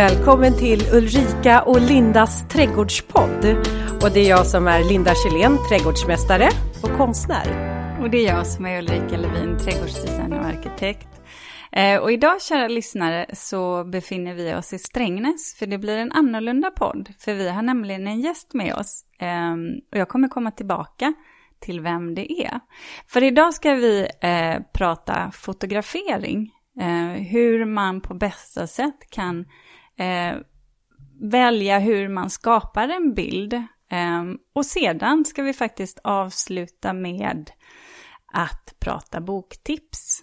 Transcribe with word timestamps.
Välkommen 0.00 0.56
till 0.58 0.80
Ulrika 0.92 1.62
och 1.62 1.80
Lindas 1.80 2.48
trädgårdspodd. 2.48 3.44
Och 4.02 4.10
det 4.14 4.20
är 4.20 4.28
jag 4.28 4.46
som 4.46 4.68
är 4.68 4.84
Linda 4.84 5.14
Kjellén, 5.14 5.58
trädgårdsmästare 5.68 6.48
och 6.82 6.96
konstnär. 6.96 7.46
Och 8.02 8.10
det 8.10 8.18
är 8.18 8.36
jag 8.36 8.46
som 8.46 8.66
är 8.66 8.78
Ulrika 8.78 9.16
Levin, 9.16 9.58
trädgårdsdesigner 9.58 10.38
och 10.38 10.44
arkitekt. 10.44 11.08
Eh, 11.72 12.00
och 12.00 12.12
idag, 12.12 12.42
kära 12.42 12.68
lyssnare, 12.68 13.26
så 13.32 13.84
befinner 13.84 14.34
vi 14.34 14.54
oss 14.54 14.72
i 14.72 14.78
Strängnäs, 14.78 15.54
för 15.58 15.66
det 15.66 15.78
blir 15.78 15.96
en 15.96 16.12
annorlunda 16.12 16.70
podd, 16.70 17.08
för 17.18 17.34
vi 17.34 17.48
har 17.48 17.62
nämligen 17.62 18.06
en 18.06 18.20
gäst 18.20 18.54
med 18.54 18.74
oss. 18.74 19.04
Ehm, 19.18 19.70
och 19.92 19.98
jag 19.98 20.08
kommer 20.08 20.28
komma 20.28 20.50
tillbaka 20.50 21.14
till 21.58 21.80
vem 21.80 22.14
det 22.14 22.32
är. 22.42 22.60
För 23.06 23.22
idag 23.22 23.54
ska 23.54 23.74
vi 23.74 24.08
eh, 24.20 24.62
prata 24.72 25.30
fotografering, 25.34 26.50
eh, 26.80 27.22
hur 27.22 27.64
man 27.64 28.00
på 28.00 28.14
bästa 28.14 28.66
sätt 28.66 29.10
kan 29.10 29.44
eh, 30.00 30.36
välja 31.20 31.78
hur 31.78 32.08
man 32.08 32.30
skapar 32.30 32.88
en 32.88 33.14
bild. 33.14 33.52
Eh, 33.90 34.24
och 34.52 34.66
sedan 34.66 35.24
ska 35.24 35.42
vi 35.42 35.52
faktiskt 35.52 35.98
avsluta 36.04 36.92
med 36.92 37.50
att 38.32 38.74
prata 38.78 39.20
boktips. 39.20 40.22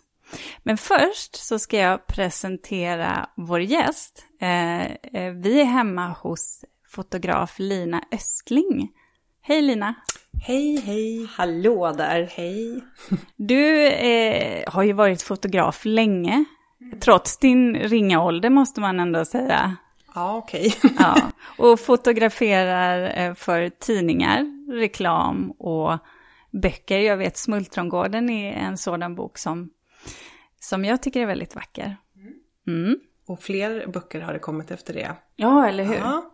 Men 0.64 0.78
först 0.78 1.36
så 1.36 1.60
ska 1.60 1.78
jag 1.78 2.08
presentera 2.08 3.30
vår 3.36 3.62
gäst. 3.62 4.26
Eh, 4.42 4.86
eh, 4.86 5.34
vi 5.34 5.62
är 5.62 5.66
hemma 5.66 6.08
hos 6.10 6.66
fotograf 6.90 7.56
Lina 7.60 8.04
Östling. 8.12 8.92
Hej 9.42 9.62
Lina! 9.62 9.96
Hej, 10.42 10.82
hej! 10.82 11.28
Hallå 11.32 11.92
där! 11.98 12.30
Hej! 12.36 12.84
Du 13.36 13.88
eh, 13.88 14.64
har 14.68 14.84
ju 14.84 14.94
varit 14.94 15.22
fotograf 15.22 15.86
länge, 15.86 16.46
trots 17.00 17.38
din 17.38 17.76
ringa 17.76 18.24
ålder 18.24 18.50
måste 18.50 18.82
man 18.82 19.00
ändå 19.00 19.26
säga. 19.26 19.76
Ja, 20.16 20.38
okej. 20.38 20.74
Okay. 20.78 20.92
ja, 21.00 21.32
och 21.58 21.80
fotograferar 21.80 23.18
eh, 23.18 23.34
för 23.34 23.70
tidningar, 23.70 24.46
reklam 24.72 25.52
och 25.52 25.98
böcker. 26.52 27.00
Jag 27.00 27.18
vet 27.18 27.38
Smultrongården 27.38 28.30
är 28.30 28.54
en 28.54 28.78
sådan 28.78 29.16
bok 29.16 29.38
som, 29.38 29.70
som 30.60 30.86
jag 30.86 31.02
tycker 31.02 31.22
är 31.22 31.26
väldigt 31.26 31.56
vacker. 31.56 31.98
Mm. 32.68 33.00
Och 33.26 33.42
fler 33.42 33.88
böcker 33.88 34.22
har 34.22 34.34
det 34.34 34.40
kommit 34.40 34.72
efter 34.72 34.94
det. 34.94 35.16
Ja, 35.36 35.68
eller 35.68 35.84
hur? 35.84 35.96
Ja. 35.96 36.32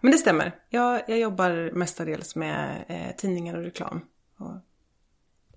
Men 0.00 0.12
det 0.12 0.18
stämmer. 0.18 0.54
Jag, 0.68 1.02
jag 1.08 1.18
jobbar 1.18 1.70
mestadels 1.74 2.36
med 2.36 2.84
eh, 2.88 3.16
tidningar 3.16 3.56
och 3.56 3.62
reklam. 3.62 4.00
Och 4.38 4.54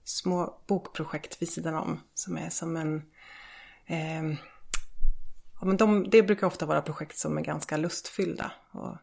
små 0.03 0.63
bokprojekt 0.67 1.41
vid 1.41 1.49
sidan 1.49 1.75
om 1.75 1.99
som 2.13 2.37
är 2.37 2.49
som 2.49 2.77
en... 2.77 3.01
Eh, 3.85 4.23
ja, 5.59 5.65
men 5.65 5.77
de, 5.77 6.09
det 6.09 6.23
brukar 6.23 6.47
ofta 6.47 6.65
vara 6.65 6.81
projekt 6.81 7.17
som 7.17 7.37
är 7.37 7.41
ganska 7.41 7.77
lustfyllda. 7.77 8.51
Och, 8.71 8.97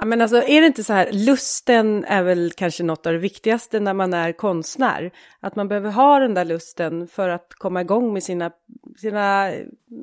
Ja, 0.00 0.06
men 0.06 0.20
alltså 0.20 0.36
är 0.36 0.60
det 0.60 0.66
inte 0.66 0.84
så 0.84 0.92
här, 0.92 1.12
lusten 1.12 2.04
är 2.04 2.22
väl 2.22 2.52
kanske 2.56 2.82
något 2.82 3.06
av 3.06 3.12
det 3.12 3.18
viktigaste 3.18 3.80
när 3.80 3.94
man 3.94 4.14
är 4.14 4.32
konstnär. 4.32 5.10
Att 5.40 5.56
man 5.56 5.68
behöver 5.68 5.90
ha 5.90 6.18
den 6.18 6.34
där 6.34 6.44
lusten 6.44 7.08
för 7.08 7.28
att 7.28 7.54
komma 7.54 7.80
igång 7.80 8.12
med 8.12 8.22
sina, 8.22 8.50
sina 8.96 9.52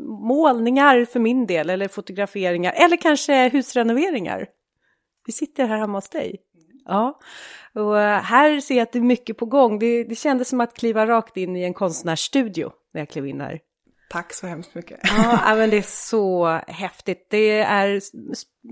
målningar 0.07 1.05
för 1.05 1.19
min 1.19 1.45
del, 1.45 1.69
eller 1.69 1.87
fotograferingar, 1.87 2.73
eller 2.73 2.97
kanske 2.97 3.49
husrenoveringar. 3.49 4.47
Vi 5.25 5.33
sitter 5.33 5.65
här 5.67 5.77
hemma 5.77 5.97
hos 5.97 6.09
dig. 6.09 6.37
Ja, 6.85 7.19
och 7.73 7.97
här 7.97 8.59
ser 8.59 8.75
jag 8.75 8.83
att 8.83 8.91
det 8.91 8.99
är 8.99 9.03
mycket 9.03 9.37
på 9.37 9.45
gång. 9.45 9.79
Det, 9.79 10.03
det 10.03 10.15
kändes 10.15 10.49
som 10.49 10.61
att 10.61 10.73
kliva 10.73 11.07
rakt 11.07 11.37
in 11.37 11.55
i 11.55 11.63
en 11.63 11.73
konstnärsstudio 11.73 12.71
när 12.93 13.01
jag 13.01 13.09
klev 13.09 13.27
in 13.27 13.41
här. 13.41 13.59
Tack 14.11 14.33
så 14.33 14.47
hemskt 14.47 14.75
mycket. 14.75 14.99
Ja, 15.03 15.39
men 15.55 15.69
det 15.69 15.77
är 15.77 15.81
så 15.81 16.47
häftigt. 16.67 17.27
Det 17.29 17.59
är 17.59 18.01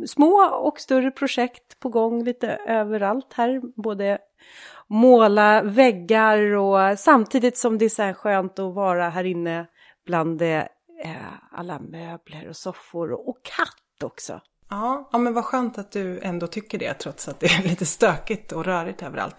små 0.07 0.33
och 0.44 0.79
större 0.79 1.11
projekt 1.11 1.79
på 1.79 1.89
gång 1.89 2.23
lite 2.23 2.47
överallt 2.67 3.33
här. 3.33 3.61
Både 3.81 4.17
måla 4.88 5.61
väggar 5.61 6.55
och 6.55 6.99
samtidigt 6.99 7.57
som 7.57 7.78
det 7.78 7.85
är 7.85 7.89
så 7.89 8.03
här 8.03 8.13
skönt 8.13 8.59
att 8.59 8.73
vara 8.73 9.09
här 9.09 9.23
inne 9.23 9.66
bland 10.05 10.41
eh, 10.41 10.63
alla 11.51 11.79
möbler 11.79 12.47
och 12.49 12.55
soffor 12.55 13.29
och 13.29 13.44
katt 13.44 14.03
också. 14.03 14.41
Ja, 14.69 15.09
ja, 15.11 15.17
men 15.17 15.33
vad 15.33 15.45
skönt 15.45 15.78
att 15.78 15.91
du 15.91 16.19
ändå 16.19 16.47
tycker 16.47 16.78
det 16.78 16.94
trots 16.94 17.28
att 17.28 17.39
det 17.39 17.47
är 17.47 17.63
lite 17.69 17.85
stökigt 17.85 18.51
och 18.51 18.66
rörigt 18.66 19.03
överallt. 19.03 19.35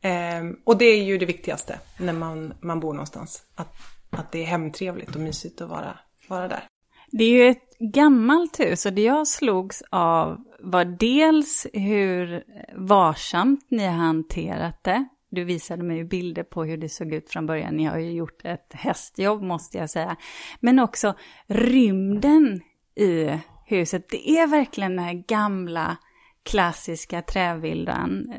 Ehm, 0.00 0.56
och 0.64 0.78
det 0.78 0.84
är 0.84 1.04
ju 1.04 1.18
det 1.18 1.26
viktigaste 1.26 1.78
när 1.98 2.12
man, 2.12 2.54
man 2.60 2.80
bor 2.80 2.92
någonstans. 2.92 3.42
Att, 3.54 3.74
att 4.18 4.32
det 4.32 4.42
är 4.42 4.46
hemtrevligt 4.46 5.14
och 5.14 5.20
mysigt 5.20 5.60
att 5.60 5.68
vara, 5.68 5.98
vara 6.28 6.48
där. 6.48 6.64
Det 7.10 7.24
är 7.24 7.30
ju 7.30 7.48
ett 7.48 7.78
gammalt 7.78 8.60
hus 8.60 8.86
och 8.86 8.92
det 8.92 9.02
jag 9.02 9.28
slogs 9.28 9.82
av 9.90 10.44
var 10.60 10.84
dels 10.84 11.66
hur 11.72 12.44
varsamt 12.74 13.66
ni 13.68 13.84
har 13.84 13.94
hanterat 13.94 14.84
det. 14.84 15.08
Du 15.30 15.44
visade 15.44 15.82
mig 15.82 16.04
bilder 16.04 16.42
på 16.42 16.64
hur 16.64 16.76
det 16.76 16.88
såg 16.88 17.12
ut 17.12 17.30
från 17.30 17.46
början. 17.46 17.76
Ni 17.76 17.84
har 17.84 17.98
ju 17.98 18.12
gjort 18.12 18.44
ett 18.44 18.72
hästjobb 18.72 19.42
måste 19.42 19.78
jag 19.78 19.90
säga. 19.90 20.16
Men 20.60 20.78
också 20.78 21.14
rymden 21.46 22.60
i 22.94 23.38
huset. 23.66 24.08
Det 24.08 24.30
är 24.30 24.46
verkligen 24.46 24.96
den 24.96 25.04
här 25.04 25.24
gamla 25.28 25.96
klassiska 26.42 27.22
trävillan. 27.22 28.34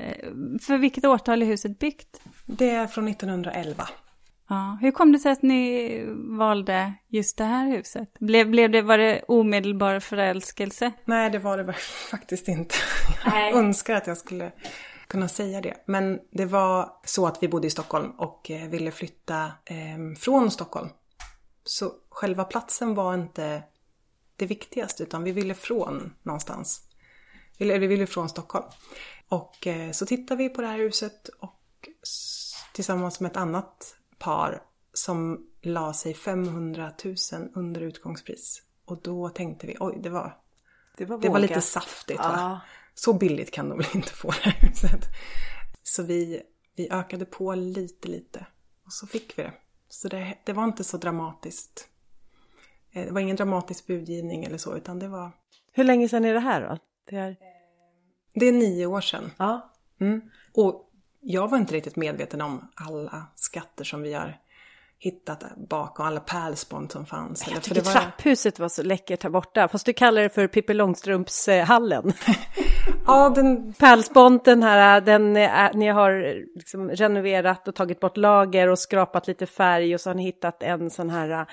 För 0.62 0.78
vilket 0.78 1.06
årtal 1.06 1.42
är 1.42 1.46
huset 1.46 1.80
byggt? 1.80 2.22
Det 2.46 2.70
är 2.70 2.88
från 2.88 3.08
1911. 3.08 3.88
Ja, 4.48 4.78
hur 4.82 4.92
kom 4.92 5.12
det 5.12 5.20
sig 5.20 5.32
att 5.32 5.42
ni 5.42 6.04
valde 6.38 6.94
just 7.08 7.38
det 7.38 7.44
här 7.44 7.68
huset? 7.68 8.14
Blev, 8.20 8.50
blev 8.50 8.72
det, 8.72 8.82
var 8.82 8.98
det 8.98 9.22
omedelbar 9.28 10.00
förälskelse? 10.00 10.92
Nej, 11.06 11.30
det 11.30 11.40
var 11.40 11.58
det 11.58 11.74
faktiskt 12.12 12.48
inte. 12.48 12.76
Jag 13.26 13.54
önskar 13.54 13.96
att 13.96 14.08
jag 14.08 14.18
skulle 14.18 14.52
kunna 15.08 15.28
säga 15.28 15.62
det. 15.62 15.84
Men 15.86 16.20
det 16.32 16.46
var 16.46 16.90
så 17.06 17.28
att 17.28 17.44
vi 17.44 17.48
bodde 17.48 17.68
i 17.68 17.70
Stockholm 17.70 18.12
och 18.12 18.52
eh, 18.52 18.70
ville 18.70 18.92
flytta 18.92 19.46
eh, 19.66 20.18
från 20.20 20.52
Stockholm. 20.52 20.90
Så 21.64 21.92
själva 22.10 22.44
platsen 22.44 22.96
var 22.96 23.14
inte 23.14 23.64
det 24.36 24.46
viktigaste 24.46 25.04
utan 25.04 25.24
vi 25.24 25.32
ville 25.32 25.54
från 25.54 26.14
någonstans. 26.24 26.82
Eller 27.58 27.80
vi 27.80 27.88
ville 27.88 28.08
från 28.08 28.30
Stockholm. 28.30 28.66
Och 29.30 29.68
eh, 29.68 29.92
så 29.92 30.06
tittade 30.06 30.44
vi 30.44 30.50
på 30.50 30.62
det 30.62 30.68
här 30.68 30.78
huset 30.78 31.28
och 31.40 31.60
tillsammans 32.74 33.20
med 33.20 33.32
ett 33.32 33.38
annat 33.38 33.96
par 34.20 34.64
som 34.94 35.48
la 35.62 35.94
sig 35.94 36.14
500 36.14 36.92
000 37.06 37.16
under 37.54 37.82
utgångspris. 37.82 38.62
Och 38.86 39.02
då 39.02 39.30
tänkte 39.30 39.68
vi, 39.68 39.78
oj 39.80 40.00
det 40.04 40.10
var, 40.10 40.38
det 40.98 41.06
var, 41.06 41.18
det 41.18 41.30
var 41.30 41.40
lite 41.40 41.62
saftigt 41.62 42.20
va? 42.20 42.62
Så 42.94 43.14
billigt 43.14 43.52
kan 43.52 43.70
de 43.70 43.78
väl 43.78 43.88
inte 43.96 44.12
få 44.12 44.32
det 44.32 44.50
här 44.50 44.68
huset. 44.68 45.06
Så 45.84 46.04
vi, 46.04 46.42
vi 46.76 46.90
ökade 46.92 47.26
på 47.26 47.56
lite 47.56 48.08
lite 48.08 48.46
och 48.86 48.94
så 48.94 49.08
fick 49.08 49.40
vi 49.40 49.44
det. 49.44 49.54
Så 49.90 50.08
det, 50.08 50.38
det 50.44 50.54
var 50.54 50.64
inte 50.64 50.84
så 50.84 50.98
dramatiskt. 50.98 51.90
Eh, 52.92 53.06
det 53.06 53.12
var 53.12 53.22
ingen 53.22 53.36
dramatisk 53.36 53.88
budgivning 53.88 54.44
eller 54.44 54.58
så 54.58 54.76
utan 54.78 55.00
det 55.00 55.08
var... 55.08 55.32
Hur 55.72 55.84
länge 55.84 56.10
sedan 56.10 56.26
är 56.26 56.34
det 56.34 56.40
här 56.40 56.62
då? 56.62 56.78
Det 57.06 57.16
är, 57.16 57.36
det 58.34 58.46
är 58.46 58.52
nio 58.52 58.86
år 58.86 59.02
sedan. 59.02 59.32
Ja. 59.38 59.74
Mm. 60.00 60.22
Och 60.54 60.92
jag 61.28 61.48
var 61.48 61.58
inte 61.58 61.74
riktigt 61.74 61.96
medveten 61.96 62.42
om 62.42 62.68
alla 62.76 63.28
skatter 63.36 63.84
som 63.84 64.02
vi 64.02 64.14
har 64.14 64.38
hittat 65.06 65.44
bakom, 65.70 66.06
alla 66.06 66.20
pärlspont 66.20 66.92
som 66.92 67.06
fanns. 67.06 67.48
Jag 67.54 67.64
tycker 67.64 67.76
det 67.76 67.86
var... 67.86 67.92
trapphuset 67.92 68.60
var 68.60 68.70
så 68.70 68.84
läckert 68.84 69.24
här 69.24 69.30
borta, 69.30 69.68
fast 69.68 69.86
du 69.86 69.94
kallar 69.94 70.22
det 70.22 70.30
för 70.30 70.48
Pippi 70.48 70.74
Långstrumps-hallen. 70.74 72.14
ja, 73.08 73.30
den... 73.30 73.74
Pärlsponten 73.74 74.64
här, 74.64 75.02
den 75.02 75.36
är, 75.36 75.74
ni 75.74 75.88
har 75.88 76.36
liksom 76.56 76.90
renoverat 76.90 77.68
och 77.68 77.76
tagit 77.76 78.00
bort 78.00 78.18
lager 78.18 78.68
och 78.68 78.80
skrapat 78.80 79.28
lite 79.28 79.46
färg 79.46 79.94
och 79.94 80.02
så 80.02 80.10
har 80.10 80.16
ni 80.16 80.24
hittat 80.24 80.64
en 80.64 80.90
sån 80.90 81.10
här, 81.10 81.46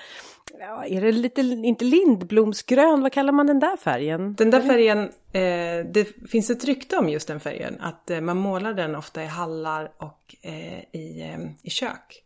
ja, 0.59 0.85
är 0.85 1.01
det 1.01 1.11
lite, 1.11 1.41
inte 1.41 1.85
lindblomsgrön, 1.85 3.01
vad 3.01 3.11
kallar 3.11 3.33
man 3.33 3.47
den 3.47 3.59
där 3.59 3.77
färgen? 3.77 4.33
Den 4.33 4.51
där 4.51 4.61
färgen, 4.61 4.99
eh, 5.31 5.91
det 5.93 6.29
finns 6.29 6.49
ett 6.49 6.65
rykte 6.65 6.97
om 6.97 7.09
just 7.09 7.27
den 7.27 7.39
färgen, 7.39 7.77
att 7.79 8.09
eh, 8.09 8.21
man 8.21 8.37
målar 8.37 8.73
den 8.73 8.95
ofta 8.95 9.23
i 9.23 9.25
hallar 9.25 9.91
och 9.97 10.35
eh, 10.41 10.79
i, 10.91 11.21
eh, 11.21 11.39
i 11.61 11.69
kök. 11.69 12.23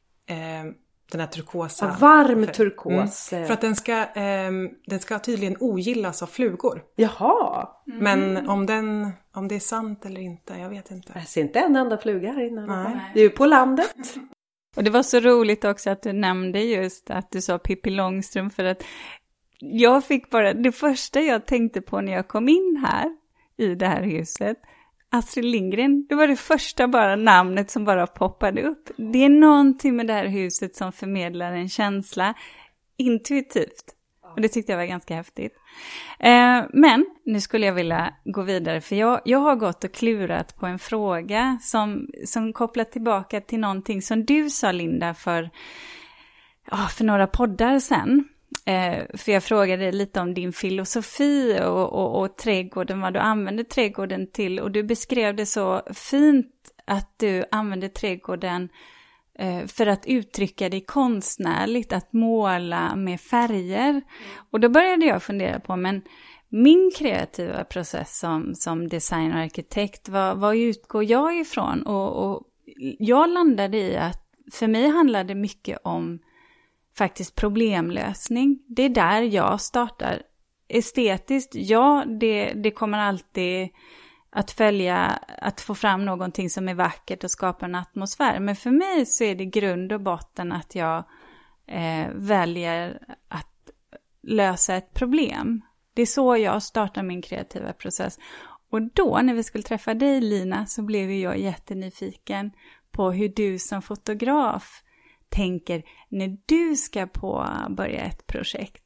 Eh, 1.08 1.12
den 1.12 1.20
här 1.20 1.28
turkosa. 1.28 1.86
Ja, 1.86 1.96
varm 2.00 2.48
turkos. 2.48 3.34
Mm. 3.34 3.48
För 3.48 3.54
att 3.54 3.62
den 3.62 3.76
ska, 3.76 3.94
eh, 4.02 4.52
den 4.86 5.00
ska 5.00 5.20
tydligen 5.20 5.58
ogillas 5.60 6.24
av 6.24 6.28
flugor. 6.28 6.84
Jaha. 6.96 7.70
Mm. 7.88 8.00
Men 8.04 8.50
om, 8.50 8.66
den, 8.66 9.12
om 9.34 9.48
det 9.48 9.56
är 9.56 9.60
sant 9.60 10.06
eller 10.06 10.22
inte, 10.22 10.54
jag 10.54 10.70
vet 10.70 10.92
inte. 10.92 11.12
Jag 11.16 11.28
ser 11.28 11.42
inte 11.42 11.60
en 11.60 11.76
enda 11.76 11.98
fluga 11.98 12.32
här 12.32 12.48
inne. 12.48 12.66
Nej. 12.66 13.12
Du 13.14 13.26
är 13.26 13.30
på 13.30 13.46
landet. 13.46 13.96
Och 14.76 14.84
det 14.84 14.90
var 14.90 15.04
så 15.04 15.20
roligt 15.20 15.66
också 15.66 15.90
att 15.90 16.02
du 16.02 16.14
nämnde 16.14 16.60
just 16.60 17.10
att 17.10 17.32
du 17.32 17.42
sa 17.42 17.58
Pippi 17.58 17.90
Långstrump 17.90 18.54
för 18.54 18.64
att 18.64 18.84
jag 19.60 20.06
fick 20.06 20.30
bara, 20.30 20.54
det 20.54 20.72
första 20.72 21.22
jag 21.22 21.46
tänkte 21.46 21.82
på 21.82 22.02
när 22.02 22.12
jag 22.12 22.28
kom 22.28 22.50
in 22.50 22.86
här 22.88 23.18
i 23.58 23.76
det 23.76 23.88
här 23.88 24.04
huset 24.04 24.58
Astrid 25.10 25.46
Lindgren, 25.46 26.06
det 26.10 26.16
var 26.16 26.28
det 26.28 26.36
första 26.36 26.88
bara 26.88 27.16
namnet 27.16 27.72
som 27.72 27.86
bara 27.86 28.08
poppade 28.08 28.64
upp. 28.64 28.90
Det 28.98 29.26
är 29.26 29.30
någonting 29.30 29.96
med 29.96 30.08
det 30.08 30.14
här 30.14 30.28
huset 30.28 30.76
som 30.76 30.92
förmedlar 30.92 31.52
en 31.52 31.70
känsla 31.70 32.34
intuitivt. 32.98 33.94
Och 34.36 34.42
det 34.42 34.48
tyckte 34.48 34.72
jag 34.72 34.80
var 34.80 34.86
ganska 34.86 35.16
häftigt. 35.16 35.54
Eh, 36.20 36.64
men 36.74 37.06
nu 37.26 37.42
skulle 37.42 37.66
jag 37.66 37.74
vilja 37.74 38.14
gå 38.26 38.42
vidare, 38.42 38.82
för 38.82 38.96
jag, 38.96 39.22
jag 39.26 39.40
har 39.40 39.56
gått 39.56 39.84
och 39.84 39.92
klurat 39.92 40.56
på 40.56 40.66
en 40.66 40.80
fråga 40.80 41.58
som, 41.62 42.08
som 42.26 42.54
kopplar 42.54 42.84
tillbaka 42.84 43.42
till 43.42 43.60
någonting 43.60 44.02
som 44.02 44.26
du 44.26 44.50
sa, 44.50 44.72
Linda, 44.72 45.14
för, 45.14 45.50
oh, 46.72 46.88
för 46.88 47.04
några 47.04 47.28
poddar 47.28 47.80
sen. 47.80 48.28
Eh, 48.66 49.04
för 49.14 49.32
jag 49.32 49.44
frågade 49.44 49.92
lite 49.92 50.20
om 50.20 50.34
din 50.34 50.54
filosofi 50.54 51.60
och, 51.62 51.94
och, 51.94 52.22
och 52.22 52.38
trädgården, 52.38 53.02
vad 53.02 53.14
du 53.14 53.20
använder 53.20 53.64
trädgården 53.64 54.32
till. 54.32 54.60
Och 54.60 54.72
du 54.72 54.84
beskrev 54.84 55.36
det 55.36 55.46
så 55.46 55.82
fint 55.94 56.54
att 56.86 57.14
du 57.18 57.44
använder 57.52 57.88
trädgården 57.88 58.70
eh, 59.40 59.66
för 59.66 59.88
att 59.88 60.06
uttrycka 60.06 60.70
dig 60.70 60.82
konstnärligt, 60.82 61.94
att 61.94 62.14
måla 62.14 62.96
med 62.96 63.22
färger. 63.22 63.90
Mm. 63.90 64.02
Och 64.52 64.60
då 64.60 64.70
började 64.70 65.06
jag 65.06 65.24
fundera 65.24 65.60
på, 65.60 65.76
men 65.76 66.02
min 66.50 66.92
kreativa 66.98 67.64
process 67.64 68.20
som, 68.20 68.56
som 68.56 68.88
designer 68.88 69.36
och 69.36 69.42
arkitekt, 69.42 70.10
vad, 70.10 70.38
vad 70.38 70.56
utgår 70.56 71.04
jag 71.04 71.40
ifrån? 71.40 71.82
Och, 71.82 72.32
och 72.32 72.44
jag 73.00 73.30
landade 73.30 73.78
i 73.78 73.98
att 73.98 74.24
för 74.52 74.68
mig 74.68 74.88
handlar 74.88 75.24
det 75.24 75.36
mycket 75.36 75.80
om 75.84 76.20
faktiskt 76.98 77.36
problemlösning. 77.36 78.60
Det 78.68 78.84
är 78.84 78.90
där 78.90 79.22
jag 79.22 79.62
startar. 79.62 80.22
Estetiskt, 80.68 81.56
ja, 81.56 82.06
det, 82.20 82.54
det 82.54 82.72
kommer 82.72 83.00
alltid 83.00 83.70
att 84.30 84.52
följa, 84.52 85.20
att 85.42 85.62
få 85.62 85.76
fram 85.76 86.06
någonting 86.06 86.50
som 86.50 86.70
är 86.70 86.74
vackert 86.74 87.24
och 87.24 87.32
skapa 87.32 87.66
en 87.66 87.76
atmosfär. 87.76 88.40
Men 88.40 88.56
för 88.56 88.72
mig 88.72 89.06
så 89.06 89.24
är 89.24 89.36
det 89.36 89.46
grund 89.46 89.92
och 89.92 90.02
botten 90.02 90.52
att 90.52 90.76
jag 90.76 90.98
eh, 91.68 92.08
väljer 92.14 93.00
att 93.28 93.70
lösa 94.24 94.76
ett 94.76 94.94
problem. 94.94 95.62
Det 95.94 96.02
är 96.02 96.06
så 96.06 96.38
jag 96.38 96.64
startar 96.64 97.04
min 97.04 97.22
kreativa 97.22 97.74
process. 97.74 98.20
Och 98.70 98.82
då 98.82 99.20
när 99.24 99.34
vi 99.34 99.44
skulle 99.44 99.64
träffa 99.64 99.94
dig 99.94 100.22
Lina 100.22 100.66
så 100.66 100.82
blev 100.82 101.12
jag 101.12 101.40
jättenyfiken 101.40 102.52
på 102.92 103.12
hur 103.12 103.30
du 103.30 103.60
som 103.60 103.82
fotograf 103.82 104.84
tänker 105.30 105.84
när 106.10 106.38
du 106.46 106.76
ska 106.76 107.08
påbörja 107.08 108.02
ett 108.02 108.28
projekt? 108.28 108.84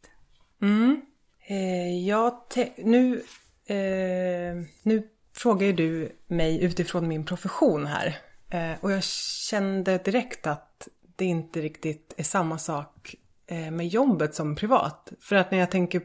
Mm. 0.62 1.02
Eh, 1.48 2.08
jag 2.08 2.34
nu, 2.78 3.24
eh, 3.66 4.66
nu 4.84 5.08
frågar 5.36 5.68
ju 5.68 5.74
du 5.74 6.16
mig 6.28 6.64
utifrån 6.64 7.08
min 7.08 7.26
profession 7.26 7.86
här. 7.86 8.18
Eh, 8.50 8.72
och 8.82 8.92
jag 8.92 9.04
kände 9.50 9.98
direkt 9.98 10.48
att 10.48 10.88
det 11.16 11.26
inte 11.26 11.62
riktigt 11.62 12.14
är 12.18 12.24
samma 12.24 12.58
sak 12.58 13.16
eh, 13.48 13.72
med 13.72 13.88
jobbet 13.88 14.36
som 14.36 14.56
privat. 14.56 15.14
För 15.20 15.36
att 15.36 15.52
när 15.52 15.58
jag 15.58 15.72
tänker 15.72 16.02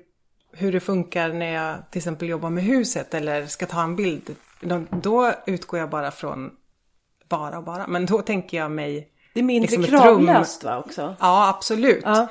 hur 0.53 0.73
det 0.73 0.81
funkar 0.81 1.33
när 1.33 1.53
jag 1.53 1.91
till 1.91 1.99
exempel 1.99 2.29
jobbar 2.29 2.51
med 2.51 2.65
huset 2.65 3.15
eller 3.15 3.47
ska 3.47 3.67
ta 3.67 3.83
en 3.83 3.97
bild. 3.97 4.37
Då, 4.61 4.85
då 5.03 5.33
utgår 5.47 5.81
jag 5.81 5.91
bara 5.91 6.11
från 6.11 6.51
bara 7.29 7.59
och 7.59 7.65
bara. 7.65 7.87
Men 7.87 8.07
då 8.07 8.23
tänker 8.23 8.57
jag 8.57 8.71
mig 8.71 9.09
det 9.37 9.41
är 9.41 9.45
mindre 9.45 9.77
liksom 9.77 9.99
kravlöst 9.99 10.65
va 10.65 10.79
också? 10.79 11.17
Ja, 11.21 11.49
absolut. 11.49 12.03
Ja. 12.05 12.29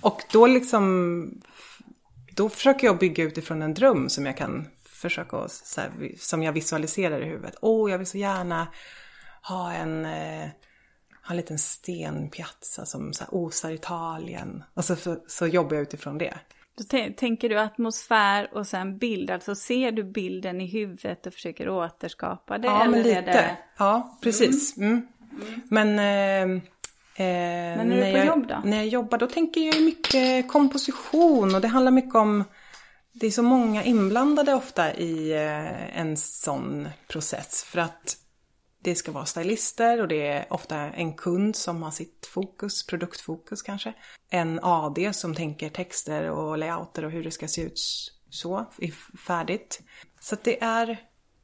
Och 0.00 0.22
då 0.32 0.46
liksom, 0.46 1.40
då 2.32 2.48
försöker 2.48 2.86
jag 2.86 2.98
bygga 2.98 3.24
utifrån 3.24 3.62
en 3.62 3.74
dröm 3.74 4.08
som 4.08 4.26
jag 4.26 4.36
kan 4.36 4.68
försöka, 4.84 5.48
så 5.48 5.80
här, 5.80 5.90
som 6.18 6.42
jag 6.42 6.52
visualiserar 6.52 7.20
i 7.20 7.24
huvudet. 7.24 7.54
Åh, 7.60 7.86
oh, 7.86 7.90
jag 7.90 7.98
vill 7.98 8.06
så 8.06 8.18
gärna 8.18 8.68
ha 9.42 9.72
en, 9.72 10.06
eh, 10.06 10.48
ha 11.22 11.30
en 11.30 11.36
liten 11.36 11.58
stenpiazza 11.58 12.86
som 12.86 13.12
så 13.12 13.24
här, 13.24 13.34
osar 13.34 13.70
Italien. 13.70 14.64
Och 14.74 14.84
så, 14.84 14.96
så, 14.96 15.16
så 15.26 15.46
jobbar 15.46 15.74
jag 15.74 15.82
utifrån 15.82 16.18
det. 16.18 16.34
Då 16.78 16.84
tänker 17.16 17.48
du 17.48 17.58
atmosfär 17.58 18.50
och 18.54 18.66
sen 18.66 18.98
bild, 18.98 19.30
alltså 19.30 19.54
ser 19.54 19.92
du 19.92 20.04
bilden 20.04 20.60
i 20.60 20.66
huvudet 20.66 21.26
och 21.26 21.34
försöker 21.34 21.68
återskapa 21.68 22.58
det? 22.58 22.66
Ja, 22.66 22.88
men 22.90 23.02
lite. 23.02 23.20
Det... 23.20 23.58
Ja, 23.78 24.18
precis. 24.22 24.76
Mm. 24.76 24.90
Mm. 24.90 25.06
Men, 25.68 25.98
eh, 25.98 26.62
eh, 27.16 27.76
Men 27.76 27.88
när, 27.88 27.96
när, 27.96 28.16
jag, 28.16 28.26
jobb 28.26 28.48
då? 28.48 28.62
när 28.64 28.76
jag 28.76 28.86
jobbar 28.86 29.18
då 29.18 29.26
tänker 29.26 29.60
jag 29.60 29.82
mycket 29.82 30.48
komposition 30.48 31.54
och 31.54 31.60
det 31.60 31.68
handlar 31.68 31.92
mycket 31.92 32.14
om 32.14 32.44
det 33.12 33.26
är 33.26 33.30
så 33.30 33.42
många 33.42 33.84
inblandade 33.84 34.54
ofta 34.54 34.94
i 34.94 35.32
eh, 35.32 35.98
en 35.98 36.16
sån 36.16 36.88
process 37.08 37.64
för 37.64 37.78
att 37.80 38.16
det 38.82 38.94
ska 38.94 39.12
vara 39.12 39.24
stylister 39.24 40.00
och 40.00 40.08
det 40.08 40.26
är 40.26 40.52
ofta 40.52 40.76
en 40.76 41.14
kund 41.14 41.56
som 41.56 41.82
har 41.82 41.90
sitt 41.90 42.26
fokus, 42.26 42.86
produktfokus 42.86 43.62
kanske. 43.62 43.94
En 44.30 44.60
AD 44.62 45.12
som 45.12 45.34
tänker 45.34 45.68
texter 45.68 46.30
och 46.30 46.58
layouter 46.58 47.04
och 47.04 47.10
hur 47.10 47.24
det 47.24 47.30
ska 47.30 47.48
se 47.48 47.62
ut 47.62 47.80
så, 48.30 48.66
färdigt. 49.26 49.80
Så 50.20 50.34
att 50.34 50.44
det 50.44 50.62
är, 50.62 50.96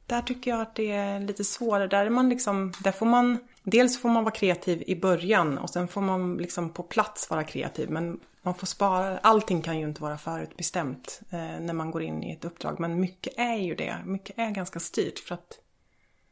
där 0.05 0.21
tycker 0.21 0.51
jag 0.51 0.61
att 0.61 0.75
det 0.75 0.91
är 0.91 1.19
lite 1.19 1.43
svårare. 1.43 1.87
Där 1.87 2.05
är 2.05 2.09
man 2.09 2.29
liksom, 2.29 2.73
där 2.83 2.91
får 2.91 3.05
man 3.05 3.39
Dels 3.63 4.01
får 4.01 4.09
man 4.09 4.23
vara 4.23 4.33
kreativ 4.33 4.83
i 4.87 4.95
början 4.95 5.57
och 5.57 5.69
sen 5.69 5.87
får 5.87 6.01
man 6.01 6.37
liksom 6.37 6.69
på 6.69 6.83
plats 6.83 7.29
vara 7.29 7.43
kreativ. 7.43 7.89
Men 7.89 8.19
man 8.41 8.55
får 8.55 8.67
spara, 8.67 9.17
allting 9.17 9.61
kan 9.61 9.79
ju 9.79 9.87
inte 9.87 10.01
vara 10.01 10.17
förutbestämt 10.17 11.21
eh, 11.29 11.59
när 11.59 11.73
man 11.73 11.91
går 11.91 12.03
in 12.03 12.23
i 12.23 12.31
ett 12.31 12.45
uppdrag. 12.45 12.79
Men 12.79 12.99
mycket 12.99 13.33
är 13.37 13.55
ju 13.55 13.75
det, 13.75 13.97
mycket 14.05 14.37
är 14.39 14.51
ganska 14.51 14.79
styrt 14.79 15.19
för 15.19 15.35
att... 15.35 15.59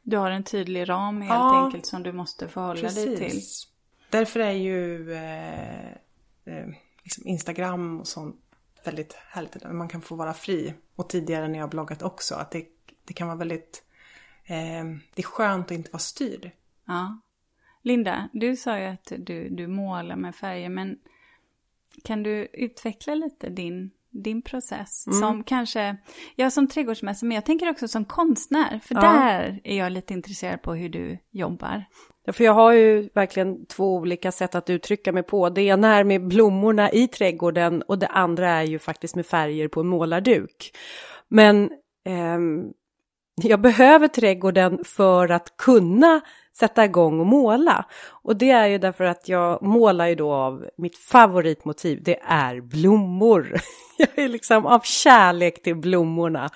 Du 0.02 0.16
har 0.16 0.30
en 0.30 0.44
tydlig 0.44 0.88
ram 0.88 1.20
helt 1.20 1.34
ja, 1.34 1.64
enkelt 1.64 1.86
som 1.86 2.02
du 2.02 2.12
måste 2.12 2.48
förhålla 2.48 2.80
precis. 2.80 3.18
dig 3.18 3.30
till. 3.30 3.40
Därför 4.10 4.40
är 4.40 4.52
ju 4.52 5.12
eh, 5.12 5.90
eh, 6.44 6.66
liksom 7.02 7.26
Instagram 7.26 8.00
och 8.00 8.08
sånt 8.08 8.36
väldigt 8.84 9.12
härligt. 9.12 9.72
Man 9.72 9.88
kan 9.88 10.02
få 10.02 10.14
vara 10.14 10.34
fri. 10.34 10.74
Och 10.96 11.08
tidigare 11.08 11.48
när 11.48 11.58
jag 11.58 11.70
bloggat 11.70 12.02
också, 12.02 12.34
att 12.34 12.50
det, 12.50 12.66
det 13.04 13.14
kan 13.14 13.28
vara 13.28 13.38
väldigt... 13.38 13.82
Eh, 14.44 14.84
det 15.14 15.22
är 15.22 15.22
skönt 15.22 15.66
att 15.66 15.72
inte 15.72 15.90
vara 15.90 16.00
styrd. 16.00 16.50
Ja. 16.92 17.20
Linda, 17.82 18.28
du 18.32 18.56
sa 18.56 18.78
ju 18.78 18.84
att 18.84 19.12
du, 19.18 19.48
du 19.48 19.66
målar 19.66 20.16
med 20.16 20.34
färger, 20.34 20.68
men 20.68 20.98
kan 22.04 22.22
du 22.22 22.48
utveckla 22.52 23.14
lite 23.14 23.48
din, 23.48 23.90
din 24.10 24.42
process? 24.42 25.06
Mm. 25.06 25.20
Som 25.20 25.44
kanske, 25.44 25.96
jag 26.36 26.52
som 26.52 26.68
trädgårdsmästare, 26.68 27.28
men 27.28 27.34
jag 27.34 27.44
tänker 27.44 27.70
också 27.70 27.88
som 27.88 28.04
konstnär, 28.04 28.80
för 28.82 28.94
ja. 28.94 29.00
där 29.00 29.60
är 29.64 29.78
jag 29.78 29.92
lite 29.92 30.14
intresserad 30.14 30.62
på 30.62 30.74
hur 30.74 30.88
du 30.88 31.18
jobbar. 31.30 31.84
Ja, 32.24 32.32
för 32.32 32.44
jag 32.44 32.54
har 32.54 32.72
ju 32.72 33.08
verkligen 33.14 33.66
två 33.66 33.94
olika 33.94 34.32
sätt 34.32 34.54
att 34.54 34.70
uttrycka 34.70 35.12
mig 35.12 35.22
på. 35.22 35.50
Det 35.50 35.62
ena 35.62 35.96
är 35.96 36.04
med 36.04 36.26
blommorna 36.28 36.90
i 36.90 37.08
trädgården 37.08 37.82
och 37.82 37.98
det 37.98 38.06
andra 38.06 38.50
är 38.50 38.62
ju 38.62 38.78
faktiskt 38.78 39.16
med 39.16 39.26
färger 39.26 39.68
på 39.68 39.80
en 39.80 39.88
målarduk. 39.88 40.76
Men 41.28 41.70
eh, 42.04 42.38
jag 43.34 43.60
behöver 43.60 44.08
trädgården 44.08 44.84
för 44.84 45.28
att 45.28 45.56
kunna 45.56 46.20
sätta 46.58 46.84
igång 46.84 47.20
och 47.20 47.26
måla. 47.26 47.84
Och 48.22 48.36
det 48.36 48.50
är 48.50 48.66
ju 48.66 48.78
därför 48.78 49.04
att 49.04 49.28
jag 49.28 49.62
målar 49.62 50.06
ju 50.06 50.14
då 50.14 50.32
av 50.32 50.68
mitt 50.78 50.98
favoritmotiv, 50.98 52.02
det 52.02 52.20
är 52.22 52.60
blommor. 52.60 53.60
Jag 53.96 54.18
är 54.18 54.28
liksom 54.28 54.66
av 54.66 54.80
kärlek 54.80 55.62
till 55.62 55.76
blommorna. 55.76 56.50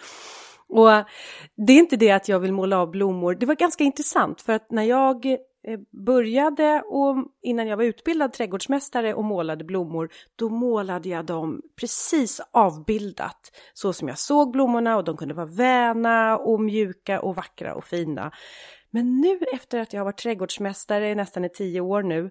Och 0.68 0.90
det 1.66 1.73
är 1.73 1.78
inte 1.78 1.97
det 1.97 2.11
att 2.11 2.28
jag 2.28 2.40
vill 2.40 2.52
måla 2.52 2.78
av 2.78 2.90
blommor, 2.90 3.35
det 3.35 3.47
var 3.47 3.54
ganska 3.54 3.85
intressant 3.85 4.40
för 4.40 4.52
att 4.52 4.71
när 4.71 4.83
jag 4.83 5.37
Eh, 5.68 5.78
började 5.90 6.82
och 6.87 7.16
innan 7.42 7.66
jag 7.66 7.76
var 7.76 7.85
utbildad 7.85 8.32
trädgårdsmästare 8.32 9.14
och 9.14 9.25
målade 9.25 9.64
blommor, 9.64 10.08
då 10.37 10.49
målade 10.49 11.08
jag 11.08 11.25
dem 11.25 11.62
precis 11.80 12.40
avbildat 12.50 13.52
så 13.75 13.92
som 13.92 14.08
jag 14.08 14.18
såg 14.18 14.52
blommorna 14.52 14.96
och 14.96 15.04
de 15.04 15.16
kunde 15.16 15.35
vara 15.35 15.46
väna 15.46 16.38
och 16.38 16.61
mjuka 16.61 17.20
och 17.20 17.37
vackra 17.37 17.75
och 17.75 17.85
fina. 17.85 18.32
Men 18.90 19.20
nu 19.20 19.38
efter 19.52 19.78
att 19.78 19.92
jag 19.92 20.00
har 20.00 20.04
varit 20.04 20.18
trädgårdsmästare 20.18 21.14
nästan 21.14 21.44
i 21.44 21.49
tio 21.49 21.80
år 21.80 22.02
nu 22.02 22.30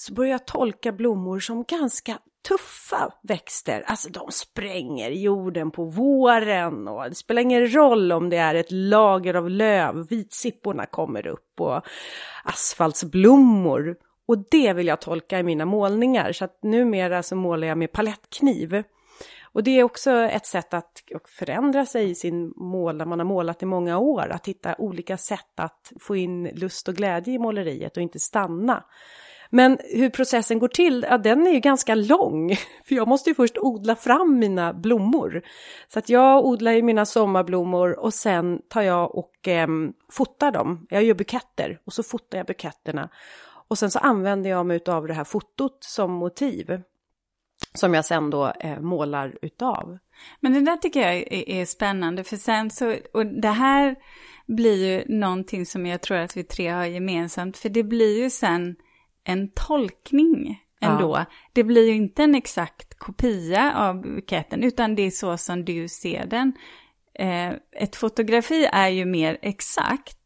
så 0.00 0.14
börjar 0.14 0.30
jag 0.30 0.46
tolka 0.46 0.92
blommor 0.92 1.40
som 1.40 1.64
ganska 1.64 2.18
tuffa 2.48 3.12
växter. 3.22 3.82
Alltså 3.86 4.08
de 4.08 4.32
spränger 4.32 5.10
jorden 5.10 5.70
på 5.70 5.84
våren 5.84 6.88
och 6.88 7.08
det 7.08 7.14
spelar 7.14 7.42
ingen 7.42 7.74
roll 7.74 8.12
om 8.12 8.30
det 8.30 8.36
är 8.36 8.54
ett 8.54 8.72
lager 8.72 9.34
av 9.34 9.50
löv, 9.50 10.06
vitsipporna 10.08 10.86
kommer 10.86 11.26
upp 11.26 11.60
och 11.60 11.82
asfaltsblommor. 12.44 13.96
Och 14.26 14.44
det 14.50 14.72
vill 14.72 14.86
jag 14.86 15.00
tolka 15.00 15.38
i 15.38 15.42
mina 15.42 15.64
målningar 15.64 16.32
så 16.32 16.44
att 16.44 16.62
numera 16.62 17.22
så 17.22 17.36
målar 17.36 17.68
jag 17.68 17.78
med 17.78 17.92
palettkniv. 17.92 18.82
Och 19.52 19.62
det 19.62 19.70
är 19.70 19.82
också 19.82 20.10
ett 20.10 20.46
sätt 20.46 20.74
att 20.74 21.02
förändra 21.28 21.86
sig 21.86 22.10
i 22.10 22.14
sin 22.14 22.52
mål, 22.56 22.96
när 22.96 23.04
man 23.04 23.18
har 23.18 23.26
målat 23.26 23.62
i 23.62 23.66
många 23.66 23.98
år, 23.98 24.28
att 24.28 24.48
hitta 24.48 24.74
olika 24.78 25.16
sätt 25.16 25.60
att 25.60 25.92
få 26.00 26.16
in 26.16 26.44
lust 26.44 26.88
och 26.88 26.94
glädje 26.94 27.34
i 27.34 27.38
måleriet 27.38 27.96
och 27.96 28.02
inte 28.02 28.18
stanna. 28.18 28.84
Men 29.50 29.78
hur 29.80 30.10
processen 30.10 30.58
går 30.58 30.68
till, 30.68 31.06
ja 31.08 31.18
den 31.18 31.46
är 31.46 31.50
ju 31.50 31.60
ganska 31.60 31.94
lång, 31.94 32.56
för 32.84 32.94
jag 32.94 33.08
måste 33.08 33.30
ju 33.30 33.34
först 33.34 33.58
odla 33.58 33.96
fram 33.96 34.38
mina 34.38 34.72
blommor. 34.72 35.42
Så 35.88 35.98
att 35.98 36.08
jag 36.08 36.44
odlar 36.44 36.72
ju 36.72 36.82
mina 36.82 37.06
sommarblommor 37.06 37.98
och 37.98 38.14
sen 38.14 38.60
tar 38.68 38.82
jag 38.82 39.14
och 39.14 39.48
eh, 39.48 39.68
fotar 40.12 40.50
dem. 40.50 40.86
Jag 40.90 41.04
gör 41.04 41.14
buketter 41.14 41.80
och 41.84 41.92
så 41.92 42.02
fotar 42.02 42.38
jag 42.38 42.46
buketterna. 42.46 43.08
Och 43.68 43.78
sen 43.78 43.90
så 43.90 43.98
använder 43.98 44.50
jag 44.50 44.66
mig 44.66 44.80
av 44.86 45.06
det 45.06 45.14
här 45.14 45.24
fotot 45.24 45.78
som 45.80 46.12
motiv. 46.12 46.82
som 47.74 47.94
jag 47.94 48.04
sen 48.04 48.30
då 48.30 48.52
eh, 48.60 48.80
målar 48.80 49.38
utav. 49.42 49.98
Men 50.40 50.52
det 50.52 50.60
där 50.60 50.76
tycker 50.76 51.00
jag 51.00 51.14
är, 51.14 51.48
är, 51.48 51.64
spännande, 51.64 52.24
för 52.24 52.36
sen 52.36 52.70
så, 52.70 52.96
och 53.12 53.26
det 53.26 53.48
här 53.48 53.96
blir 54.46 54.86
ju 54.86 55.18
någonting 55.18 55.66
som 55.66 55.86
jag 55.86 56.00
tror 56.00 56.18
att 56.18 56.36
vi 56.36 56.44
tre 56.44 56.68
har 56.68 56.84
gemensamt, 56.84 57.56
för 57.56 57.68
det 57.68 57.82
blir 57.82 58.22
ju 58.22 58.30
sen 58.30 58.76
en 59.24 59.50
tolkning 59.54 60.60
ändå. 60.80 61.16
Ja. 61.16 61.24
Det 61.52 61.64
blir 61.64 61.86
ju 61.86 61.94
inte 61.94 62.22
en 62.22 62.34
exakt 62.34 62.98
kopia 62.98 63.74
av 63.76 64.02
buketten, 64.02 64.62
utan 64.62 64.94
det 64.94 65.02
är 65.02 65.10
så 65.10 65.36
som 65.36 65.64
du 65.64 65.88
ser 65.88 66.26
den. 66.26 66.52
Eh, 67.14 67.52
ett 67.72 67.96
fotografi 67.96 68.68
är 68.72 68.88
ju 68.88 69.04
mer 69.04 69.38
exakt, 69.42 70.16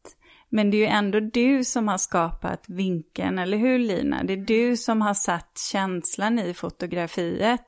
men 0.48 0.70
det 0.70 0.76
är 0.76 0.78
ju 0.78 0.86
ändå 0.86 1.20
du 1.20 1.64
som 1.64 1.88
har 1.88 1.98
skapat 1.98 2.64
vinkeln, 2.68 3.38
eller 3.38 3.58
hur 3.58 3.78
Lina? 3.78 4.24
Det 4.24 4.32
är 4.32 4.36
du 4.36 4.76
som 4.76 5.02
har 5.02 5.14
satt 5.14 5.58
känslan 5.72 6.38
i 6.38 6.54
fotografiet. 6.54 7.66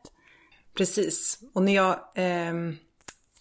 Precis, 0.76 1.40
och 1.54 1.62
när 1.62 1.75
jag, 1.75 1.92
eh, 2.14 2.54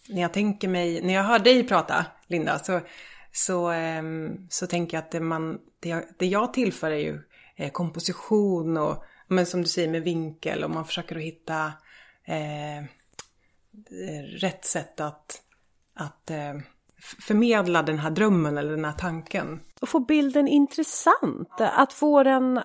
när 0.10 0.22
jag 0.22 0.34
tänker 0.34 0.68
mig, 0.68 1.01
när 1.01 1.13
jag 1.13 1.24
hör 1.24 1.39
dig 1.39 1.68
prata, 1.68 2.06
Linda, 2.27 2.60
så, 2.60 2.82
så, 3.32 3.72
eh, 3.72 4.04
så 4.50 4.68
tänker 4.68 4.98
jag 4.98 5.04
att 5.04 5.12
det, 5.12 5.20
man, 5.20 5.60
det, 5.80 5.89
jag, 5.89 6.04
det 6.18 6.25
jag 6.25 6.54
tillför 6.54 6.92
är 6.92 7.00
ju 7.00 7.20
eh, 7.56 7.72
komposition 7.72 8.78
och, 8.78 9.04
men 9.28 9.46
som 9.46 9.62
du 9.62 9.68
säger 9.68 9.88
med 9.88 10.04
vinkel 10.04 10.64
och 10.64 10.72
man 10.72 10.86
försöker 10.86 11.16
att 11.16 11.22
hitta 11.22 11.66
eh, 12.26 12.86
rätt 14.42 14.66
sätt 14.66 15.00
att, 15.00 15.42
att 15.96 16.32
eh, 16.32 16.54
förmedla 17.28 17.84
den 17.84 18.00
här 18.00 18.12
drömmen 18.12 18.58
eller 18.58 18.72
den 18.72 18.86
här 18.86 18.94
tanken. 18.94 19.60
Och 19.82 19.90
få 19.90 20.00
bilden 20.00 20.48
intressant, 20.48 21.50
att 21.60 21.94
få 21.94 22.24
den 22.24 22.62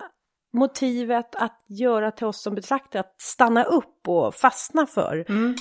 motivet 0.53 1.35
att 1.35 1.65
göra 1.67 2.11
till 2.11 2.25
oss 2.25 2.41
som 2.41 2.55
betraktare 2.55 2.99
att 2.99 3.15
stanna 3.21 3.63
upp 3.63 4.07
och 4.07 4.35
fastna 4.35 4.85
för. 4.85 5.25
Mm. 5.29 5.55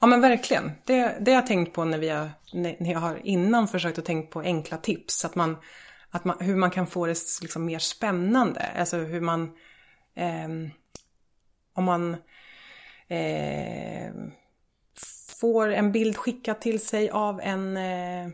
Ja 0.00 0.06
men 0.06 0.20
verkligen. 0.20 0.72
Det, 0.84 1.16
det 1.20 1.30
har 1.30 1.40
jag 1.40 1.46
tänkt 1.46 1.74
på 1.74 1.84
när, 1.84 1.98
vi 1.98 2.08
har, 2.08 2.30
när 2.52 2.92
jag 2.92 3.00
har 3.00 3.20
innan 3.24 3.68
försökt 3.68 3.98
att 3.98 4.04
tänka 4.04 4.32
på 4.32 4.40
enkla 4.40 4.76
tips. 4.76 5.24
Att 5.24 5.34
man, 5.34 5.56
att 6.16 6.24
man, 6.24 6.36
hur 6.40 6.56
man 6.56 6.70
kan 6.70 6.86
få 6.86 7.06
det 7.06 7.18
liksom 7.42 7.64
mer 7.64 7.78
spännande. 7.78 8.70
Alltså 8.76 8.96
hur 8.96 9.20
man... 9.20 9.52
Eh, 10.14 10.48
om 11.74 11.84
man 11.84 12.16
eh, 13.08 14.12
får 15.40 15.68
en 15.72 15.92
bild 15.92 16.16
skickad 16.16 16.60
till 16.60 16.80
sig 16.80 17.10
av 17.10 17.40
en 17.40 17.76
eh, 17.76 18.28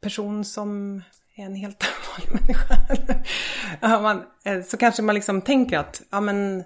person 0.00 0.44
som 0.44 1.02
är 1.34 1.44
en 1.44 1.54
helt 1.54 1.84
vanlig 2.10 2.40
människa. 2.40 2.76
ja, 3.80 4.00
man, 4.00 4.22
eh, 4.44 4.62
så 4.62 4.76
kanske 4.76 5.02
man 5.02 5.14
liksom 5.14 5.40
tänker 5.40 5.78
att 5.78 6.02
ja, 6.10 6.20
men, 6.20 6.64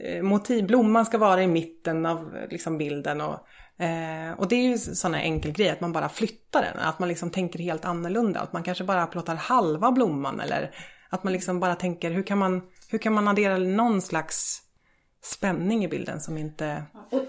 eh, 0.00 0.22
motiv, 0.22 0.66
blomman 0.66 1.06
ska 1.06 1.18
vara 1.18 1.42
i 1.42 1.46
mitten 1.46 2.06
av 2.06 2.36
liksom, 2.50 2.78
bilden. 2.78 3.20
Och, 3.20 3.46
eh, 3.82 4.38
och 4.38 4.48
det 4.48 4.56
är 4.56 4.68
ju 4.68 4.78
sådana 4.78 5.20
enkel 5.20 5.52
grej 5.52 5.70
att 5.70 5.80
man 5.80 5.92
bara 5.92 6.08
flyttar 6.08 6.62
den. 6.62 6.78
Att 6.78 6.98
man 6.98 7.08
liksom 7.08 7.30
tänker 7.30 7.58
helt 7.58 7.84
annorlunda. 7.84 8.40
Att 8.40 8.52
man 8.52 8.62
kanske 8.62 8.84
bara 8.84 9.06
plåtar 9.06 9.34
halva 9.34 9.92
blomman. 9.92 10.40
Eller 10.40 10.74
att 11.08 11.24
man 11.24 11.32
liksom 11.32 11.60
bara 11.60 11.74
tänker 11.74 12.10
hur 12.10 12.22
kan 12.22 12.38
man, 12.38 12.62
hur 12.88 12.98
kan 12.98 13.12
man 13.12 13.28
addera 13.28 13.58
någon 13.58 14.02
slags 14.02 14.62
spänning 15.22 15.84
i 15.84 15.88
bilden 15.88 16.20
som 16.20 16.38
inte... 16.38 16.82
Och 17.10 17.22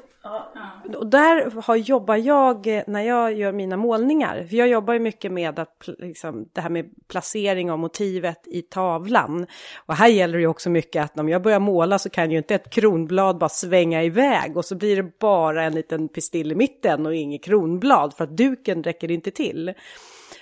där 1.05 1.61
har, 1.61 1.75
jobbar 1.75 2.15
jag 2.15 2.67
eh, 2.67 2.83
när 2.87 3.01
jag 3.01 3.33
gör 3.33 3.51
mina 3.51 3.77
målningar. 3.77 4.45
För 4.49 4.55
jag 4.55 4.67
jobbar 4.67 4.93
ju 4.93 4.99
mycket 4.99 5.31
med 5.31 5.59
att, 5.59 5.89
liksom, 5.97 6.49
det 6.53 6.61
här 6.61 6.69
med 6.69 6.89
placering 7.07 7.71
av 7.71 7.79
motivet 7.79 8.47
i 8.47 8.61
tavlan. 8.61 9.47
Och 9.85 9.95
här 9.95 10.07
gäller 10.07 10.33
det 10.33 10.41
ju 10.41 10.47
också 10.47 10.69
mycket 10.69 11.03
att 11.03 11.19
om 11.19 11.29
jag 11.29 11.41
börjar 11.41 11.59
måla 11.59 11.99
så 11.99 12.09
kan 12.09 12.31
ju 12.31 12.37
inte 12.37 12.55
ett 12.55 12.69
kronblad 12.69 13.37
bara 13.37 13.49
svänga 13.49 14.03
iväg 14.03 14.57
och 14.57 14.65
så 14.65 14.75
blir 14.75 14.95
det 14.95 15.19
bara 15.19 15.63
en 15.63 15.75
liten 15.75 16.07
pistill 16.07 16.51
i 16.51 16.55
mitten 16.55 17.05
och 17.05 17.15
inget 17.15 17.43
kronblad 17.43 18.13
för 18.13 18.23
att 18.23 18.37
duken 18.37 18.83
räcker 18.83 19.11
inte 19.11 19.31
till. 19.31 19.73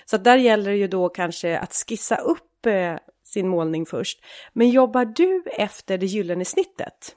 Så 0.04 0.16
där 0.16 0.36
gäller 0.36 0.70
det 0.70 0.76
ju 0.76 0.88
då 0.88 1.08
kanske 1.08 1.58
att 1.58 1.74
skissa 1.88 2.16
upp 2.16 2.66
eh, 2.66 2.94
sin 3.24 3.48
målning 3.48 3.86
först. 3.86 4.24
Men 4.52 4.70
jobbar 4.70 5.04
du 5.04 5.44
efter 5.46 5.98
det 5.98 6.06
gyllene 6.06 6.44
snittet? 6.44 7.16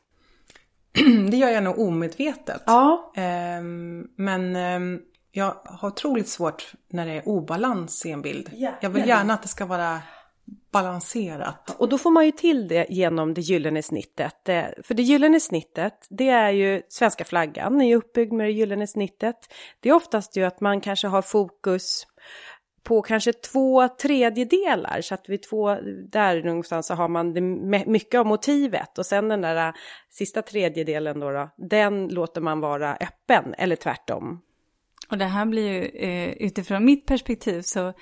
det 1.31 1.37
gör 1.37 1.49
jag 1.49 1.63
nog 1.63 1.79
omedvetet. 1.79 2.63
Ja. 2.65 3.13
Um, 3.17 4.07
men 4.15 4.55
um, 4.55 5.01
jag 5.31 5.55
har 5.65 5.89
otroligt 5.89 6.27
svårt 6.27 6.73
när 6.89 7.05
det 7.05 7.11
är 7.11 7.27
obalans 7.27 8.05
i 8.05 8.11
en 8.11 8.21
bild. 8.21 8.49
Yeah, 8.53 8.75
jag 8.81 8.89
vill 8.89 9.07
gärna 9.07 9.33
att 9.33 9.41
det 9.41 9.47
ska 9.47 9.65
vara 9.65 9.99
balanserat. 10.71 11.75
Och 11.77 11.89
då 11.89 11.97
får 11.97 12.11
man 12.11 12.25
ju 12.25 12.31
till 12.31 12.67
det 12.67 12.85
genom 12.89 13.33
det 13.33 13.41
gyllene 13.41 13.83
snittet. 13.83 14.49
Eh, 14.49 14.65
för 14.83 14.93
det 14.93 15.03
gyllene 15.03 15.39
snittet, 15.39 16.07
det 16.09 16.29
är 16.29 16.49
ju 16.49 16.81
svenska 16.89 17.25
flaggan, 17.25 17.81
är 17.81 17.95
uppbyggd 17.95 18.33
med 18.33 18.47
det 18.47 18.51
gyllene 18.51 18.87
snittet. 18.87 19.35
Det 19.79 19.89
är 19.89 19.93
oftast 19.93 20.37
ju 20.37 20.43
att 20.43 20.61
man 20.61 20.81
kanske 20.81 21.07
har 21.07 21.21
fokus 21.21 22.07
på 22.86 23.01
kanske 23.01 23.34
två 23.34 23.88
tredjedelar 23.88 25.01
så 25.01 25.13
att 25.13 25.30
vid 25.30 25.44
två, 25.44 25.75
där 26.10 26.44
någonstans 26.44 26.88
så 26.88 26.94
har 26.94 27.08
man 27.08 27.34
det, 27.34 27.42
mycket 27.86 28.20
av 28.20 28.25
motivet 28.25 28.98
och 28.98 29.06
sen 29.06 29.30
den 29.30 29.42
där 29.42 29.68
äh, 29.68 29.74
sista 30.10 30.42
tredjedelen 30.42 31.20
då, 31.20 31.32
då 31.32 31.50
den 31.58 32.08
låter 32.08 32.42
man 32.42 32.60
vara 32.60 32.96
öppen 32.96 33.54
eller 33.58 33.75
tvärtom. 33.75 34.42
Och 35.10 35.18
det 35.18 35.25
här 35.25 35.46
blir 35.46 35.72
ju 35.72 35.84
eh, 35.86 36.30
utifrån 36.30 36.86
mitt 36.86 37.06
perspektiv 37.06 37.62
så, 37.62 37.94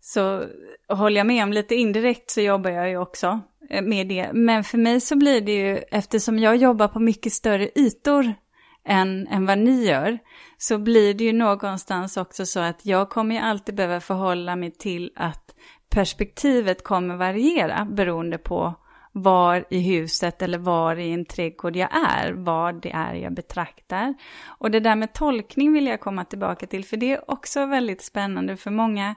så 0.00 0.44
håller 0.88 1.16
jag 1.16 1.26
med 1.26 1.42
om 1.44 1.52
lite 1.52 1.74
indirekt 1.74 2.30
så 2.30 2.40
jobbar 2.40 2.70
jag 2.70 2.88
ju 2.88 2.96
också 2.96 3.40
eh, 3.70 3.82
med 3.82 4.08
det. 4.08 4.30
Men 4.32 4.64
för 4.64 4.78
mig 4.78 5.00
så 5.00 5.16
blir 5.16 5.40
det 5.40 5.52
ju, 5.52 5.76
eftersom 5.76 6.38
jag 6.38 6.56
jobbar 6.56 6.88
på 6.88 7.00
mycket 7.00 7.32
större 7.32 7.68
ytor 7.74 8.34
än, 8.84 9.26
än 9.26 9.46
vad 9.46 9.58
ni 9.58 9.86
gör, 9.86 10.18
så 10.58 10.78
blir 10.78 11.14
det 11.14 11.24
ju 11.24 11.32
någonstans 11.32 12.16
också 12.16 12.46
så 12.46 12.60
att 12.60 12.86
jag 12.86 13.10
kommer 13.10 13.34
ju 13.34 13.40
alltid 13.40 13.74
behöva 13.74 14.00
förhålla 14.00 14.56
mig 14.56 14.70
till 14.70 15.12
att 15.16 15.54
perspektivet 15.90 16.84
kommer 16.84 17.16
variera 17.16 17.84
beroende 17.84 18.38
på 18.38 18.74
var 19.12 19.64
i 19.70 19.80
huset 19.80 20.42
eller 20.42 20.58
var 20.58 20.96
i 20.96 21.12
en 21.12 21.24
trädgård 21.24 21.76
jag 21.76 21.88
är, 21.92 22.32
vad 22.32 22.82
det 22.82 22.90
är 22.90 23.14
jag 23.14 23.34
betraktar. 23.34 24.14
Och 24.46 24.70
det 24.70 24.80
där 24.80 24.96
med 24.96 25.12
tolkning 25.12 25.72
vill 25.72 25.86
jag 25.86 26.00
komma 26.00 26.24
tillbaka 26.24 26.66
till, 26.66 26.84
för 26.84 26.96
det 26.96 27.12
är 27.12 27.30
också 27.30 27.66
väldigt 27.66 28.02
spännande 28.02 28.56
för 28.56 28.70
många. 28.70 29.14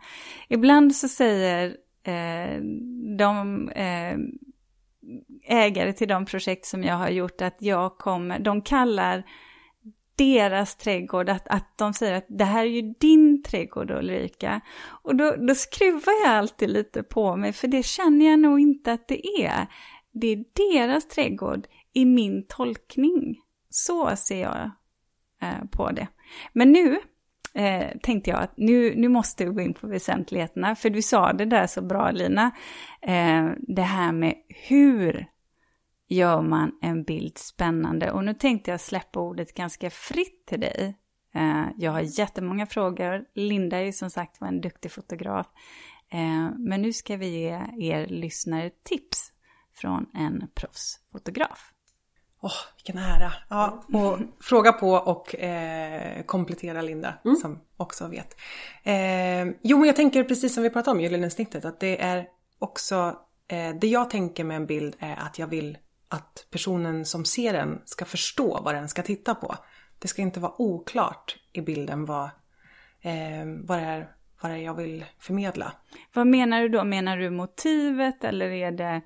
Ibland 0.48 0.96
så 0.96 1.08
säger 1.08 1.78
eh, 2.04 2.62
de 3.18 3.70
eh, 3.70 4.18
ägare 5.48 5.94
till 5.94 6.08
de 6.08 6.26
projekt 6.26 6.66
som 6.66 6.84
jag 6.84 6.96
har 6.96 7.10
gjort 7.10 7.42
att 7.42 7.58
jag 7.60 7.98
kommer, 7.98 8.40
de 8.40 8.62
kallar 8.62 9.24
deras 10.16 10.76
trädgård, 10.76 11.30
att, 11.30 11.48
att 11.48 11.78
de 11.78 11.94
säger 11.94 12.14
att 12.14 12.26
det 12.30 12.46
här 12.46 12.62
är 12.62 12.70
ju 12.70 12.94
din 13.00 13.44
trädgård 13.44 13.92
Ulrika. 13.92 14.62
Och 14.88 15.16
då, 15.16 15.36
då 15.36 15.56
skruvar 15.56 16.14
jag 16.24 16.34
alltid 16.34 16.70
lite 16.70 17.04
på 17.04 17.36
mig, 17.36 17.54
för 17.54 17.68
det 17.68 17.84
känner 17.84 18.30
jag 18.30 18.40
nog 18.40 18.60
inte 18.60 18.92
att 18.92 19.08
det 19.08 19.28
är. 19.28 19.68
Det 20.12 20.28
är 20.28 20.44
deras 20.74 21.08
trädgård 21.08 21.68
i 21.94 22.06
min 22.06 22.46
tolkning. 22.48 23.42
Så 23.70 24.16
ser 24.16 24.42
jag 24.42 24.72
eh, 25.42 25.66
på 25.72 25.92
det. 25.92 26.08
Men 26.54 26.72
nu 26.72 27.00
eh, 27.54 27.98
tänkte 28.04 28.30
jag 28.30 28.40
att 28.40 28.58
nu, 28.58 28.96
nu 28.96 29.08
måste 29.08 29.46
vi 29.46 29.52
gå 29.52 29.62
in 29.62 29.74
på 29.74 29.88
väsentligheterna, 29.88 30.76
för 30.76 30.90
du 30.90 31.02
sa 31.02 31.34
det 31.34 31.46
där 31.46 31.68
så 31.68 31.82
bra 31.82 32.12
Lina. 32.12 32.52
Eh, 33.02 33.50
det 33.60 33.82
här 33.82 34.12
med 34.12 34.36
hur 34.68 35.28
gör 36.08 36.42
man 36.42 36.72
en 36.82 37.04
bild 37.04 37.38
spännande. 37.38 38.12
Och 38.12 38.24
nu 38.24 38.34
tänkte 38.34 38.72
jag 38.72 38.82
släppa 38.82 39.20
ordet 39.20 39.54
ganska 39.54 39.90
fritt 39.90 40.46
till 40.46 40.60
dig. 40.60 40.98
Eh, 41.36 41.66
jag 41.78 41.92
har 41.92 42.20
jättemånga 42.20 42.66
frågor. 42.66 43.26
Linda 43.34 43.78
är 43.78 43.84
ju 43.84 43.94
som 43.94 44.10
sagt 44.10 44.42
var 44.42 44.48
en 44.48 44.62
duktig 44.62 44.92
fotograf. 44.92 45.48
Eh, 46.12 46.50
men 46.58 46.82
nu 46.82 46.94
ska 46.94 47.18
vi 47.18 47.28
ge 47.28 47.62
er 47.80 48.08
lyssnare 48.08 48.70
tips 48.84 49.32
från 49.74 50.06
en 50.14 50.48
proffsfotograf. 50.56 51.72
Åh, 52.42 52.52
oh, 52.52 52.56
vilken 52.76 52.98
ära! 52.98 53.34
Ja, 53.50 53.84
och 53.94 54.20
fråga 54.42 54.74
på 54.74 54.92
och 54.92 55.36
eh, 55.36 56.24
komplettera 56.24 56.82
Linda 56.82 57.14
mm. 57.26 57.38
som 57.38 57.60
också 57.78 58.08
vet. 58.08 58.36
Eh, 58.84 59.46
jo, 59.62 59.78
men 59.78 59.88
jag 59.88 59.96
tänker 59.96 60.24
precis 60.24 60.54
som 60.54 60.64
vi 60.64 60.70
pratade 60.70 60.96
om, 60.96 61.02
gyllene 61.02 61.30
snittet, 61.30 61.66
att 61.66 61.80
det 61.80 62.02
är 62.02 62.28
också 62.60 63.16
eh, 63.48 63.76
det 63.82 63.88
jag 63.88 64.10
tänker 64.10 64.44
med 64.44 64.58
en 64.58 64.66
bild 64.66 64.96
är 65.00 65.16
att 65.16 65.40
jag 65.40 65.48
vill 65.48 65.78
att 66.08 66.48
personen 66.52 67.06
som 67.06 67.26
ser 67.26 67.54
den 67.54 67.82
ska 67.86 68.06
förstå 68.06 68.62
vad 68.64 68.76
den 68.76 68.90
ska 68.90 69.02
titta 69.02 69.36
på. 69.36 69.56
Det 70.00 70.08
ska 70.08 70.22
inte 70.22 70.40
vara 70.40 70.62
oklart 70.62 71.38
i 71.54 71.62
bilden 71.62 72.06
vad, 72.06 72.26
eh, 73.02 73.46
vad, 73.64 73.78
det 73.78 73.86
är, 73.86 74.12
vad 74.42 74.52
det 74.52 74.58
är 74.58 74.62
jag 74.62 74.74
vill 74.74 75.06
förmedla. 75.20 75.72
Vad 76.14 76.28
menar 76.28 76.62
du 76.62 76.70
då? 76.70 76.84
Menar 76.84 77.18
du 77.18 77.30
motivet 77.30 78.24
eller 78.24 78.50
är 78.50 78.72
det, 78.72 79.02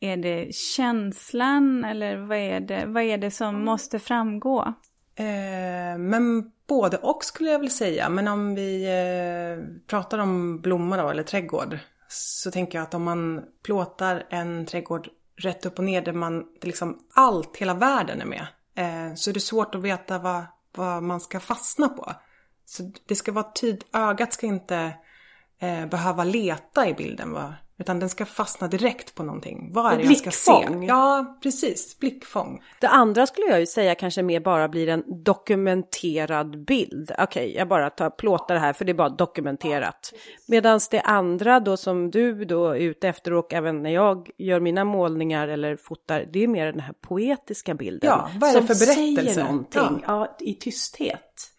är 0.00 0.16
det 0.16 0.54
känslan 0.54 1.84
eller 1.84 2.16
vad 2.16 2.38
är 2.38 2.60
det, 2.60 2.84
vad 2.86 3.02
är 3.02 3.18
det 3.18 3.30
som 3.30 3.64
måste 3.64 3.98
framgå? 3.98 4.74
Eh, 5.14 5.98
men 5.98 6.52
både 6.68 6.96
och 6.96 7.24
skulle 7.24 7.50
jag 7.50 7.58
vilja 7.58 7.70
säga. 7.70 8.08
Men 8.08 8.28
om 8.28 8.54
vi 8.54 8.84
eh, 8.84 9.86
pratar 9.86 10.18
om 10.18 10.60
blommor 10.60 10.96
då, 10.96 11.08
eller 11.08 11.22
trädgård 11.22 11.78
så 12.08 12.50
tänker 12.50 12.78
jag 12.78 12.82
att 12.82 12.94
om 12.94 13.02
man 13.02 13.42
plåtar 13.62 14.26
en 14.30 14.66
trädgård 14.66 15.08
rätt 15.40 15.66
upp 15.66 15.78
och 15.78 15.84
ner 15.84 16.02
där 16.02 16.12
man, 16.12 16.46
liksom 16.62 16.98
allt, 17.14 17.56
hela 17.56 17.74
världen 17.74 18.20
är 18.20 18.26
med. 18.26 18.46
Eh, 18.74 19.14
så 19.14 19.32
det 19.32 19.38
är 19.38 19.40
svårt 19.40 19.74
att 19.74 19.82
veta 19.82 20.18
vad, 20.18 20.42
vad 20.72 21.02
man 21.02 21.20
ska 21.20 21.40
fastna 21.40 21.88
på. 21.88 22.12
Så 22.64 22.92
det 23.06 23.14
ska 23.14 23.32
vara 23.32 23.52
tid, 23.52 23.84
ögat 23.92 24.32
ska 24.32 24.46
inte 24.46 24.92
eh, 25.58 25.86
behöva 25.86 26.24
leta 26.24 26.88
i 26.88 26.94
bilden. 26.94 27.32
vad, 27.32 27.54
utan 27.80 28.00
den 28.00 28.08
ska 28.08 28.26
fastna 28.26 28.68
direkt 28.68 29.14
på 29.14 29.22
någonting. 29.22 29.70
Vad 29.72 29.92
är 29.92 29.96
det 29.96 30.04
jag 30.04 30.16
ska 30.16 30.30
se? 30.30 30.86
Ja, 30.88 31.38
precis. 31.42 31.98
Blickfång. 31.98 32.62
Det 32.80 32.88
andra 32.88 33.26
skulle 33.26 33.46
jag 33.46 33.60
ju 33.60 33.66
säga 33.66 33.94
kanske 33.94 34.22
mer 34.22 34.40
bara 34.40 34.68
blir 34.68 34.88
en 34.88 35.04
dokumenterad 35.24 36.64
bild. 36.64 37.10
Okej, 37.18 37.24
okay, 37.24 37.56
jag 37.56 37.68
bara 37.68 37.90
tar, 37.90 38.10
plåtar 38.10 38.56
här 38.56 38.72
för 38.72 38.84
det 38.84 38.92
är 38.92 38.94
bara 38.94 39.08
dokumenterat. 39.08 40.12
Medan 40.46 40.80
det 40.90 41.00
andra 41.00 41.60
då 41.60 41.76
som 41.76 42.10
du 42.10 42.44
då 42.44 42.68
är 42.68 42.80
ute 42.80 43.08
efter 43.08 43.32
och 43.32 43.52
även 43.52 43.82
när 43.82 43.90
jag 43.90 44.30
gör 44.38 44.60
mina 44.60 44.84
målningar 44.84 45.48
eller 45.48 45.76
fotar, 45.76 46.28
det 46.32 46.44
är 46.44 46.48
mer 46.48 46.66
den 46.66 46.80
här 46.80 46.94
poetiska 47.00 47.74
bilden. 47.74 48.10
Ja, 48.10 48.30
vad 48.34 48.50
är 48.50 48.60
det 48.60 48.66
för 48.66 48.86
berättelse? 48.86 48.94
Som 48.94 49.34
säger 49.34 49.44
någonting 49.44 50.04
ja. 50.06 50.36
ja 50.38 50.46
i 50.46 50.54
tysthet. 50.54 51.49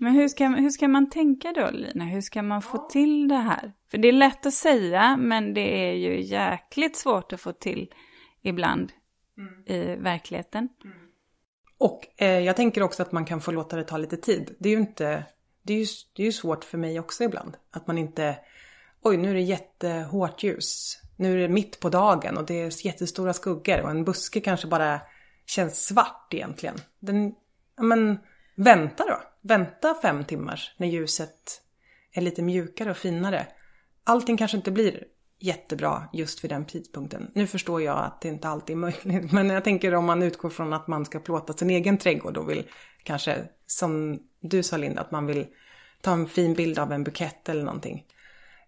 Men 0.00 0.12
hur 0.12 0.28
ska, 0.28 0.48
hur 0.48 0.70
ska 0.70 0.88
man 0.88 1.10
tänka 1.10 1.52
då 1.52 1.70
Lina? 1.70 2.04
Hur 2.04 2.20
ska 2.20 2.42
man 2.42 2.62
få 2.62 2.78
till 2.78 3.28
det 3.28 3.34
här? 3.34 3.72
För 3.90 3.98
det 3.98 4.08
är 4.08 4.12
lätt 4.12 4.46
att 4.46 4.54
säga, 4.54 5.16
men 5.16 5.54
det 5.54 5.88
är 5.90 5.92
ju 5.92 6.22
jäkligt 6.22 6.96
svårt 6.96 7.32
att 7.32 7.40
få 7.40 7.52
till 7.52 7.94
ibland 8.42 8.92
mm. 9.38 9.64
i 9.66 9.96
verkligheten. 9.96 10.68
Mm. 10.84 10.96
Och 11.78 12.06
eh, 12.16 12.38
jag 12.38 12.56
tänker 12.56 12.82
också 12.82 13.02
att 13.02 13.12
man 13.12 13.24
kan 13.24 13.40
få 13.40 13.52
låta 13.52 13.76
det 13.76 13.84
ta 13.84 13.96
lite 13.96 14.16
tid. 14.16 14.56
Det 14.58 14.68
är 14.68 14.72
ju 14.72 14.78
inte, 14.78 15.24
det 15.62 15.72
är 15.72 15.78
ju, 15.78 15.86
det 16.16 16.22
är 16.22 16.26
ju 16.26 16.32
svårt 16.32 16.64
för 16.64 16.78
mig 16.78 17.00
också 17.00 17.24
ibland. 17.24 17.56
Att 17.70 17.86
man 17.86 17.98
inte, 17.98 18.38
oj 19.02 19.16
nu 19.16 19.30
är 19.30 19.34
det 19.34 19.40
jättehårt 19.40 20.42
ljus. 20.42 21.00
Nu 21.16 21.34
är 21.34 21.36
det 21.36 21.48
mitt 21.48 21.80
på 21.80 21.88
dagen 21.88 22.36
och 22.36 22.46
det 22.46 22.60
är 22.60 22.86
jättestora 22.86 23.32
skuggor 23.32 23.82
och 23.82 23.90
en 23.90 24.04
buske 24.04 24.40
kanske 24.40 24.66
bara 24.66 25.00
känns 25.46 25.86
svart 25.86 26.34
egentligen. 26.34 26.76
Den, 26.98 27.34
men 27.76 28.18
vänta 28.56 29.04
då. 29.04 29.20
Vänta 29.48 29.94
fem 30.02 30.24
timmar 30.24 30.60
när 30.76 30.86
ljuset 30.86 31.62
är 32.12 32.20
lite 32.20 32.42
mjukare 32.42 32.90
och 32.90 32.96
finare. 32.96 33.46
Allting 34.04 34.36
kanske 34.36 34.56
inte 34.56 34.70
blir 34.70 35.04
jättebra 35.38 36.08
just 36.12 36.44
vid 36.44 36.50
den 36.50 36.64
tidpunkten. 36.64 37.30
Nu 37.34 37.46
förstår 37.46 37.82
jag 37.82 37.98
att 37.98 38.20
det 38.20 38.28
inte 38.28 38.48
alltid 38.48 38.76
är 38.76 38.80
möjligt, 38.80 39.04
men 39.32 39.50
jag 39.50 39.64
tänker 39.64 39.94
om 39.94 40.04
man 40.04 40.22
utgår 40.22 40.50
från 40.50 40.72
att 40.72 40.86
man 40.86 41.04
ska 41.04 41.20
plåta 41.20 41.52
sin 41.52 41.70
egen 41.70 41.98
trädgård 41.98 42.36
och 42.36 42.50
vill 42.50 42.66
kanske, 43.02 43.44
som 43.66 44.18
du 44.40 44.62
sa 44.62 44.76
Linda, 44.76 45.00
att 45.00 45.10
man 45.10 45.26
vill 45.26 45.46
ta 46.00 46.12
en 46.12 46.28
fin 46.28 46.54
bild 46.54 46.78
av 46.78 46.92
en 46.92 47.04
bukett 47.04 47.48
eller 47.48 47.64
någonting. 47.64 48.04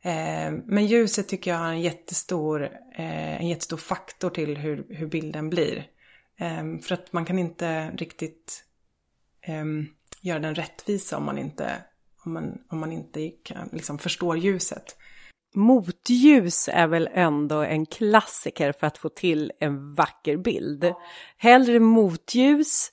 Eh, 0.03 0.53
men 0.65 0.87
ljuset 0.87 1.29
tycker 1.29 1.51
jag 1.51 1.59
har 1.59 1.69
en 1.69 1.83
jättestor, 1.83 2.63
eh, 2.95 3.41
en 3.41 3.49
jättestor 3.49 3.77
faktor 3.77 4.31
till 4.31 4.57
hur, 4.57 4.87
hur 4.89 5.07
bilden 5.07 5.51
blir. 5.51 5.87
Eh, 6.41 6.79
för 6.83 6.95
att 6.95 7.13
man 7.13 7.25
kan 7.25 7.39
inte 7.39 7.91
riktigt 7.91 8.65
ehm, 9.43 9.87
göra 10.21 10.39
den 10.39 10.55
rättvisa 10.55 11.17
om 11.17 11.25
man 11.25 11.39
inte, 11.39 11.85
om 12.25 12.33
man, 12.33 12.59
om 12.69 12.79
man 12.79 12.93
inte 12.93 13.29
kan, 13.29 13.69
liksom 13.73 13.99
förstår 13.99 14.37
ljuset. 14.37 14.97
Motljus 15.55 16.69
är 16.73 16.87
väl 16.87 17.09
ändå 17.13 17.57
en 17.57 17.87
klassiker 17.87 18.73
för 18.73 18.87
att 18.87 18.99
få 18.99 19.09
till 19.09 19.53
en 19.61 19.95
vacker 19.95 20.37
bild. 20.37 20.93
Hellre 21.37 21.81
motljus 21.81 22.91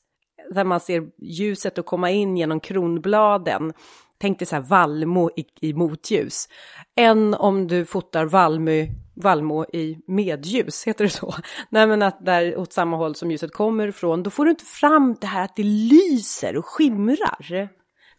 där 0.51 0.63
man 0.63 0.79
ser 0.79 1.09
ljuset 1.17 1.77
och 1.77 1.85
komma 1.85 2.11
in 2.11 2.37
genom 2.37 2.59
kronbladen. 2.59 3.73
Tänk 4.17 4.39
dig 4.39 4.45
så 4.45 4.55
här 4.55 4.63
vallmo 4.63 5.29
i, 5.35 5.45
i 5.61 5.73
motljus. 5.73 6.49
Än 6.95 7.33
om 7.33 7.67
du 7.67 7.85
fotar 7.85 8.25
vallmo, 8.25 8.87
vallmo 9.13 9.65
i 9.65 9.97
medljus, 10.07 10.87
heter 10.87 11.03
det 11.03 11.09
så? 11.09 11.35
Nej 11.69 11.87
men 11.87 12.01
att 12.01 12.25
där 12.25 12.57
åt 12.57 12.73
samma 12.73 12.97
håll 12.97 13.15
som 13.15 13.31
ljuset 13.31 13.53
kommer 13.53 13.87
ifrån, 13.87 14.23
då 14.23 14.29
får 14.29 14.45
du 14.45 14.51
inte 14.51 14.65
fram 14.65 15.15
det 15.21 15.27
här 15.27 15.43
att 15.43 15.55
det 15.55 15.63
lyser 15.63 16.57
och 16.57 16.65
skimrar. 16.65 17.69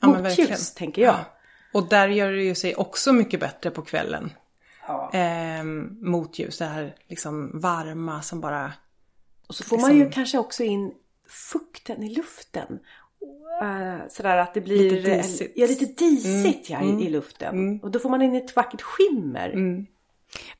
Ja, 0.00 0.09
Motljus, 0.09 0.74
tänker 0.74 1.02
jag. 1.02 1.14
Ja. 1.14 1.24
Och 1.72 1.88
där 1.88 2.09
gör 2.09 2.32
det 2.32 2.42
ju 2.42 2.54
sig 2.54 2.74
också 2.74 3.12
mycket 3.12 3.40
bättre 3.40 3.70
på 3.70 3.82
kvällen. 3.82 4.32
Ja. 4.87 5.11
Eh, 5.12 5.64
motljus, 6.00 6.59
det 6.59 6.64
här 6.64 6.94
liksom 7.09 7.61
varma 7.61 8.22
som 8.22 8.40
bara... 8.40 8.72
Och 9.48 9.54
så 9.54 9.64
får 9.64 9.76
liksom... 9.76 9.90
man 9.90 9.98
ju 9.98 10.11
kanske 10.11 10.38
också 10.38 10.62
in 10.62 10.92
fukten 11.28 12.02
i 12.02 12.14
luften. 12.14 12.78
Uh, 13.62 14.09
sådär 14.09 14.38
att 14.38 14.55
det 14.55 14.61
blir 14.61 14.90
lite 14.90 15.16
disigt, 15.16 15.52
ja, 15.57 15.66
lite 15.66 16.05
disigt 16.05 16.70
mm. 16.70 16.83
ja, 16.83 16.90
mm. 16.90 17.02
i, 17.02 17.11
luften. 17.11 17.55
Mm. 17.55 17.79
Och 17.79 17.90
då 17.90 17.98
får 17.98 18.09
man 18.09 18.22
in 18.22 18.35
ett 18.35 18.57
vackert 18.57 18.83
skimmer. 18.83 19.48
Mm. 19.48 19.87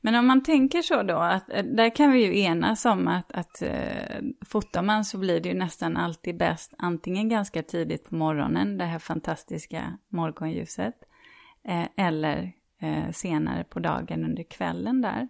Men 0.01 0.15
om 0.15 0.27
man 0.27 0.43
tänker 0.43 0.81
så 0.81 1.03
då, 1.03 1.15
att 1.15 1.49
eh, 1.49 1.63
där 1.63 1.95
kan 1.95 2.11
vi 2.11 2.25
ju 2.25 2.39
enas 2.39 2.85
om 2.85 3.07
att, 3.07 3.31
att 3.31 3.63
uh, 3.63 4.29
fotar 4.45 4.81
man 4.81 5.05
så 5.05 5.17
blir 5.17 5.39
det 5.39 5.49
ju 5.49 5.55
nästan 5.55 5.97
alltid 5.97 6.37
bäst 6.37 6.73
antingen 6.77 7.29
ganska 7.29 7.63
tidigt 7.63 8.09
på 8.09 8.15
morgonen, 8.15 8.77
det 8.77 8.85
här 8.85 8.99
fantastiska 8.99 9.97
morgonljuset, 10.09 10.95
uh, 11.69 11.85
eller 11.97 12.53
uh, 12.83 13.11
senare 13.11 13.63
på 13.63 13.79
dagen 13.79 14.23
under 14.23 14.43
kvällen 14.43 15.01
där. 15.01 15.27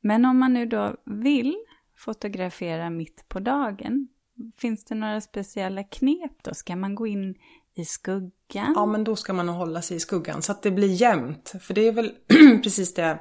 Men 0.00 0.24
om 0.24 0.38
man 0.38 0.52
nu 0.52 0.66
då 0.66 0.96
vill 1.04 1.56
fotografera 1.96 2.90
mitt 2.90 3.28
på 3.28 3.40
dagen, 3.40 4.08
Finns 4.56 4.84
det 4.84 4.94
några 4.94 5.20
speciella 5.20 5.82
knep 5.82 6.32
då? 6.42 6.54
Ska 6.54 6.76
man 6.76 6.94
gå 6.94 7.06
in 7.06 7.34
i 7.74 7.84
skuggan? 7.84 8.72
Ja, 8.74 8.86
men 8.86 9.04
då 9.04 9.16
ska 9.16 9.32
man 9.32 9.48
hålla 9.48 9.82
sig 9.82 9.96
i 9.96 10.00
skuggan 10.00 10.42
så 10.42 10.52
att 10.52 10.62
det 10.62 10.70
blir 10.70 10.88
jämnt. 10.88 11.54
För 11.60 11.74
det 11.74 11.88
är 11.88 11.92
väl 11.92 12.12
precis 12.62 12.94
det 12.94 13.18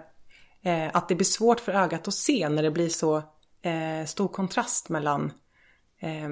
eh, 0.64 0.90
att 0.94 1.10
det 1.10 1.16
blir 1.16 1.26
svårt 1.26 1.60
för 1.60 1.72
ögat 1.72 2.08
att 2.08 2.14
se 2.14 2.50
när 2.50 2.64
det 2.64 2.72
blir 2.72 2.90
så 2.90 3.18
eh, 3.62 4.06
stor 4.06 4.28
kontrast 4.28 4.90
mellan... 4.90 5.32
Eh, 6.00 6.30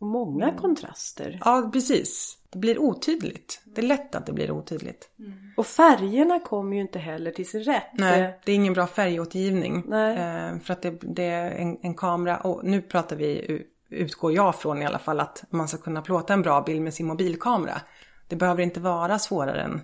Många 0.00 0.52
kontraster. 0.52 1.40
Ja, 1.44 1.70
precis. 1.72 2.38
Det 2.50 2.58
blir 2.58 2.78
otydligt. 2.78 3.62
Det 3.64 3.80
är 3.80 3.86
lätt 3.86 4.14
att 4.14 4.26
det 4.26 4.32
blir 4.32 4.50
otydligt. 4.50 5.10
Mm. 5.18 5.32
Och 5.56 5.66
färgerna 5.66 6.40
kommer 6.40 6.76
ju 6.76 6.82
inte 6.82 6.98
heller 6.98 7.30
till 7.30 7.48
sin 7.48 7.62
rätt. 7.62 7.92
Nej, 7.92 8.40
det 8.44 8.52
är 8.52 8.56
ingen 8.56 8.72
bra 8.72 8.86
färgåtergivning. 8.86 9.84
Nej. 9.86 10.16
Eh, 10.16 10.58
för 10.58 10.72
att 10.72 10.82
det, 10.82 10.90
det 11.00 11.24
är 11.24 11.50
en, 11.50 11.78
en, 11.82 11.94
kamera, 11.94 12.36
och 12.36 12.64
nu 12.64 12.82
pratar 12.82 13.16
vi 13.16 13.62
utgår 13.94 14.32
jag 14.32 14.54
från 14.54 14.82
i 14.82 14.86
alla 14.86 14.98
fall 14.98 15.20
att 15.20 15.44
man 15.50 15.68
ska 15.68 15.78
kunna 15.78 16.02
plåta 16.02 16.32
en 16.32 16.42
bra 16.42 16.60
bild 16.60 16.82
med 16.82 16.94
sin 16.94 17.06
mobilkamera. 17.06 17.80
Det 18.28 18.36
behöver 18.36 18.62
inte 18.62 18.80
vara 18.80 19.18
svårare 19.18 19.62
än, 19.62 19.80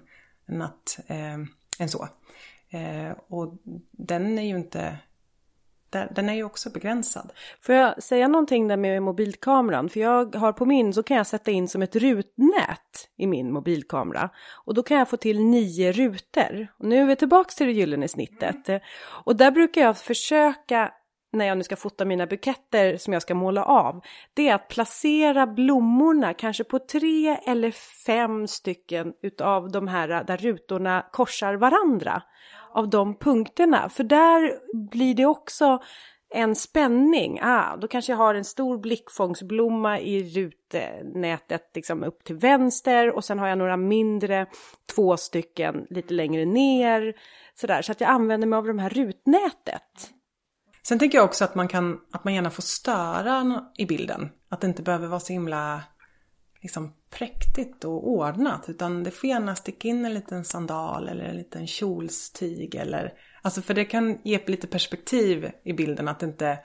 än, 0.49 0.63
att, 0.63 0.99
eh, 1.07 1.35
än 1.79 1.89
så. 1.89 2.09
Eh, 2.71 3.13
och 3.29 3.55
den 3.91 4.39
är 4.39 4.43
ju 4.43 4.57
inte 4.57 4.99
den 5.91 6.29
är 6.29 6.35
ju 6.35 6.45
också 6.45 6.71
begränsad. 6.71 7.33
Får 7.61 7.75
jag 7.75 8.03
säga 8.03 8.29
någonting 8.29 8.69
där 8.69 8.77
med 8.77 9.03
mobilkameran? 9.03 9.89
För 9.89 10.01
jag 10.01 10.35
har 10.35 10.53
på 10.53 10.67
min 10.67 10.93
så 10.93 11.03
kan 11.03 11.17
jag 11.17 11.27
sätta 11.27 11.51
in 11.51 11.69
som 11.69 11.83
ett 11.83 11.97
rutnät 11.97 13.09
i 13.17 13.27
min 13.27 13.53
mobilkamera. 13.53 14.31
Och 14.65 14.75
då 14.75 14.83
kan 14.83 14.99
jag 14.99 15.09
få 15.09 15.17
till 15.17 15.41
nio 15.41 15.93
rutor. 15.93 16.69
Och 16.79 16.85
nu 16.85 16.99
är 16.99 17.07
vi 17.07 17.17
tillbaka 17.17 17.51
till 17.51 17.67
det 17.67 17.73
gyllene 17.73 18.09
snittet. 18.09 18.69
Mm. 18.69 18.81
Och 19.25 19.37
där 19.37 19.51
brukar 19.51 19.81
jag 19.81 19.99
försöka 19.99 20.93
när 21.33 21.47
jag 21.47 21.59
nu 21.59 21.65
ska 21.65 21.77
fota 21.77 22.05
mina 22.05 22.27
buketter 22.27 22.97
som 22.97 23.13
jag 23.13 23.23
ska 23.23 23.35
måla 23.35 23.65
av, 23.65 24.01
det 24.35 24.49
är 24.49 24.55
att 24.55 24.69
placera 24.69 25.47
blommorna 25.47 26.35
kanske 26.35 26.65
på 26.65 26.79
tre 26.79 27.39
eller 27.47 27.71
fem 28.07 28.47
stycken 28.47 29.13
utav 29.23 29.71
de 29.71 29.89
här 29.89 30.25
där 30.25 30.37
rutorna 30.37 31.07
korsar 31.13 31.55
varandra. 31.55 32.23
Av 32.73 32.91
de 32.91 33.15
punkterna, 33.15 33.89
för 33.89 34.05
där 34.05 34.53
blir 34.91 35.15
det 35.15 35.27
också 35.27 35.81
en 36.35 36.55
spänning. 36.55 37.41
Ah, 37.43 37.77
då 37.77 37.89
kanske 37.89 38.13
jag 38.13 38.17
har 38.17 38.35
en 38.35 38.45
stor 38.45 38.79
blickfångsblomma 38.79 40.01
i 40.01 40.23
rutnätet 40.23 41.71
liksom 41.75 42.05
upp 42.05 42.25
till 42.25 42.37
vänster 42.37 43.11
och 43.11 43.25
sen 43.25 43.39
har 43.39 43.49
jag 43.49 43.59
några 43.59 43.77
mindre, 43.77 44.47
två 44.95 45.17
stycken 45.17 45.87
lite 45.91 46.15
längre 46.15 46.45
ner. 46.45 47.15
Sådär, 47.55 47.83
så 47.83 47.93
att 47.93 48.01
jag 48.01 48.11
använder 48.11 48.49
mig 48.49 48.57
av 48.57 48.67
de 48.67 48.79
här 48.79 48.91
rutnätet. 48.91 50.11
Sen 50.83 50.99
tänker 50.99 51.19
jag 51.19 51.25
också 51.25 51.45
att 51.45 51.55
man, 51.55 51.69
kan, 51.69 52.01
att 52.13 52.25
man 52.25 52.35
gärna 52.35 52.51
får 52.51 52.63
störa 52.63 53.65
i 53.77 53.87
bilden. 53.87 54.31
Att 54.49 54.61
det 54.61 54.67
inte 54.67 54.83
behöver 54.83 55.07
vara 55.07 55.21
så 55.21 55.33
himla 55.33 55.83
liksom, 56.61 56.93
präktigt 57.11 57.85
och 57.85 58.09
ordnat. 58.11 58.69
Utan 58.69 59.03
det 59.03 59.11
får 59.11 59.31
gärna 59.31 59.55
sticka 59.55 59.89
in 59.89 60.05
en 60.05 60.15
liten 60.15 60.45
sandal 60.45 61.09
eller 61.09 61.25
en 61.25 61.37
liten 61.37 61.67
kjolstyg. 61.67 62.75
Eller, 62.75 63.13
alltså 63.43 63.63
för 63.63 63.75
det 63.75 63.85
kan 63.85 64.19
ge 64.23 64.41
lite 64.47 64.67
perspektiv 64.67 65.51
i 65.65 65.73
bilden. 65.73 66.09
Att 66.09 66.19
det 66.19 66.27
inte... 66.27 66.59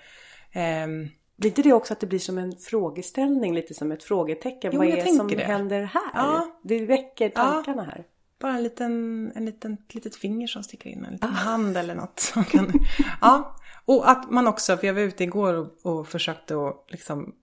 Ehm... 0.51 1.08
Blir 1.38 1.49
inte 1.49 1.62
det 1.62 1.73
också 1.73 1.93
att 1.93 1.99
det 1.99 2.08
blir 2.08 2.19
som 2.19 2.38
en 2.38 2.58
frågeställning, 2.58 3.54
lite 3.54 3.73
som 3.73 3.91
ett 3.91 4.04
frågetecken? 4.04 4.71
Jo, 4.73 4.80
Vad 4.80 4.88
är 4.88 4.95
det 4.95 5.13
som 5.13 5.28
det. 5.28 5.43
händer 5.43 5.84
här? 5.84 6.12
Ja. 6.13 6.60
Det 6.63 6.86
väcker 6.86 7.30
tankarna 7.30 7.84
ja. 7.84 7.91
här. 7.91 8.06
Bara 8.39 8.54
en 8.54 8.63
liten, 8.63 9.32
en 9.36 9.45
liten, 9.45 9.74
ett 9.74 9.95
litet 9.95 10.15
finger 10.15 10.48
som 10.48 10.63
sticker 10.63 10.89
in, 10.89 11.06
en 11.06 11.13
liten 11.13 11.30
ah. 11.30 11.34
hand 11.34 11.78
eller 11.78 11.95
något. 11.95 12.19
Som 12.19 12.43
kan, 12.43 12.74
ja, 13.21 13.56
och 13.86 14.10
att 14.10 14.32
man 14.32 14.48
också, 14.48 14.78
för 14.78 14.88
jag 14.88 14.93
var 14.93 15.02
ute 15.02 15.24
igår 15.24 15.54
och, 15.54 15.86
och 15.86 16.08
försökte 16.08 16.56
att 16.56 16.86
liksom 16.88 17.36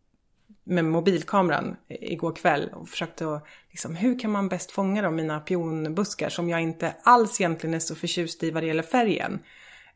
med 0.65 0.85
mobilkameran 0.85 1.77
igår 1.89 2.37
kväll 2.37 2.71
och 2.75 2.89
försökte 2.89 3.35
att 3.35 3.47
liksom, 3.71 3.97
hur 3.97 4.19
kan 4.19 4.31
man 4.31 4.49
bäst 4.49 4.71
fånga 4.71 5.03
de 5.03 5.17
mina 5.17 5.41
pionbuskar 5.41 6.29
som 6.29 6.49
jag 6.49 6.61
inte 6.61 6.95
alls 7.03 7.41
egentligen 7.41 7.75
är 7.75 7.79
så 7.79 7.95
förtjust 7.95 8.43
i 8.43 8.51
vad 8.51 8.63
det 8.63 8.67
gäller 8.67 8.83
färgen. 8.83 9.33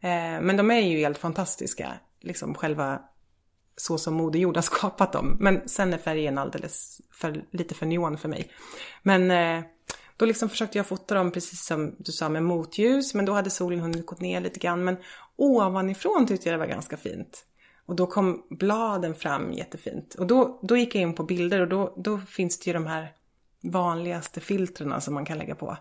Eh, 0.00 0.40
men 0.40 0.56
de 0.56 0.70
är 0.70 0.80
ju 0.80 0.98
helt 0.98 1.18
fantastiska 1.18 1.92
liksom 2.20 2.54
själva 2.54 3.00
så 3.76 3.98
som 3.98 4.14
Moder 4.14 4.38
Jord 4.38 4.56
har 4.56 4.62
skapat 4.72 5.12
dem. 5.12 5.37
Men 5.40 5.68
sen 5.68 5.92
är 5.92 5.98
färgen 5.98 6.38
alldeles 6.38 7.00
för, 7.12 7.44
lite 7.50 7.74
för 7.74 7.87
neon 7.87 8.18
för 8.18 8.28
mig. 8.28 8.50
Men 9.02 9.30
eh, 9.30 9.64
då 10.16 10.24
liksom 10.24 10.48
försökte 10.48 10.79
jag 10.79 10.87
fota 10.87 11.14
dem 11.14 11.31
precis 11.31 11.66
som 11.66 11.94
du 11.98 12.12
sa 12.12 12.29
med 12.29 12.42
motljus. 12.42 13.14
Men 13.14 13.24
då 13.24 13.33
hade 13.33 13.50
solen 13.50 13.81
hunnit 13.81 14.07
gå 14.07 14.16
ner 14.18 14.40
lite 14.40 14.61
grann. 14.61 14.85
Men 14.85 14.96
ovanifrån 15.37 16.26
tyckte 16.26 16.48
jag 16.48 16.55
det 16.55 16.66
var 16.66 16.66
ganska 16.66 16.96
fint. 16.96 17.44
Och 17.87 17.96
då 17.96 18.07
kom 18.07 18.46
bladen 18.50 19.14
fram 19.14 19.52
jättefint. 19.52 20.14
Och 20.14 20.26
då, 20.26 20.59
då 20.62 20.76
gick 20.76 20.94
jag 20.94 21.02
in 21.02 21.14
på 21.14 21.22
bilder 21.22 21.61
och 21.61 21.68
då, 21.68 21.94
då 21.96 22.18
finns 22.18 22.59
det 22.59 22.66
ju 22.66 22.72
de 22.72 22.87
här 22.87 23.12
vanligaste 23.62 24.40
filtrerna 24.40 25.00
som 25.00 25.14
man 25.14 25.24
kan 25.24 25.38
lägga 25.38 25.55
på. 25.55 25.76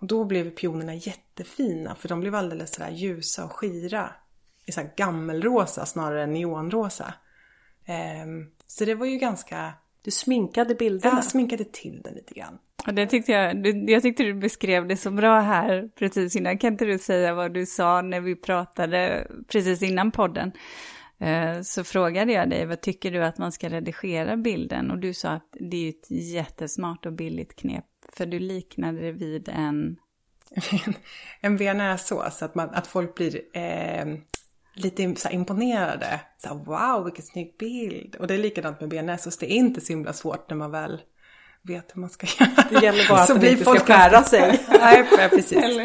Och 0.00 0.06
då 0.06 0.24
blev 0.24 0.50
pionerna 0.50 0.94
jättefina 0.94 1.94
för 1.94 2.08
de 2.08 2.20
blev 2.20 2.34
alldeles 2.34 2.74
sådär 2.74 2.90
ljusa 2.90 3.44
och 3.44 3.52
skira. 3.52 4.12
I 4.66 4.72
så 4.72 4.82
gammelrosa 4.96 5.86
snarare 5.86 6.22
än 6.22 6.32
neonrosa. 6.32 7.14
Um, 8.24 8.50
så 8.66 8.84
det 8.84 8.94
var 8.94 9.06
ju 9.06 9.16
ganska... 9.16 9.72
Du 10.02 10.10
sminkade 10.10 10.74
bilderna? 10.74 11.14
Jag 11.16 11.24
sminkade 11.24 11.64
till 11.64 12.02
det 12.02 12.10
lite 12.10 12.34
grann. 12.34 12.58
Och 12.86 12.94
det 12.94 13.06
tyckte 13.06 13.32
jag, 13.32 13.66
jag 13.90 14.02
tyckte 14.02 14.22
du 14.22 14.34
beskrev 14.34 14.88
det 14.88 14.96
så 14.96 15.10
bra 15.10 15.40
här 15.40 15.88
precis 15.98 16.36
innan. 16.36 16.58
Kan 16.58 16.72
inte 16.72 16.84
du 16.84 16.98
säga 16.98 17.34
vad 17.34 17.54
du 17.54 17.66
sa 17.66 18.02
när 18.02 18.20
vi 18.20 18.36
pratade 18.36 19.26
precis 19.48 19.82
innan 19.82 20.10
podden? 20.10 20.52
Eh, 21.18 21.60
så 21.62 21.84
frågade 21.84 22.32
jag 22.32 22.50
dig, 22.50 22.66
vad 22.66 22.80
tycker 22.80 23.10
du 23.10 23.24
att 23.24 23.38
man 23.38 23.52
ska 23.52 23.68
redigera 23.68 24.36
bilden? 24.36 24.90
Och 24.90 24.98
du 24.98 25.14
sa 25.14 25.28
att 25.30 25.56
det 25.70 25.76
är 25.76 25.88
ett 25.88 26.10
jättesmart 26.10 27.06
och 27.06 27.12
billigt 27.12 27.56
knep, 27.56 27.84
för 28.12 28.26
du 28.26 28.38
liknade 28.38 29.00
det 29.00 29.12
vid 29.12 29.48
en... 29.48 29.96
en 31.40 31.56
bearnaisesås, 31.56 32.42
att, 32.42 32.56
att 32.56 32.86
folk 32.86 33.14
blir 33.14 33.40
eh, 33.52 34.06
lite 34.74 35.14
så 35.16 35.28
imponerade. 35.28 36.20
Så 36.38 36.48
här, 36.48 36.54
wow, 36.54 37.04
vilken 37.04 37.24
snygg 37.24 37.54
bild! 37.58 38.16
Och 38.16 38.26
det 38.26 38.34
är 38.34 38.38
likadant 38.38 38.80
med 38.80 38.88
bearnaisesås, 38.88 39.38
det 39.38 39.52
är 39.52 39.56
inte 39.56 39.80
så 39.80 39.92
himla 39.92 40.12
svårt 40.12 40.50
när 40.50 40.56
man 40.56 40.70
väl 40.70 41.00
vet 41.62 41.96
hur 41.96 42.00
man 42.00 42.10
ska 42.10 42.26
göra. 42.26 42.64
Det 42.70 42.86
gäller 42.86 43.08
bara 43.08 43.20
att 43.22 43.40
det 43.40 43.50
inte 43.50 43.64
ska 43.64 43.78
skära 43.78 44.22
sig. 44.22 44.60
Nej, 44.68 45.06
precis. 45.30 45.78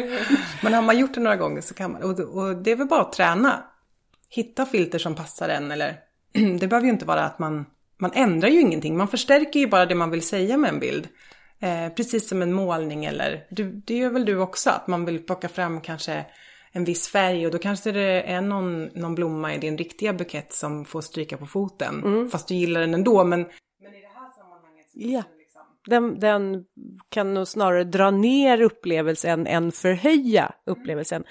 Men 0.62 0.74
har 0.74 0.82
man 0.82 0.98
gjort 0.98 1.14
det 1.14 1.20
några 1.20 1.36
gånger 1.36 1.60
så 1.60 1.74
kan 1.74 1.92
man, 1.92 2.02
och, 2.02 2.20
och 2.20 2.56
det 2.56 2.70
är 2.70 2.76
väl 2.76 2.86
bara 2.86 3.00
att 3.00 3.12
träna 3.12 3.64
hitta 4.28 4.66
filter 4.66 4.98
som 4.98 5.14
passar 5.14 5.48
en 5.48 5.70
eller 5.70 5.96
det 6.60 6.66
behöver 6.66 6.86
ju 6.86 6.92
inte 6.92 7.04
vara 7.04 7.24
att 7.24 7.38
man, 7.38 7.66
man 7.98 8.10
ändrar 8.14 8.48
ju 8.48 8.60
ingenting, 8.60 8.96
man 8.96 9.08
förstärker 9.08 9.60
ju 9.60 9.66
bara 9.66 9.86
det 9.86 9.94
man 9.94 10.10
vill 10.10 10.22
säga 10.22 10.56
med 10.56 10.70
en 10.70 10.80
bild. 10.80 11.08
Eh, 11.60 11.88
precis 11.88 12.28
som 12.28 12.42
en 12.42 12.52
målning 12.52 13.04
eller, 13.04 13.46
du, 13.50 13.70
det 13.72 13.96
gör 13.96 14.10
väl 14.10 14.24
du 14.24 14.38
också, 14.38 14.70
att 14.70 14.86
man 14.86 15.04
vill 15.04 15.18
plocka 15.18 15.48
fram 15.48 15.80
kanske 15.80 16.26
en 16.72 16.84
viss 16.84 17.08
färg 17.08 17.46
och 17.46 17.52
då 17.52 17.58
kanske 17.58 17.92
det 17.92 18.22
är 18.22 18.40
någon, 18.40 18.84
någon 18.84 19.14
blomma 19.14 19.54
i 19.54 19.58
din 19.58 19.78
riktiga 19.78 20.12
bukett 20.12 20.52
som 20.52 20.84
får 20.84 21.00
stryka 21.00 21.36
på 21.36 21.46
foten. 21.46 22.02
Mm. 22.04 22.30
Fast 22.30 22.48
du 22.48 22.54
gillar 22.54 22.80
den 22.80 22.94
ändå, 22.94 23.24
men, 23.24 23.40
men 23.82 23.94
i 23.94 24.00
det 24.00 24.06
här 24.06 24.30
sammanhanget 24.30 24.86
ja. 24.92 25.22
Den, 25.86 26.20
den, 26.20 26.64
kan 27.08 27.34
nog 27.34 27.48
snarare 27.48 27.84
dra 27.84 28.10
ner 28.10 28.60
upplevelsen 28.60 29.46
än 29.46 29.72
förhöja 29.72 30.52
upplevelsen. 30.66 31.24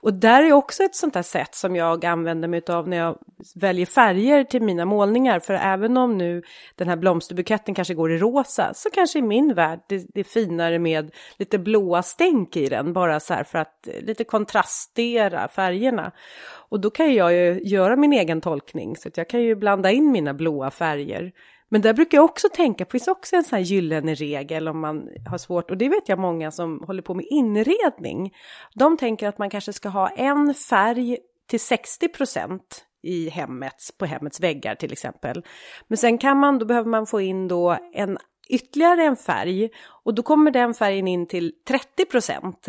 Och 0.00 0.14
där 0.14 0.42
är 0.42 0.52
också 0.52 0.82
ett 0.82 0.94
sånt 0.94 1.14
här 1.14 1.22
sätt 1.22 1.54
som 1.54 1.76
jag 1.76 2.04
använder 2.04 2.48
mig 2.48 2.62
av 2.68 2.88
när 2.88 2.96
jag 2.96 3.18
väljer 3.54 3.86
färger 3.86 4.44
till 4.44 4.62
mina 4.62 4.84
målningar. 4.84 5.40
För 5.40 5.54
även 5.54 5.96
om 5.96 6.18
nu 6.18 6.42
den 6.74 6.88
här 6.88 6.96
blomsterbuketten 6.96 7.74
kanske 7.74 7.94
går 7.94 8.12
i 8.12 8.18
rosa 8.18 8.74
så 8.74 8.90
kanske 8.90 9.18
i 9.18 9.22
min 9.22 9.54
värld 9.54 9.80
det, 9.88 10.06
det 10.14 10.20
är 10.20 10.24
finare 10.24 10.78
med 10.78 11.10
lite 11.38 11.58
blåa 11.58 12.02
stänk 12.02 12.56
i 12.56 12.66
den. 12.66 12.92
Bara 12.92 13.20
så 13.20 13.34
här 13.34 13.44
för 13.44 13.58
att 13.58 13.88
lite 14.00 14.24
kontrastera 14.24 15.48
färgerna. 15.48 16.12
Och 16.68 16.80
då 16.80 16.90
kan 16.90 17.14
jag 17.14 17.32
ju 17.32 17.60
göra 17.62 17.96
min 17.96 18.12
egen 18.12 18.40
tolkning 18.40 18.96
så 18.96 19.08
att 19.08 19.16
jag 19.16 19.28
kan 19.28 19.42
ju 19.42 19.54
blanda 19.54 19.90
in 19.90 20.12
mina 20.12 20.34
blåa 20.34 20.70
färger 20.70 21.32
men 21.72 21.80
där 21.80 21.92
brukar 21.92 22.18
jag 22.18 22.24
också 22.24 22.48
tänka, 22.48 22.84
det 22.84 22.90
finns 22.90 23.08
också 23.08 23.36
en 23.36 23.44
sån 23.44 23.56
här 23.56 23.64
gyllene 23.64 24.14
regel 24.14 24.68
om 24.68 24.80
man 24.80 25.08
har 25.30 25.38
svårt, 25.38 25.70
och 25.70 25.76
det 25.76 25.88
vet 25.88 26.08
jag 26.08 26.18
många 26.18 26.50
som 26.50 26.82
håller 26.86 27.02
på 27.02 27.14
med 27.14 27.26
inredning. 27.30 28.34
De 28.74 28.96
tänker 28.96 29.28
att 29.28 29.38
man 29.38 29.50
kanske 29.50 29.72
ska 29.72 29.88
ha 29.88 30.08
en 30.08 30.54
färg 30.54 31.18
till 31.48 31.60
60 31.60 32.08
procent 32.08 32.84
i 33.02 33.28
hemmets, 33.28 33.98
på 33.98 34.06
hemmets 34.06 34.40
väggar 34.40 34.74
till 34.74 34.92
exempel. 34.92 35.44
Men 35.88 35.98
sen 35.98 36.18
kan 36.18 36.38
man, 36.38 36.58
då 36.58 36.66
behöver 36.66 36.90
man 36.90 37.06
få 37.06 37.20
in 37.20 37.48
då 37.48 37.78
en 37.92 38.18
ytterligare 38.48 39.04
en 39.04 39.16
färg 39.16 39.70
och 40.04 40.14
då 40.14 40.22
kommer 40.22 40.50
den 40.50 40.74
färgen 40.74 41.08
in 41.08 41.26
till 41.26 41.52
30 41.68 42.04
procent. 42.04 42.66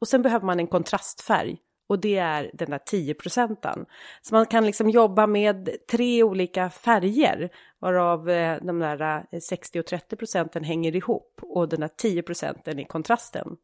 Och 0.00 0.08
sen 0.08 0.22
behöver 0.22 0.46
man 0.46 0.60
en 0.60 0.66
kontrastfärg 0.66 1.56
och 1.86 2.00
det 2.00 2.16
är 2.16 2.50
den 2.54 2.70
där 2.70 2.78
10 2.78 3.14
procenten. 3.14 3.86
Så 4.22 4.34
man 4.34 4.46
kan 4.46 4.66
liksom 4.66 4.90
jobba 4.90 5.26
med 5.26 5.68
tre 5.90 6.22
olika 6.22 6.70
färger 6.70 7.50
varav 7.78 8.30
eh, 8.30 8.58
de 8.62 8.78
där 8.78 9.26
eh, 9.32 9.40
60 9.40 9.80
och 9.80 9.86
30 9.86 10.16
procenten 10.16 10.64
hänger 10.64 10.96
ihop 10.96 11.40
och 11.42 11.68
den 11.68 11.80
där 11.80 11.90
10 11.96 12.22
procenten 12.22 12.78
i 12.78 12.84
kontrasten 12.84 13.56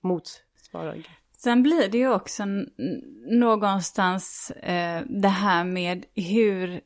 motsvarar. 0.00 1.06
Sen 1.32 1.62
blir 1.62 1.88
det 1.88 1.98
ju 1.98 2.12
också 2.12 2.44
någonstans 3.30 4.50
eh, 4.50 5.02
det 5.06 5.28
här 5.28 5.64
med 5.64 6.04
hur 6.14 6.80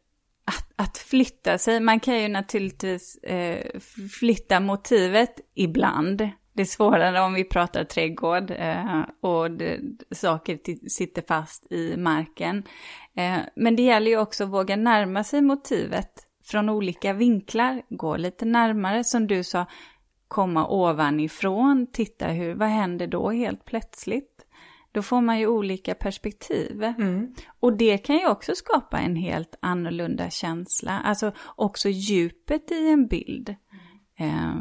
att, 0.44 0.72
att, 0.76 0.98
flytta 0.98 1.58
sig. 1.58 1.80
Man 1.80 2.00
kan 2.00 2.22
ju 2.22 2.28
naturligtvis 2.28 3.16
eh, 3.16 3.80
flytta 4.20 4.60
motivet 4.60 5.40
ibland. 5.54 6.28
Det 6.52 6.62
är 6.62 6.66
svårare 6.66 7.20
om 7.20 7.34
vi 7.34 7.44
pratar 7.44 7.84
trädgård 7.84 8.50
eh, 8.50 9.02
och 9.20 9.50
det, 9.50 9.80
saker 10.10 10.58
sitter 10.88 11.22
fast 11.22 11.72
i 11.72 11.96
marken. 11.96 12.62
Eh, 13.14 13.38
men 13.56 13.76
det 13.76 13.82
gäller 13.82 14.10
ju 14.10 14.18
också 14.18 14.44
att 14.44 14.50
våga 14.50 14.76
närma 14.76 15.24
sig 15.24 15.42
motivet 15.42 16.26
från 16.44 16.68
olika 16.68 17.12
vinklar, 17.12 17.82
gå 17.88 18.16
lite 18.16 18.44
närmare 18.44 19.04
som 19.04 19.26
du 19.26 19.44
sa, 19.44 19.66
komma 20.28 20.66
ovanifrån, 20.68 21.86
titta 21.92 22.26
hur, 22.26 22.54
vad 22.54 22.68
händer 22.68 23.06
då 23.06 23.30
helt 23.30 23.64
plötsligt? 23.64 24.28
Då 24.92 25.02
får 25.02 25.20
man 25.20 25.38
ju 25.38 25.46
olika 25.46 25.94
perspektiv. 25.94 26.84
Mm. 26.84 27.34
Och 27.60 27.76
det 27.76 27.98
kan 27.98 28.16
ju 28.16 28.28
också 28.28 28.54
skapa 28.54 28.98
en 28.98 29.16
helt 29.16 29.54
annorlunda 29.60 30.30
känsla, 30.30 31.00
alltså 31.04 31.32
också 31.56 31.88
djupet 31.88 32.70
i 32.70 32.88
en 32.88 33.06
bild. 33.06 33.54
Eh, 34.18 34.54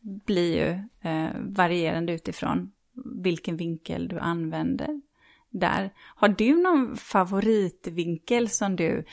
blir 0.00 0.54
ju 0.56 0.70
eh, 1.10 1.30
varierande 1.40 2.12
utifrån 2.12 2.72
vilken 3.22 3.56
vinkel 3.56 4.08
du 4.08 4.18
använder 4.18 5.00
där. 5.50 5.90
Har 5.96 6.28
du 6.28 6.62
någon 6.62 6.96
favoritvinkel 6.96 8.48
som 8.48 8.76
du 8.76 9.04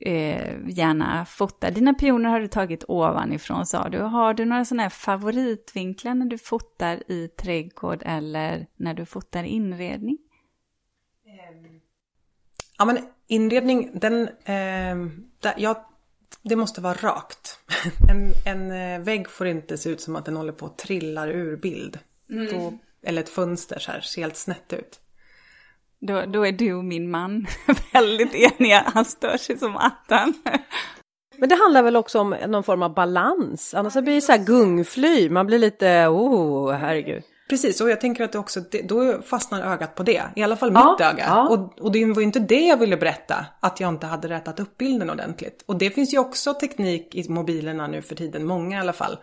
eh, 0.00 0.68
gärna 0.68 1.24
fotar? 1.24 1.70
Dina 1.70 1.94
pioner 1.94 2.30
har 2.30 2.40
du 2.40 2.48
tagit 2.48 2.84
ovanifrån 2.88 3.66
sa 3.66 3.88
du. 3.88 3.98
Har 3.98 4.34
du 4.34 4.44
några 4.44 4.64
sådana 4.64 4.82
här 4.82 4.90
favoritvinklar 4.90 6.14
när 6.14 6.26
du 6.26 6.38
fotar 6.38 7.10
i 7.10 7.28
trädgård 7.28 8.02
eller 8.06 8.66
när 8.76 8.94
du 8.94 9.06
fotar 9.06 9.44
inredning? 9.44 10.18
Ehm, 11.26 11.80
ja 12.78 12.84
men 12.84 12.98
inredning, 13.26 13.90
den, 13.94 14.22
eh, 14.28 14.96
där, 15.40 15.54
jag 15.56 15.76
det 16.48 16.56
måste 16.56 16.80
vara 16.80 16.94
rakt. 16.94 17.58
En, 18.10 18.32
en 18.46 18.70
eh, 18.70 19.00
vägg 19.00 19.30
får 19.30 19.46
inte 19.46 19.78
se 19.78 19.90
ut 19.90 20.00
som 20.00 20.16
att 20.16 20.24
den 20.24 20.36
håller 20.36 20.52
på 20.52 20.66
att 20.66 20.78
trillar 20.78 21.28
ur 21.28 21.56
bild. 21.56 21.98
Mm. 22.30 22.46
Då, 22.46 22.78
eller 23.02 23.22
ett 23.22 23.28
fönster 23.28 23.78
så 23.78 23.92
här, 23.92 24.00
ser 24.00 24.22
helt 24.22 24.36
snett 24.36 24.72
ut. 24.72 25.00
Då, 26.00 26.26
då 26.26 26.46
är 26.46 26.52
du 26.52 26.74
och 26.74 26.84
min 26.84 27.10
man 27.10 27.46
väldigt 27.92 28.34
eniga. 28.34 28.82
Han 28.94 29.04
stör 29.04 29.36
sig 29.36 29.58
som 29.58 29.76
attan. 29.76 30.34
Men 31.36 31.48
det 31.48 31.54
handlar 31.54 31.82
väl 31.82 31.96
också 31.96 32.20
om 32.20 32.36
någon 32.46 32.62
form 32.62 32.82
av 32.82 32.94
balans. 32.94 33.74
Annars 33.74 33.94
blir 33.94 34.14
det 34.14 34.20
så 34.20 34.32
här 34.32 34.44
gungfly. 34.44 35.30
Man 35.30 35.46
blir 35.46 35.58
lite, 35.58 36.06
oh 36.06 36.72
herregud. 36.72 37.22
Precis, 37.48 37.80
och 37.80 37.90
jag 37.90 38.00
tänker 38.00 38.24
att 38.24 38.32
det 38.32 38.38
också, 38.38 38.60
då 38.84 39.22
fastnar 39.22 39.62
ögat 39.62 39.94
på 39.94 40.02
det. 40.02 40.22
I 40.36 40.42
alla 40.42 40.56
fall 40.56 40.72
ja, 40.74 40.90
mitt 40.90 41.06
öga. 41.06 41.24
Ja. 41.26 41.48
Och, 41.48 41.80
och 41.80 41.92
det 41.92 42.04
var 42.04 42.20
ju 42.20 42.26
inte 42.26 42.40
det 42.40 42.66
jag 42.66 42.76
ville 42.76 42.96
berätta, 42.96 43.46
att 43.60 43.80
jag 43.80 43.88
inte 43.88 44.06
hade 44.06 44.28
rättat 44.28 44.60
upp 44.60 44.78
bilden 44.78 45.10
ordentligt. 45.10 45.64
Och 45.66 45.78
det 45.78 45.90
finns 45.90 46.14
ju 46.14 46.18
också 46.18 46.54
teknik 46.54 47.14
i 47.14 47.28
mobilerna 47.28 47.86
nu 47.86 48.02
för 48.02 48.14
tiden, 48.14 48.46
många 48.46 48.76
i 48.76 48.80
alla 48.80 48.92
fall, 48.92 49.18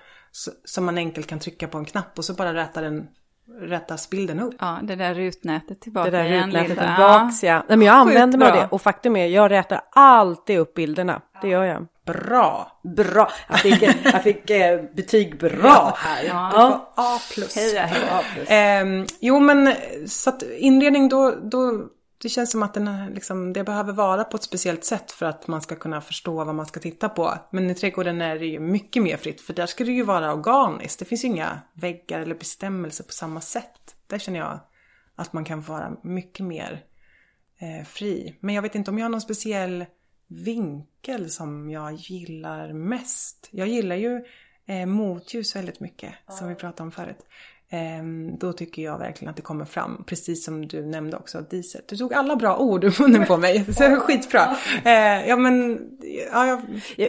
som 0.66 0.86
man 0.86 0.98
enkelt 0.98 1.28
kan 1.28 1.40
trycka 1.40 1.68
på 1.68 1.78
en 1.78 1.86
knapp 1.86 2.18
och 2.18 2.26
så 2.26 2.34
bara 2.34 2.54
rättar 2.54 2.82
den 2.82 3.08
rättas 3.62 4.10
bilden 4.10 4.40
upp. 4.40 4.56
Ja, 4.60 4.80
det 4.84 4.96
där 4.96 5.14
rutnätet 5.14 5.82
tillbaka 5.82 6.12
Det 6.12 6.18
där 6.18 6.30
rutnätet 6.30 6.68
tillbaks 6.68 7.44
ja. 7.44 7.50
ja. 7.50 7.64
Nej, 7.68 7.78
men 7.78 7.88
jag 7.88 7.96
använder 7.96 8.38
mig 8.38 8.52
av 8.52 8.56
det 8.56 8.68
och 8.72 8.82
faktum 8.82 9.16
är 9.16 9.28
jag 9.28 9.52
rätar 9.52 9.82
alltid 9.92 10.60
upp 10.60 10.74
bilderna. 10.74 11.22
Det 11.42 11.48
gör 11.48 11.64
jag. 11.64 11.88
Bra! 12.06 12.80
Bra! 12.84 13.32
Jag 13.50 13.60
fick, 13.60 13.82
jag 14.04 14.24
fick 14.24 14.50
eh, 14.50 14.82
betyg 14.94 15.40
bra 15.40 15.94
här. 15.98 16.24
Ja, 16.24 16.52
ja. 16.54 16.94
A 16.96 17.20
plus. 17.34 17.56
Heja, 17.56 17.86
heja. 17.86 18.12
A 18.12 18.22
plus. 18.34 18.50
Eh, 18.50 19.06
jo 19.20 19.40
men 19.40 19.76
så 20.08 20.30
att 20.30 20.44
inredning 20.44 21.10
då, 21.10 21.32
då 21.32 21.88
det 22.18 22.30
känns 22.30 22.52
som 22.52 22.64
att 22.64 22.74
den 22.74 23.06
liksom, 23.14 23.54
det 23.54 23.64
behöver 23.64 23.94
vara 23.94 24.24
på 24.24 24.38
ett 24.38 24.44
speciellt 24.44 24.84
sätt 24.84 25.12
för 25.12 25.26
att 25.26 25.48
man 25.48 25.62
ska 25.62 25.76
kunna 25.76 26.02
förstå 26.02 26.44
vad 26.44 26.56
man 26.56 26.66
ska 26.66 26.80
titta 26.80 27.10
på. 27.10 27.34
Men 27.52 27.70
i 27.70 27.76
trädgården 27.76 28.22
är 28.22 28.40
det 28.40 28.46
ju 28.46 28.60
mycket 28.60 29.04
mer 29.04 29.18
fritt 29.18 29.42
för 29.42 29.54
där 29.54 29.66
ska 29.66 29.84
det 29.84 29.92
ju 29.92 30.04
vara 30.04 30.34
organiskt. 30.34 31.00
Det 31.00 31.06
finns 31.06 31.24
ju 31.24 31.28
inga 31.28 31.60
väggar 31.74 32.20
eller 32.20 32.36
bestämmelser 32.36 33.04
på 33.04 33.12
samma 33.12 33.42
sätt. 33.42 33.96
Där 34.08 34.20
känner 34.20 34.40
jag 34.40 34.60
att 35.16 35.34
man 35.34 35.46
kan 35.46 35.62
vara 35.62 35.92
mycket 36.04 36.46
mer 36.46 36.84
eh, 37.60 37.86
fri. 37.86 38.36
Men 38.40 38.56
jag 38.56 38.62
vet 38.62 38.76
inte 38.76 38.92
om 38.92 38.98
jag 38.98 39.06
har 39.06 39.10
någon 39.10 39.22
speciell 39.22 39.86
vinkel 40.28 41.30
som 41.30 41.70
jag 41.70 41.94
gillar 41.94 42.74
mest. 42.74 43.50
Jag 43.52 43.68
gillar 43.68 43.96
ju 43.96 44.26
eh, 44.66 44.86
motljus 44.86 45.56
väldigt 45.56 45.80
mycket, 45.80 46.14
som 46.30 46.50
vi 46.50 46.56
pratade 46.56 46.84
om 46.84 46.92
förut. 46.92 47.26
Ehm, 47.70 48.38
då 48.38 48.54
tycker 48.54 48.82
jag 48.82 48.98
verkligen 48.98 49.30
att 49.30 49.36
det 49.36 49.42
kommer 49.42 49.66
fram, 49.66 50.04
precis 50.08 50.46
som 50.46 50.68
du 50.68 50.86
nämnde 50.86 51.18
också, 51.18 51.42
diesel. 51.42 51.82
Du 51.88 51.98
tog 51.98 52.14
alla 52.14 52.36
bra 52.36 52.58
ord 52.58 52.84
ur 52.84 53.02
munnen 53.02 53.26
på 53.26 53.38
mig, 53.38 53.66
så 53.74 53.84
skitbra. 53.96 54.58
Eh, 54.86 55.28
ja 55.30 55.36
men, 55.36 55.80
ja, 56.32 56.48
jag... 56.48 56.62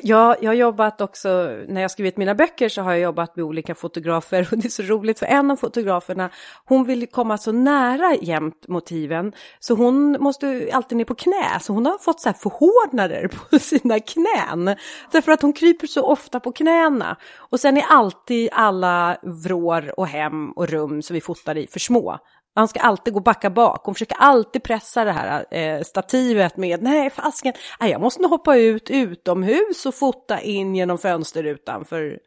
jag... 0.03 0.37
Jag 0.41 0.51
har 0.51 0.55
jobbat 0.55 1.01
också, 1.01 1.29
när 1.69 1.81
jag 1.81 1.91
skrivit 1.91 2.17
mina 2.17 2.35
böcker 2.35 2.69
så 2.69 2.83
har 2.83 2.93
jag 2.93 3.01
jobbat 3.01 3.37
med 3.37 3.45
olika 3.45 3.75
fotografer 3.75 4.49
och 4.53 4.59
det 4.59 4.69
är 4.69 4.71
så 4.71 4.83
roligt 4.83 5.19
för 5.19 5.27
en 5.27 5.51
av 5.51 5.57
fotograferna, 5.57 6.31
hon 6.65 6.85
vill 6.85 7.07
komma 7.07 7.39
så 7.39 7.53
nära 7.53 8.15
jämt 8.15 8.69
motiven 8.69 9.33
så 9.61 9.75
hon 9.75 10.17
måste 10.21 10.69
alltid 10.73 10.99
ner 10.99 11.05
på 11.05 11.15
knä, 11.15 11.61
så 11.61 11.73
hon 11.73 11.87
har 11.87 11.99
fått 11.99 12.21
så 12.21 12.29
här 12.29 12.37
förhårdnader 12.37 13.29
på 13.29 13.59
sina 13.59 14.01
knän. 14.01 14.77
Därför 15.13 15.33
att 15.33 15.43
hon 15.43 15.53
kryper 15.53 15.87
så 15.87 16.03
ofta 16.03 16.41
på 16.41 16.53
knäna. 16.53 17.17
Och 17.37 17.61
sen 17.61 17.77
är 17.77 17.85
alltid 17.89 18.49
alla 18.53 19.17
vrår 19.23 20.01
och 20.01 20.07
hem 20.07 20.46
och 20.53 20.69
rum 20.69 21.03
som 21.03 21.15
vi 21.15 21.21
fotar 21.21 21.57
i 21.57 21.67
för 21.67 21.81
små. 21.81 22.19
Han 22.55 22.69
ska 22.69 22.81
alltid 22.81 23.15
gå 23.15 23.21
backa 23.21 23.51
bak. 23.51 23.85
Hon 23.85 23.95
försöker 23.95 24.17
alltid 24.17 24.63
pressa 24.63 25.05
det 25.05 25.13
här 25.13 25.55
eh, 25.55 25.83
stativet 25.83 26.57
med 26.57 26.83
nej 26.83 27.11
fasken, 27.11 27.53
nej, 27.81 27.91
jag 27.91 28.01
måste 28.01 28.23
nog 28.23 28.31
hoppa 28.31 28.57
ut 28.57 28.91
utomhus 28.91 29.87
och 29.87 29.95
fota 29.95 30.41
in 30.41 30.75
genom 30.75 30.99
fönsterrutan 30.99 31.85
för 31.85 32.19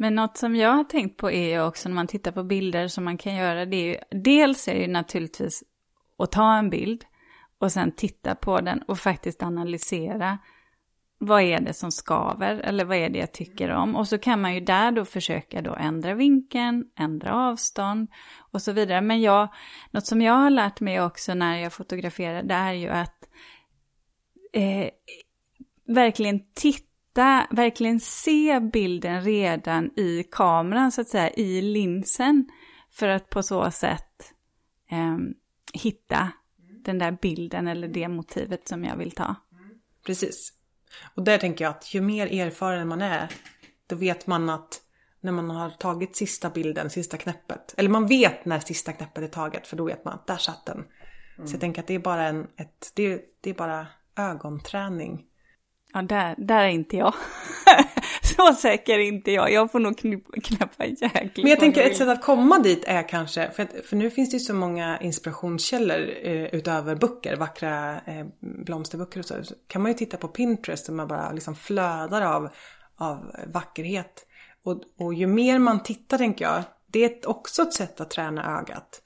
men 0.00 0.14
något 0.14 0.36
som 0.36 0.56
jag 0.56 0.72
har 0.72 0.84
tänkt 0.84 1.16
på 1.16 1.30
är 1.30 1.48
ju 1.48 1.62
också 1.62 1.88
när 1.88 1.94
man 1.94 2.06
tittar 2.06 2.32
på 2.32 2.42
bilder 2.42 2.88
som 2.88 3.04
man 3.04 3.18
kan 3.18 3.34
göra, 3.34 3.66
det 3.66 3.76
är 3.76 3.84
ju, 3.84 4.20
dels 4.22 4.68
är 4.68 4.74
det 4.74 4.80
ju 4.80 4.86
naturligtvis 4.86 5.62
att 6.18 6.32
ta 6.32 6.54
en 6.54 6.70
bild 6.70 7.04
och 7.58 7.72
sen 7.72 7.92
titta 7.92 8.34
på 8.34 8.60
den 8.60 8.82
och 8.82 8.98
faktiskt 8.98 9.42
analysera 9.42 10.38
vad 11.22 11.42
är 11.42 11.60
det 11.60 11.72
som 11.72 11.92
skaver 11.92 12.54
eller 12.54 12.84
vad 12.84 12.96
är 12.96 13.10
det 13.10 13.18
jag 13.18 13.32
tycker 13.32 13.70
om? 13.70 13.96
Och 13.96 14.08
så 14.08 14.18
kan 14.18 14.40
man 14.40 14.54
ju 14.54 14.60
där 14.60 14.92
då 14.92 15.04
försöka 15.04 15.62
då 15.62 15.74
ändra 15.74 16.14
vinkeln, 16.14 16.84
ändra 16.98 17.34
avstånd 17.34 18.08
och 18.38 18.62
så 18.62 18.72
vidare. 18.72 19.00
Men 19.00 19.20
jag, 19.20 19.48
något 19.90 20.06
som 20.06 20.22
jag 20.22 20.32
har 20.32 20.50
lärt 20.50 20.80
mig 20.80 21.02
också 21.02 21.34
när 21.34 21.58
jag 21.58 21.72
fotograferar, 21.72 22.42
det 22.42 22.54
är 22.54 22.72
ju 22.72 22.88
att 22.88 23.28
eh, 24.52 24.90
verkligen 25.86 26.40
titta, 26.54 27.46
verkligen 27.50 28.00
se 28.00 28.60
bilden 28.60 29.22
redan 29.22 29.90
i 29.98 30.24
kameran, 30.30 30.92
så 30.92 31.00
att 31.00 31.08
säga, 31.08 31.30
i 31.30 31.62
linsen. 31.62 32.48
För 32.90 33.08
att 33.08 33.30
på 33.30 33.42
så 33.42 33.70
sätt 33.70 34.34
eh, 34.90 35.16
hitta 35.72 36.32
den 36.84 36.98
där 36.98 37.18
bilden 37.22 37.68
eller 37.68 37.88
det 37.88 38.08
motivet 38.08 38.68
som 38.68 38.84
jag 38.84 38.96
vill 38.96 39.10
ta. 39.10 39.34
Mm. 39.52 39.70
Precis. 40.06 40.59
Och 41.14 41.22
där 41.22 41.38
tänker 41.38 41.64
jag 41.64 41.70
att 41.70 41.94
ju 41.94 42.00
mer 42.00 42.40
erfaren 42.40 42.88
man 42.88 43.02
är, 43.02 43.28
då 43.86 43.96
vet 43.96 44.26
man 44.26 44.50
att 44.50 44.80
när 45.20 45.32
man 45.32 45.50
har 45.50 45.70
tagit 45.70 46.16
sista 46.16 46.50
bilden, 46.50 46.90
sista 46.90 47.16
knäppet, 47.16 47.74
eller 47.76 47.90
man 47.90 48.06
vet 48.06 48.44
när 48.44 48.60
sista 48.60 48.92
knäppet 48.92 49.24
är 49.24 49.28
taget 49.28 49.66
för 49.66 49.76
då 49.76 49.84
vet 49.84 50.04
man 50.04 50.14
att 50.14 50.26
där 50.26 50.36
satt 50.36 50.66
den. 50.66 50.84
Mm. 51.36 51.48
Så 51.48 51.54
jag 51.54 51.60
tänker 51.60 51.80
att 51.80 51.86
det 51.86 51.94
är 51.94 51.98
bara 51.98 52.26
en, 52.26 52.46
ett, 52.56 52.92
det 52.94 53.22
det 53.40 53.50
är 53.50 53.54
bara 53.54 53.86
ögonträning. 54.16 55.24
Ja, 55.92 56.02
där, 56.02 56.34
där 56.38 56.64
är 56.64 56.68
inte 56.68 56.96
jag. 56.96 57.14
så 58.22 58.52
säker 58.52 58.94
är 58.94 58.98
inte 58.98 59.32
jag. 59.32 59.52
Jag 59.52 59.72
får 59.72 59.80
nog 59.80 59.98
knäppa 60.44 60.84
jäkligt 60.84 61.36
Men 61.36 61.50
jag 61.50 61.60
tänker 61.60 61.82
ett 61.82 61.96
sätt 61.96 62.08
att 62.08 62.22
komma 62.22 62.58
dit 62.58 62.84
är 62.86 63.08
kanske, 63.08 63.50
för, 63.50 63.62
att, 63.62 63.72
för 63.84 63.96
nu 63.96 64.10
finns 64.10 64.30
det 64.30 64.36
ju 64.36 64.40
så 64.40 64.54
många 64.54 64.98
inspirationskällor 65.00 66.10
eh, 66.22 66.44
utöver 66.44 66.94
böcker, 66.94 67.36
vackra 67.36 68.00
eh, 68.06 68.26
blomsterböcker 68.40 69.20
och 69.20 69.26
så. 69.26 69.44
så. 69.44 69.54
Kan 69.66 69.82
man 69.82 69.90
ju 69.90 69.98
titta 69.98 70.16
på 70.16 70.28
Pinterest 70.28 70.88
och 70.88 70.94
man 70.94 71.08
bara 71.08 71.32
liksom 71.32 71.56
flödar 71.56 72.22
av, 72.22 72.48
av 72.96 73.36
vackerhet. 73.46 74.26
Och, 74.64 74.82
och 74.98 75.14
ju 75.14 75.26
mer 75.26 75.58
man 75.58 75.82
tittar 75.82 76.18
tänker 76.18 76.44
jag, 76.44 76.62
det 76.86 77.04
är 77.04 77.28
också 77.28 77.62
ett 77.62 77.72
sätt 77.72 78.00
att 78.00 78.10
träna 78.10 78.58
ögat. 78.58 79.02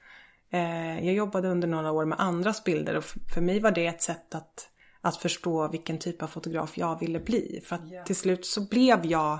Eh, 0.52 1.06
jag 1.06 1.14
jobbade 1.14 1.48
under 1.48 1.68
några 1.68 1.92
år 1.92 2.04
med 2.04 2.20
andras 2.20 2.64
bilder 2.64 2.96
och 2.96 3.04
för 3.34 3.40
mig 3.40 3.60
var 3.60 3.70
det 3.70 3.86
ett 3.86 4.02
sätt 4.02 4.34
att 4.34 4.68
att 5.04 5.16
förstå 5.16 5.68
vilken 5.68 5.98
typ 5.98 6.22
av 6.22 6.26
fotograf 6.26 6.78
jag 6.78 7.00
ville 7.00 7.20
bli. 7.20 7.60
För 7.64 7.76
att 7.76 7.92
yeah. 7.92 8.04
till 8.04 8.16
slut 8.16 8.46
så 8.46 8.68
blev 8.68 9.06
jag, 9.06 9.38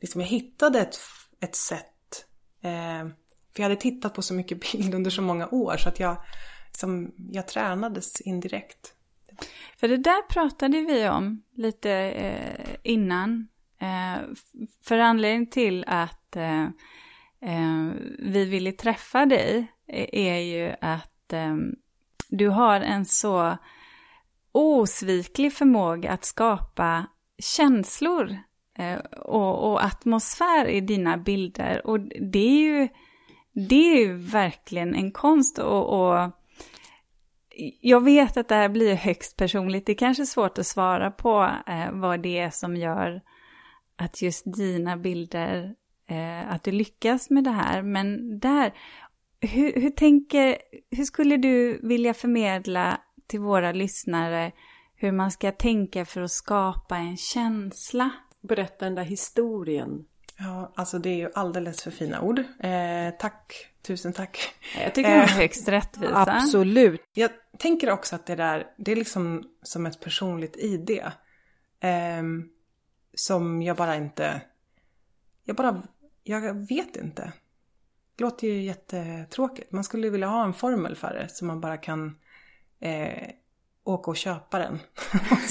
liksom 0.00 0.20
jag 0.20 0.28
hittade 0.28 0.80
ett, 0.80 0.98
ett 1.40 1.56
sätt. 1.56 2.26
Eh, 2.62 3.08
för 3.54 3.62
jag 3.62 3.62
hade 3.62 3.76
tittat 3.76 4.14
på 4.14 4.22
så 4.22 4.34
mycket 4.34 4.72
bild 4.72 4.94
under 4.94 5.10
så 5.10 5.22
många 5.22 5.48
år 5.48 5.76
så 5.76 5.88
att 5.88 6.00
jag, 6.00 6.16
liksom, 6.66 7.12
jag 7.16 7.48
tränades 7.48 8.20
indirekt. 8.20 8.92
För 9.76 9.88
det 9.88 9.96
där 9.96 10.22
pratade 10.28 10.80
vi 10.80 11.08
om 11.08 11.42
lite 11.54 11.92
eh, 11.92 12.76
innan. 12.82 13.48
Eh, 13.80 14.22
för 14.82 14.98
anledning 14.98 15.46
till 15.46 15.84
att 15.86 16.36
eh, 16.36 16.64
eh 17.40 17.90
vi 18.18 18.44
ville 18.44 18.72
träffa 18.72 19.26
dig 19.26 19.66
är 20.12 20.38
ju 20.38 20.74
att 20.80 21.32
eh, 21.32 21.56
du 22.28 22.48
har 22.48 22.80
en 22.80 23.04
så 23.04 23.56
osviklig 24.56 25.52
förmåga 25.52 26.10
att 26.10 26.24
skapa 26.24 27.06
känslor 27.38 28.36
eh, 28.78 28.98
och, 29.18 29.70
och, 29.70 29.84
atmosfär 29.84 30.68
i 30.68 30.80
dina 30.80 31.16
bilder. 31.16 31.86
Och 31.86 32.00
det 32.00 32.38
är 32.38 32.60
ju, 32.60 32.88
det 33.52 33.92
är 33.92 33.98
ju 33.98 34.16
verkligen 34.16 34.94
en 34.94 35.10
konst. 35.10 35.58
Och, 35.58 36.00
och, 36.00 36.30
jag 37.80 38.04
vet 38.04 38.36
att 38.36 38.48
det 38.48 38.54
här 38.54 38.68
blir 38.68 38.94
högst 38.94 39.36
personligt. 39.36 39.86
Det 39.86 39.92
är 39.92 39.96
kanske 39.96 40.26
svårt 40.26 40.58
att 40.58 40.66
svara 40.66 41.10
på 41.10 41.50
eh, 41.66 41.92
vad 41.92 42.20
det 42.20 42.38
är 42.38 42.50
som 42.50 42.76
gör 42.76 43.20
att 43.96 44.22
just 44.22 44.56
dina 44.56 44.96
bilder, 44.96 45.74
eh, 46.08 46.52
att 46.52 46.62
du 46.62 46.72
lyckas 46.72 47.30
med 47.30 47.44
det 47.44 47.50
här. 47.50 47.82
Men 47.82 48.38
där, 48.38 48.72
hur, 49.40 49.80
hur, 49.80 49.90
tänker, 49.90 50.56
hur 50.90 51.04
skulle 51.04 51.36
du 51.36 51.80
vilja 51.82 52.14
förmedla 52.14 53.00
till 53.26 53.40
våra 53.40 53.72
lyssnare 53.72 54.52
hur 54.96 55.12
man 55.12 55.30
ska 55.30 55.52
tänka 55.52 56.04
för 56.04 56.20
att 56.20 56.30
skapa 56.30 56.96
en 56.96 57.16
känsla. 57.16 58.10
Berätta 58.40 58.84
den 58.84 58.94
där 58.94 59.04
historien. 59.04 60.04
Ja, 60.38 60.72
alltså 60.74 60.98
det 60.98 61.08
är 61.08 61.16
ju 61.16 61.30
alldeles 61.34 61.82
för 61.82 61.90
fina 61.90 62.20
ord. 62.20 62.38
Eh, 62.38 63.10
tack, 63.18 63.68
tusen 63.82 64.12
tack. 64.12 64.54
Jag 64.82 64.94
tycker 64.94 65.10
de 65.10 65.16
är 65.16 65.26
högst 65.26 65.68
rättvisa. 65.68 66.16
Absolut. 66.16 67.02
Jag 67.12 67.30
tänker 67.58 67.90
också 67.90 68.16
att 68.16 68.26
det 68.26 68.34
där, 68.34 68.66
det 68.76 68.92
är 68.92 68.96
liksom 68.96 69.44
som 69.62 69.86
ett 69.86 70.00
personligt 70.00 70.56
ID. 70.56 70.90
Eh, 71.80 72.22
som 73.14 73.62
jag 73.62 73.76
bara 73.76 73.96
inte, 73.96 74.40
jag 75.44 75.56
bara, 75.56 75.82
jag 76.22 76.66
vet 76.68 76.96
inte. 76.96 77.32
Det 78.16 78.24
låter 78.24 78.48
ju 78.48 78.62
jättetråkigt. 78.62 79.72
Man 79.72 79.84
skulle 79.84 80.10
vilja 80.10 80.26
ha 80.26 80.44
en 80.44 80.54
formel 80.54 80.96
för 80.96 81.14
det 81.14 81.28
så 81.28 81.44
man 81.44 81.60
bara 81.60 81.76
kan 81.76 82.18
eh, 82.80 83.28
åka 83.84 84.10
och 84.10 84.16
köpa 84.16 84.58
den. 84.58 84.78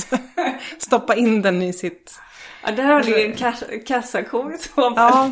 Stoppa 0.80 1.16
in 1.16 1.42
den 1.42 1.62
i 1.62 1.74
sitt... 1.74 2.20
Ja, 2.64 2.72
där 2.72 2.84
har 2.84 3.04
du 3.04 3.26
en 3.26 3.34
kass 3.34 3.64
kassako 3.86 4.52
i 4.52 4.58
så 4.58 4.94
ja, 4.96 5.32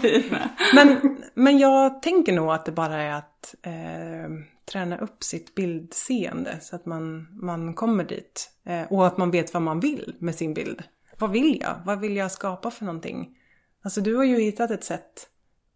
men, 0.76 1.18
men 1.34 1.58
jag 1.58 2.02
tänker 2.02 2.34
nog 2.34 2.52
att 2.52 2.66
det 2.66 2.72
bara 2.72 3.02
är 3.02 3.14
att 3.14 3.56
eh, 3.62 4.30
träna 4.66 4.98
upp 4.98 5.24
sitt 5.24 5.56
bildseende 5.56 6.58
så 6.62 6.76
att 6.76 6.86
man, 6.86 7.28
man 7.32 7.74
kommer 7.74 8.04
dit. 8.04 8.50
Eh, 8.66 8.84
och 8.84 9.08
att 9.08 9.18
man 9.18 9.32
vet 9.32 9.54
vad 9.54 9.64
man 9.64 9.80
vill 9.80 10.16
med 10.20 10.36
sin 10.36 10.54
bild. 10.54 10.84
Vad 11.20 11.32
vill 11.32 11.60
jag? 11.62 11.76
Vad 11.86 12.00
vill 12.00 12.16
jag 12.16 12.32
skapa 12.32 12.72
för 12.72 12.86
någonting? 12.86 13.38
Alltså 13.84 14.02
du 14.02 14.16
har 14.16 14.24
ju 14.24 14.40
hittat 14.40 14.72
ett 14.72 14.84
sätt 14.84 15.28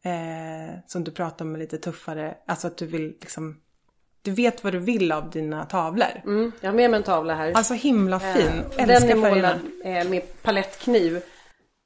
eh, 0.04 0.80
som 0.88 1.04
du 1.04 1.12
pratar 1.12 1.46
om 1.46 1.56
lite 1.56 1.78
tuffare, 1.78 2.38
alltså 2.48 2.68
att 2.68 2.78
du 2.78 2.86
vill 2.86 3.08
liksom 3.22 3.62
du 4.28 4.34
vet 4.34 4.64
vad 4.64 4.74
du 4.74 4.80
vill 4.80 5.12
av 5.12 5.30
dina 5.30 5.66
tavlor. 5.66 6.22
Mm, 6.26 6.52
jag 6.62 6.70
har 6.70 6.76
med 6.76 6.90
mig 6.92 6.98
en 6.98 7.04
tavla 7.04 7.36
här. 7.36 7.52
Alltså 7.52 7.74
himla 7.74 8.20
fin. 8.20 8.64
Eh, 8.78 8.88
den 8.88 9.10
är 9.10 9.16
målad 9.16 9.60
eh, 9.84 10.10
med 10.10 10.44
palettkniv. 10.44 11.22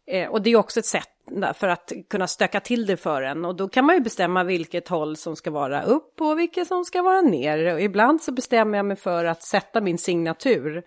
Eh, 0.08 0.30
och 0.30 0.42
det 0.42 0.50
är 0.50 0.56
också 0.56 0.80
ett 0.80 0.86
sätt 0.86 1.08
för 1.56 1.68
att 1.68 1.92
kunna 2.10 2.28
stöka 2.28 2.60
till 2.60 2.86
det 2.86 2.98
för 2.98 3.22
en. 3.22 3.46
Och 3.46 3.56
då 3.56 3.70
kan 3.70 3.86
man 3.86 3.96
ju 3.96 4.02
bestämma 4.02 4.44
vilket 4.44 4.88
håll 4.88 5.18
som 5.18 5.36
ska 5.36 5.52
vara 5.52 5.84
upp 5.84 6.22
och 6.22 6.40
vilket 6.40 6.68
som 6.68 6.86
ska 6.86 7.02
vara 7.02 7.22
ner. 7.22 7.74
Och 7.74 7.82
ibland 7.82 8.22
så 8.22 8.32
bestämmer 8.32 8.78
jag 8.78 8.86
mig 8.86 8.98
för 8.98 9.26
att 9.26 9.44
sätta 9.44 9.82
min 9.82 9.98
signatur 9.98 10.84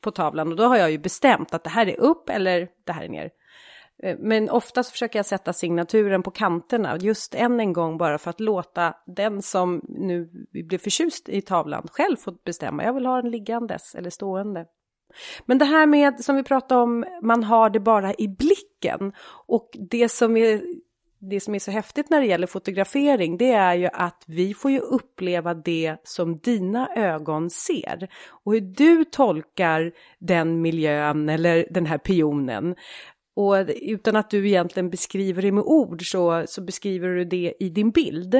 på 0.00 0.10
tavlan. 0.10 0.48
Och 0.48 0.56
då 0.56 0.64
har 0.64 0.76
jag 0.76 0.90
ju 0.90 0.98
bestämt 0.98 1.54
att 1.54 1.64
det 1.64 1.70
här 1.70 1.86
är 1.86 2.00
upp 2.00 2.28
eller 2.28 2.68
det 2.86 2.92
här 2.92 3.04
är 3.04 3.08
ner. 3.08 3.30
Eh, 4.02 4.16
men 4.18 4.50
oftast 4.50 4.90
försöker 4.90 5.18
jag 5.18 5.26
sätta 5.26 5.52
signaturen 5.52 6.22
på 6.22 6.30
kanterna, 6.30 6.96
just 7.00 7.34
än 7.34 7.60
en 7.60 7.72
gång 7.72 7.98
bara 7.98 8.18
för 8.18 8.30
att 8.30 8.40
låta 8.40 8.94
den 9.06 9.42
som 9.42 9.80
nu 9.88 10.30
blir 10.52 10.78
förtjust 10.78 11.28
i 11.28 11.40
tavlan 11.42 11.88
själv 11.92 12.16
få 12.16 12.32
bestämma. 12.44 12.84
Jag 12.84 12.92
vill 12.92 13.06
ha 13.06 13.22
den 13.22 13.30
liggandes 13.30 13.94
eller 13.94 14.10
stående. 14.10 14.66
Men 15.46 15.58
det 15.58 15.64
här 15.64 15.86
med, 15.86 16.24
som 16.24 16.36
vi 16.36 16.42
pratade 16.42 16.80
om, 16.80 17.04
man 17.22 17.44
har 17.44 17.70
det 17.70 17.80
bara 17.80 18.14
i 18.14 18.28
blicken. 18.28 19.12
Och 19.46 19.70
det 19.90 20.08
som 20.08 20.36
är 20.36 20.62
det 21.18 21.40
som 21.40 21.54
är 21.54 21.58
så 21.58 21.70
häftigt 21.70 22.10
när 22.10 22.20
det 22.20 22.26
gäller 22.26 22.46
fotografering, 22.46 23.36
det 23.36 23.52
är 23.52 23.74
ju 23.74 23.88
att 23.92 24.24
vi 24.26 24.54
får 24.54 24.70
ju 24.70 24.78
uppleva 24.78 25.54
det 25.54 25.96
som 26.04 26.36
dina 26.36 26.88
ögon 26.96 27.50
ser. 27.50 28.08
Och 28.44 28.52
hur 28.52 28.60
du 28.60 29.04
tolkar 29.04 29.92
den 30.18 30.62
miljön 30.62 31.28
eller 31.28 31.66
den 31.70 31.86
här 31.86 31.98
pionen. 31.98 32.74
Och 33.36 33.56
utan 33.82 34.16
att 34.16 34.30
du 34.30 34.48
egentligen 34.48 34.90
beskriver 34.90 35.42
det 35.42 35.52
med 35.52 35.64
ord 35.64 36.10
så, 36.10 36.44
så 36.46 36.60
beskriver 36.60 37.08
du 37.08 37.24
det 37.24 37.54
i 37.60 37.68
din 37.68 37.90
bild. 37.90 38.30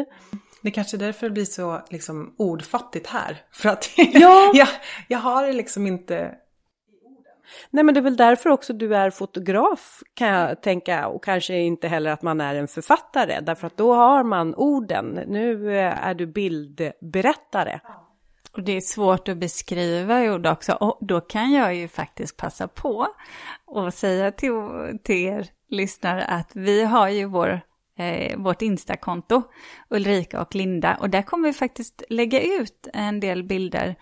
Det 0.63 0.69
är 0.69 0.71
kanske 0.71 0.97
är 0.97 0.99
därför 0.99 1.27
det 1.27 1.33
blir 1.33 1.45
så 1.45 1.83
liksom, 1.91 2.35
ordfattigt 2.39 3.07
här. 3.07 3.43
För 3.53 3.69
att 3.69 3.91
ja. 3.97 4.51
jag, 4.55 4.69
jag 5.09 5.19
har 5.19 5.53
liksom 5.53 5.87
inte 5.87 6.35
Nej 7.71 7.85
men 7.85 7.95
det 7.95 8.01
är 8.01 8.03
väl 8.03 8.17
därför 8.17 8.51
också 8.51 8.73
du 8.73 8.97
är 8.97 9.11
fotograf 9.11 10.03
kan 10.15 10.29
jag 10.29 10.63
tänka 10.63 11.09
och 11.09 11.25
kanske 11.25 11.59
inte 11.59 11.89
heller 11.89 12.11
att 12.11 12.23
man 12.23 12.41
är 12.41 12.55
en 12.55 12.69
författare 12.69 13.41
därför 13.41 13.67
att 13.67 13.77
då 13.77 13.95
har 13.95 14.25
man 14.25 14.55
orden. 14.55 15.21
Nu 15.27 15.79
är 15.81 16.15
du 16.15 16.27
bildberättare. 16.27 17.81
Och 18.57 18.63
det 18.63 18.77
är 18.77 18.81
svårt 18.81 19.29
att 19.29 19.37
beskriva 19.37 20.25
i 20.25 20.31
ord 20.31 20.47
också 20.47 20.73
och 20.73 20.99
då 21.01 21.21
kan 21.21 21.53
jag 21.53 21.75
ju 21.75 21.89
faktiskt 21.89 22.37
passa 22.37 22.69
på 22.69 23.07
och 23.67 23.95
säga 23.95 24.33
till, 24.33 24.53
till 25.03 25.17
er 25.17 25.47
lyssnare 25.71 26.25
att 26.25 26.51
vi 26.53 26.85
har 26.85 27.09
ju 27.09 27.25
vår 27.25 27.61
eh, 27.99 28.39
vårt 28.39 28.63
Instakonto, 28.63 29.43
Ulrika 29.91 30.41
och 30.41 30.55
Linda. 30.55 30.97
Och 31.01 31.11
där 31.11 31.23
kommer 31.23 31.49
vi 31.49 31.53
faktiskt 31.53 32.03
lägga 32.09 32.41
ut 32.41 32.89
en 32.93 33.21
del 33.21 33.43
bilder 33.45 33.95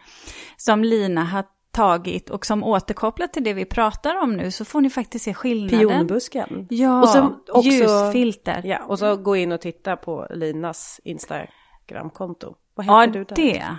som 0.57 0.85
Lina 0.85 1.25
har 1.25 1.45
tagit 1.71 2.31
och 2.31 2.47
som 2.47 2.64
återkopplar 2.64 3.27
till 3.27 3.45
det 3.45 3.53
vi 3.53 3.64
pratar 3.64 4.23
om 4.23 4.37
nu 4.37 4.51
så 4.51 4.64
får 4.64 4.81
ni 4.81 4.90
faktiskt 4.90 5.25
se 5.25 5.35
skillnaden. 5.35 5.88
Pionbusken. 5.88 6.67
Ja, 6.71 7.03
och 7.03 7.09
så 7.09 7.37
också, 7.49 7.71
ljusfilter. 7.71 8.62
Ja, 8.64 8.85
och 8.85 8.99
så 8.99 9.17
gå 9.17 9.37
in 9.37 9.53
och 9.53 9.61
titta 9.61 9.97
på 9.97 10.27
Linas 10.31 11.01
Instagramkonto. 11.05 12.55
Vad 12.75 12.87
heter 12.87 12.95
ja, 12.95 13.07
du 13.07 13.25
där? 13.25 13.37
det. 13.37 13.77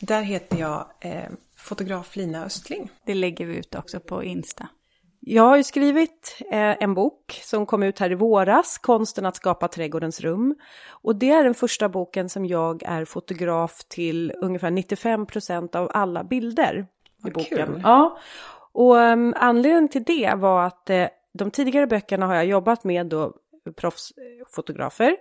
Där 0.00 0.22
heter 0.22 0.56
jag 0.56 0.86
eh, 1.00 1.30
fotograf 1.56 2.16
Lina 2.16 2.44
Östling. 2.44 2.90
Det 3.06 3.14
lägger 3.14 3.46
vi 3.46 3.56
ut 3.56 3.74
också 3.74 4.00
på 4.00 4.24
Insta. 4.24 4.68
Jag 5.20 5.42
har 5.42 5.56
ju 5.56 5.62
skrivit 5.62 6.38
eh, 6.50 6.82
en 6.82 6.94
bok 6.94 7.40
som 7.44 7.66
kom 7.66 7.82
ut 7.82 7.98
här 7.98 8.12
i 8.12 8.14
våras, 8.14 8.78
Konsten 8.78 9.26
att 9.26 9.36
skapa 9.36 9.68
trädgårdens 9.68 10.20
rum. 10.20 10.54
Och 10.90 11.16
det 11.16 11.30
är 11.30 11.44
den 11.44 11.54
första 11.54 11.88
boken 11.88 12.28
som 12.28 12.46
jag 12.46 12.82
är 12.82 13.04
fotograf 13.04 13.84
till 13.88 14.32
ungefär 14.40 14.70
95 14.70 15.26
procent 15.26 15.74
av 15.74 15.90
alla 15.94 16.24
bilder 16.24 16.86
i 17.26 17.30
boken. 17.30 17.72
Kul. 17.72 17.80
Ja. 17.84 18.18
Och 18.72 18.96
um, 18.96 19.34
anledningen 19.36 19.88
till 19.88 20.04
det 20.04 20.34
var 20.36 20.66
att 20.66 20.90
uh, 20.90 21.06
de 21.32 21.50
tidigare 21.50 21.86
böckerna 21.86 22.26
har 22.26 22.34
jag 22.34 22.46
jobbat 22.46 22.84
med 22.84 23.06
då 23.06 23.34
proffsfotografer. 23.76 25.16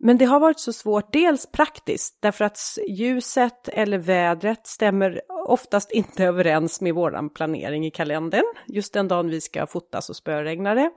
Men 0.00 0.18
det 0.18 0.24
har 0.24 0.40
varit 0.40 0.60
så 0.60 0.72
svårt, 0.72 1.12
dels 1.12 1.46
praktiskt, 1.46 2.16
därför 2.20 2.44
att 2.44 2.58
ljuset 2.88 3.68
eller 3.68 3.98
vädret 3.98 4.66
stämmer 4.66 5.20
oftast 5.46 5.92
inte 5.92 6.24
överens 6.24 6.80
med 6.80 6.94
våran 6.94 7.30
planering 7.30 7.86
i 7.86 7.90
kalendern. 7.90 8.44
Just 8.66 8.92
den 8.92 9.08
dagen 9.08 9.30
vi 9.30 9.40
ska 9.40 9.66
fotas 9.66 10.06
så 10.06 10.14
spöregnar 10.14 10.74
det. 10.74 10.90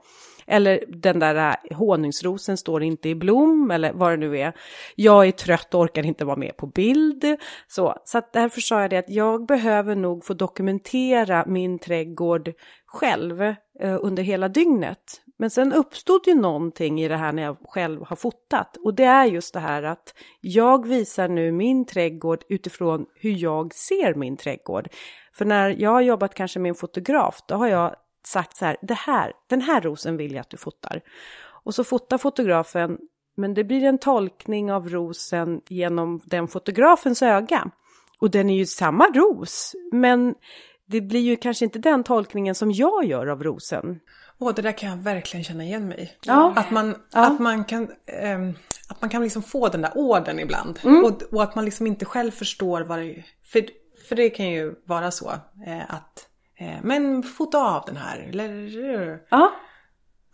Eller 0.46 0.84
den 0.88 1.18
där 1.18 1.56
äh, 1.70 1.76
honungsrosen 1.76 2.56
står 2.56 2.82
inte 2.82 3.08
i 3.08 3.14
blom 3.14 3.70
eller 3.70 3.92
vad 3.92 4.12
det 4.12 4.16
nu 4.16 4.38
är. 4.38 4.52
Jag 4.94 5.26
är 5.26 5.32
trött 5.32 5.74
och 5.74 5.80
orkar 5.80 6.06
inte 6.06 6.24
vara 6.24 6.36
med 6.36 6.56
på 6.56 6.66
bild. 6.66 7.24
Så, 7.68 7.94
så 8.04 8.18
att 8.18 8.32
därför 8.32 8.60
sa 8.60 8.80
jag 8.80 8.90
det 8.90 8.96
att 8.96 9.10
jag 9.10 9.46
behöver 9.46 9.94
nog 9.94 10.24
få 10.24 10.34
dokumentera 10.34 11.44
min 11.46 11.78
trädgård 11.78 12.52
själv 12.86 13.42
eh, 13.42 13.54
under 14.00 14.22
hela 14.22 14.48
dygnet. 14.48 15.22
Men 15.42 15.50
sen 15.50 15.72
uppstod 15.72 16.26
ju 16.26 16.34
någonting 16.34 17.00
i 17.00 17.08
det 17.08 17.16
här 17.16 17.32
när 17.32 17.42
jag 17.42 17.56
själv 17.64 18.04
har 18.04 18.16
fotat 18.16 18.76
och 18.76 18.94
det 18.94 19.04
är 19.04 19.24
just 19.24 19.54
det 19.54 19.60
här 19.60 19.82
att 19.82 20.14
jag 20.40 20.86
visar 20.86 21.28
nu 21.28 21.52
min 21.52 21.84
trädgård 21.84 22.44
utifrån 22.48 23.06
hur 23.14 23.30
jag 23.30 23.74
ser 23.74 24.14
min 24.14 24.36
trädgård. 24.36 24.88
För 25.32 25.44
när 25.44 25.70
jag 25.78 25.90
har 25.90 26.00
jobbat 26.00 26.34
kanske 26.34 26.58
med 26.58 26.68
en 26.68 26.74
fotograf, 26.74 27.42
då 27.48 27.54
har 27.54 27.66
jag 27.66 27.94
sagt 28.26 28.56
så 28.56 28.64
här, 28.64 28.76
det 28.82 28.94
här, 28.94 29.32
den 29.48 29.60
här 29.60 29.80
rosen 29.80 30.16
vill 30.16 30.32
jag 30.32 30.40
att 30.40 30.50
du 30.50 30.56
fotar. 30.56 31.00
Och 31.64 31.74
så 31.74 31.84
fotar 31.84 32.18
fotografen, 32.18 32.98
men 33.36 33.54
det 33.54 33.64
blir 33.64 33.84
en 33.84 33.98
tolkning 33.98 34.72
av 34.72 34.88
rosen 34.88 35.60
genom 35.68 36.20
den 36.24 36.48
fotografens 36.48 37.22
öga. 37.22 37.70
Och 38.20 38.30
den 38.30 38.50
är 38.50 38.56
ju 38.56 38.66
samma 38.66 39.06
ros, 39.06 39.74
men 39.92 40.34
det 40.86 41.00
blir 41.00 41.20
ju 41.20 41.36
kanske 41.36 41.64
inte 41.64 41.78
den 41.78 42.04
tolkningen 42.04 42.54
som 42.54 42.72
jag 42.72 43.04
gör 43.04 43.26
av 43.26 43.42
rosen. 43.42 44.00
Åh, 44.42 44.54
det 44.54 44.62
där 44.62 44.72
kan 44.72 44.90
jag 44.90 44.96
verkligen 44.96 45.44
känna 45.44 45.64
igen 45.64 45.88
mig 45.88 46.02
i. 46.02 46.10
Ja. 46.26 46.52
Att, 46.56 46.70
man, 46.70 46.94
ja. 47.12 47.26
att 47.26 47.40
man 47.40 47.64
kan, 47.64 47.88
ähm, 48.06 48.54
att 48.88 49.00
man 49.00 49.10
kan 49.10 49.22
liksom 49.22 49.42
få 49.42 49.68
den 49.68 49.82
där 49.82 49.92
orden 49.94 50.38
ibland. 50.38 50.80
Mm. 50.84 51.04
Och, 51.04 51.22
och, 51.22 51.42
att 51.42 51.54
man 51.54 51.64
liksom 51.64 51.86
inte 51.86 52.04
själv 52.04 52.30
förstår 52.30 52.80
vad 52.80 52.98
det 52.98 53.04
är. 53.04 53.24
För, 53.52 53.64
för 54.08 54.16
det 54.16 54.30
kan 54.30 54.50
ju 54.50 54.74
vara 54.84 55.10
så 55.10 55.30
eh, 55.66 55.94
att 55.94 56.28
eh, 56.58 56.78
men 56.82 57.22
fota 57.22 57.58
av 57.58 57.82
den 57.86 57.96
här. 57.96 58.18
Eller, 58.18 59.18
ja. 59.28 59.52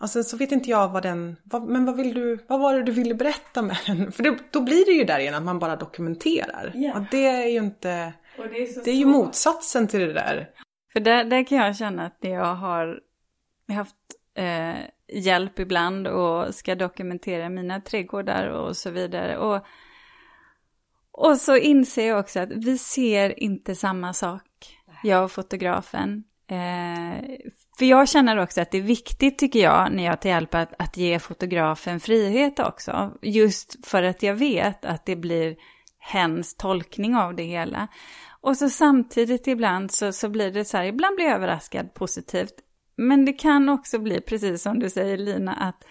Alltså 0.00 0.22
så 0.22 0.36
vet 0.36 0.52
inte 0.52 0.70
jag 0.70 0.88
vad 0.88 1.02
den, 1.02 1.36
vad, 1.44 1.62
men 1.62 1.84
vad 1.84 1.96
vill 1.96 2.14
du, 2.14 2.44
vad 2.48 2.60
var 2.60 2.74
det 2.74 2.82
du 2.82 2.92
ville 2.92 3.14
berätta 3.14 3.62
med 3.62 3.76
den? 3.86 4.12
För 4.12 4.22
det, 4.22 4.38
då 4.50 4.60
blir 4.60 4.86
det 4.86 4.92
ju 4.92 5.04
där 5.04 5.18
igen 5.18 5.34
att 5.34 5.42
man 5.42 5.58
bara 5.58 5.76
dokumenterar. 5.76 6.72
Yeah. 6.74 6.96
Och 6.96 7.02
det 7.10 7.26
är 7.26 7.46
ju 7.46 7.58
inte, 7.58 8.12
det 8.36 8.42
är, 8.42 8.84
det 8.84 8.90
är 8.90 8.94
ju 8.94 9.06
motsatsen 9.06 9.88
till 9.88 10.00
det 10.00 10.12
där. 10.12 10.50
För 10.92 11.00
där, 11.00 11.24
där 11.24 11.44
kan 11.44 11.58
jag 11.58 11.76
känna 11.76 12.06
att 12.06 12.18
jag 12.20 12.54
har 12.54 13.00
haft 13.74 13.96
eh, 14.34 14.76
hjälp 15.12 15.58
ibland 15.58 16.06
och 16.06 16.54
ska 16.54 16.74
dokumentera 16.74 17.48
mina 17.48 17.80
trädgårdar 17.80 18.48
och 18.48 18.76
så 18.76 18.90
vidare. 18.90 19.38
Och, 19.38 19.64
och 21.12 21.36
så 21.36 21.56
inser 21.56 22.08
jag 22.08 22.20
också 22.20 22.40
att 22.40 22.50
vi 22.52 22.78
ser 22.78 23.42
inte 23.42 23.74
samma 23.74 24.12
sak, 24.12 24.42
jag 25.02 25.24
och 25.24 25.32
fotografen. 25.32 26.24
Eh, 26.50 27.38
för 27.78 27.84
jag 27.84 28.08
känner 28.08 28.36
också 28.36 28.60
att 28.60 28.70
det 28.70 28.78
är 28.78 28.82
viktigt 28.82 29.38
tycker 29.38 29.60
jag 29.60 29.92
när 29.92 30.04
jag 30.04 30.20
tar 30.20 30.28
hjälp 30.28 30.54
att, 30.54 30.74
att 30.78 30.96
ge 30.96 31.18
fotografen 31.18 32.00
frihet 32.00 32.58
också. 32.58 33.12
Just 33.22 33.86
för 33.86 34.02
att 34.02 34.22
jag 34.22 34.34
vet 34.34 34.84
att 34.84 35.06
det 35.06 35.16
blir 35.16 35.56
hens 35.98 36.54
tolkning 36.54 37.16
av 37.16 37.34
det 37.34 37.42
hela. 37.42 37.88
Och 38.40 38.56
så 38.56 38.70
samtidigt 38.70 39.46
ibland 39.46 39.90
så, 39.90 40.12
så 40.12 40.28
blir 40.28 40.50
det 40.50 40.64
så 40.64 40.76
här, 40.76 40.84
ibland 40.84 41.16
blir 41.16 41.26
jag 41.26 41.34
överraskad 41.34 41.94
positivt. 41.94 42.54
Men 43.00 43.24
det 43.24 43.32
kan 43.32 43.68
också 43.68 43.98
bli, 43.98 44.20
precis 44.20 44.62
som 44.62 44.78
du 44.78 44.90
säger 44.90 45.18
Lina, 45.18 45.54
att 45.54 45.84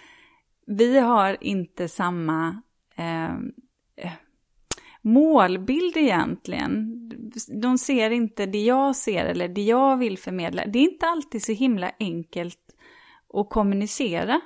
vi 0.66 1.00
har 1.00 1.38
inte 1.42 1.88
samma 1.88 2.62
ehm, 2.96 3.52
eh, 3.96 4.12
målbild 5.02 5.98
egentligen. 5.98 6.94
De 7.62 7.78
ser 7.78 8.10
inte 8.10 8.46
det 8.46 8.64
jag 8.64 8.96
ser 8.96 9.26
eller 9.26 9.48
det 9.48 9.62
jag 9.62 9.98
vill 9.98 10.18
förmedla. 10.18 10.66
Det 10.66 10.80
är 10.80 10.84
inte 10.84 11.06
alltid 11.06 11.44
så 11.44 11.52
himla 11.52 11.92
enkelt 12.00 12.76
att 13.34 13.50
kommunicera 13.50 14.42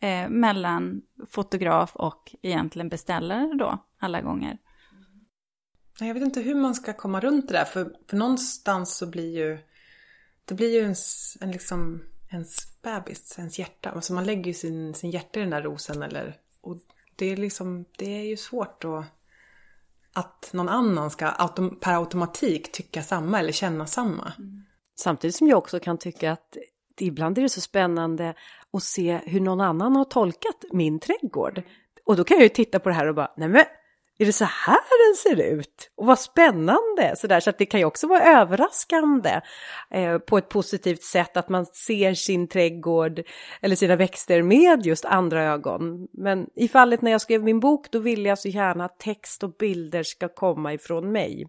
eh, 0.00 0.28
mellan 0.28 1.02
fotograf 1.30 1.96
och 1.96 2.34
egentligen 2.42 2.88
beställare 2.88 3.54
då, 3.58 3.84
alla 3.98 4.20
gånger. 4.20 4.58
Jag 6.00 6.14
vet 6.14 6.22
inte 6.22 6.40
hur 6.40 6.54
man 6.54 6.74
ska 6.74 6.92
komma 6.92 7.20
runt 7.20 7.48
det 7.48 7.54
där, 7.54 7.64
för, 7.64 7.94
för 8.10 8.16
någonstans 8.16 8.96
så 8.96 9.10
blir 9.10 9.38
ju 9.38 9.58
det 10.50 10.54
blir 10.54 10.74
ju 10.74 10.80
ens, 10.80 11.36
en 11.40 11.50
liksom, 11.50 12.02
ens 12.30 12.82
bebis, 12.82 13.38
ens 13.38 13.58
hjärta. 13.58 13.90
Alltså 13.90 14.12
man 14.12 14.24
lägger 14.24 14.44
ju 14.44 14.54
sin, 14.54 14.94
sin 14.94 15.10
hjärta 15.10 15.38
i 15.40 15.42
den 15.42 15.50
där 15.50 15.62
rosen 15.62 16.02
eller, 16.02 16.36
och 16.60 16.78
det 17.16 17.26
är 17.26 17.36
liksom, 17.36 17.84
det 17.98 18.18
är 18.18 18.24
ju 18.24 18.36
svårt 18.36 18.82
då 18.82 19.04
att 20.12 20.50
någon 20.52 20.68
annan 20.68 21.10
ska 21.10 21.26
autom 21.26 21.80
per 21.80 21.94
automatik 21.94 22.72
tycka 22.72 23.02
samma 23.02 23.38
eller 23.38 23.52
känna 23.52 23.86
samma. 23.86 24.32
Mm. 24.38 24.62
Samtidigt 25.00 25.36
som 25.36 25.48
jag 25.48 25.58
också 25.58 25.80
kan 25.80 25.98
tycka 25.98 26.32
att 26.32 26.56
ibland 27.00 27.38
är 27.38 27.42
det 27.42 27.48
så 27.48 27.60
spännande 27.60 28.34
att 28.72 28.82
se 28.82 29.20
hur 29.24 29.40
någon 29.40 29.60
annan 29.60 29.96
har 29.96 30.04
tolkat 30.04 30.64
min 30.72 31.00
trädgård. 31.00 31.62
Och 32.04 32.16
då 32.16 32.24
kan 32.24 32.36
jag 32.36 32.42
ju 32.42 32.48
titta 32.48 32.78
på 32.78 32.88
det 32.88 32.94
här 32.94 33.06
och 33.06 33.14
bara, 33.14 33.32
nej 33.36 33.48
men 33.48 33.64
är 34.20 34.26
det 34.26 34.32
så 34.32 34.44
här 34.44 34.78
den 35.08 35.16
ser 35.16 35.52
ut? 35.52 35.90
Och 35.96 36.06
vad 36.06 36.18
spännande! 36.18 37.14
Så, 37.16 37.26
där, 37.26 37.40
så 37.40 37.50
att 37.50 37.58
det 37.58 37.66
kan 37.66 37.80
ju 37.80 37.86
också 37.86 38.06
vara 38.06 38.22
överraskande 38.22 39.40
eh, 39.90 40.18
på 40.18 40.38
ett 40.38 40.48
positivt 40.48 41.02
sätt 41.02 41.36
att 41.36 41.48
man 41.48 41.66
ser 41.66 42.14
sin 42.14 42.48
trädgård 42.48 43.22
eller 43.60 43.76
sina 43.76 43.96
växter 43.96 44.42
med 44.42 44.86
just 44.86 45.04
andra 45.04 45.44
ögon. 45.44 46.08
Men 46.12 46.46
i 46.54 46.68
fallet 46.68 47.02
när 47.02 47.10
jag 47.10 47.20
skrev 47.20 47.42
min 47.42 47.60
bok 47.60 47.90
då 47.90 47.98
ville 47.98 48.28
jag 48.28 48.38
så 48.38 48.48
gärna 48.48 48.84
att 48.84 48.98
text 48.98 49.42
och 49.42 49.52
bilder 49.58 50.02
ska 50.02 50.28
komma 50.28 50.72
ifrån 50.72 51.12
mig. 51.12 51.48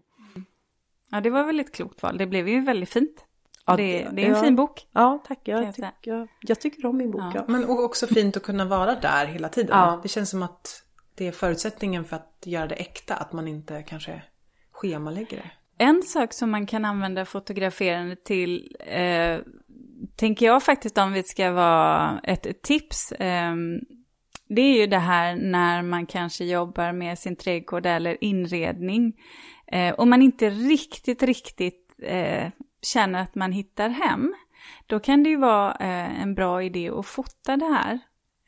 Ja, 1.10 1.20
det 1.20 1.30
var 1.30 1.44
väl 1.44 1.60
ett 1.60 1.74
klokt 1.74 2.02
val. 2.02 2.18
Det 2.18 2.26
blev 2.26 2.48
ju 2.48 2.60
väldigt 2.60 2.90
fint. 2.90 3.24
Ja, 3.66 3.76
det, 3.76 4.08
det, 4.12 4.22
är 4.22 4.26
en 4.26 4.34
ja, 4.34 4.42
fin 4.42 4.56
bok. 4.56 4.86
Ja, 4.92 5.22
tack. 5.26 5.40
Jag, 5.42 5.64
jag, 5.64 5.74
tyck, 5.74 5.84
jag, 6.00 6.28
jag, 6.40 6.60
tycker 6.60 6.86
om 6.86 6.96
min 6.96 7.10
bok. 7.10 7.22
Ja. 7.34 7.44
Men 7.48 7.68
också 7.68 8.06
fint 8.06 8.36
att 8.36 8.42
kunna 8.42 8.64
vara 8.64 8.94
där 8.94 9.26
hela 9.26 9.48
tiden. 9.48 9.98
Det 10.02 10.08
känns 10.08 10.30
som 10.30 10.42
att 10.42 10.82
det 11.14 11.26
är 11.26 11.32
förutsättningen 11.32 12.04
för 12.04 12.16
att 12.16 12.42
göra 12.44 12.66
det 12.66 12.74
äkta, 12.74 13.14
att 13.14 13.32
man 13.32 13.48
inte 13.48 13.82
kanske 13.82 14.22
schemalägger 14.72 15.36
det. 15.36 15.50
En 15.84 16.02
sak 16.02 16.32
som 16.32 16.50
man 16.50 16.66
kan 16.66 16.84
använda 16.84 17.24
fotograferande 17.24 18.16
till, 18.16 18.76
eh, 18.80 19.38
tänker 20.16 20.46
jag 20.46 20.62
faktiskt 20.62 20.98
om 20.98 21.12
vi 21.12 21.22
ska 21.22 21.50
vara 21.50 22.20
ett 22.22 22.62
tips, 22.62 23.12
eh, 23.12 23.54
det 24.48 24.62
är 24.62 24.80
ju 24.80 24.86
det 24.86 24.98
här 24.98 25.36
när 25.36 25.82
man 25.82 26.06
kanske 26.06 26.44
jobbar 26.44 26.92
med 26.92 27.18
sin 27.18 27.36
trädgård 27.36 27.86
eller 27.86 28.24
inredning. 28.24 29.12
Eh, 29.66 29.94
och 29.94 30.08
man 30.08 30.22
inte 30.22 30.50
riktigt, 30.50 31.22
riktigt 31.22 31.98
eh, 32.02 32.50
känner 32.82 33.22
att 33.22 33.34
man 33.34 33.52
hittar 33.52 33.88
hem. 33.88 34.34
Då 34.86 35.00
kan 35.00 35.22
det 35.22 35.30
ju 35.30 35.36
vara 35.36 35.70
eh, 35.72 36.22
en 36.22 36.34
bra 36.34 36.62
idé 36.62 36.90
att 36.90 37.06
fota 37.06 37.56
det 37.56 37.74
här. 37.74 37.98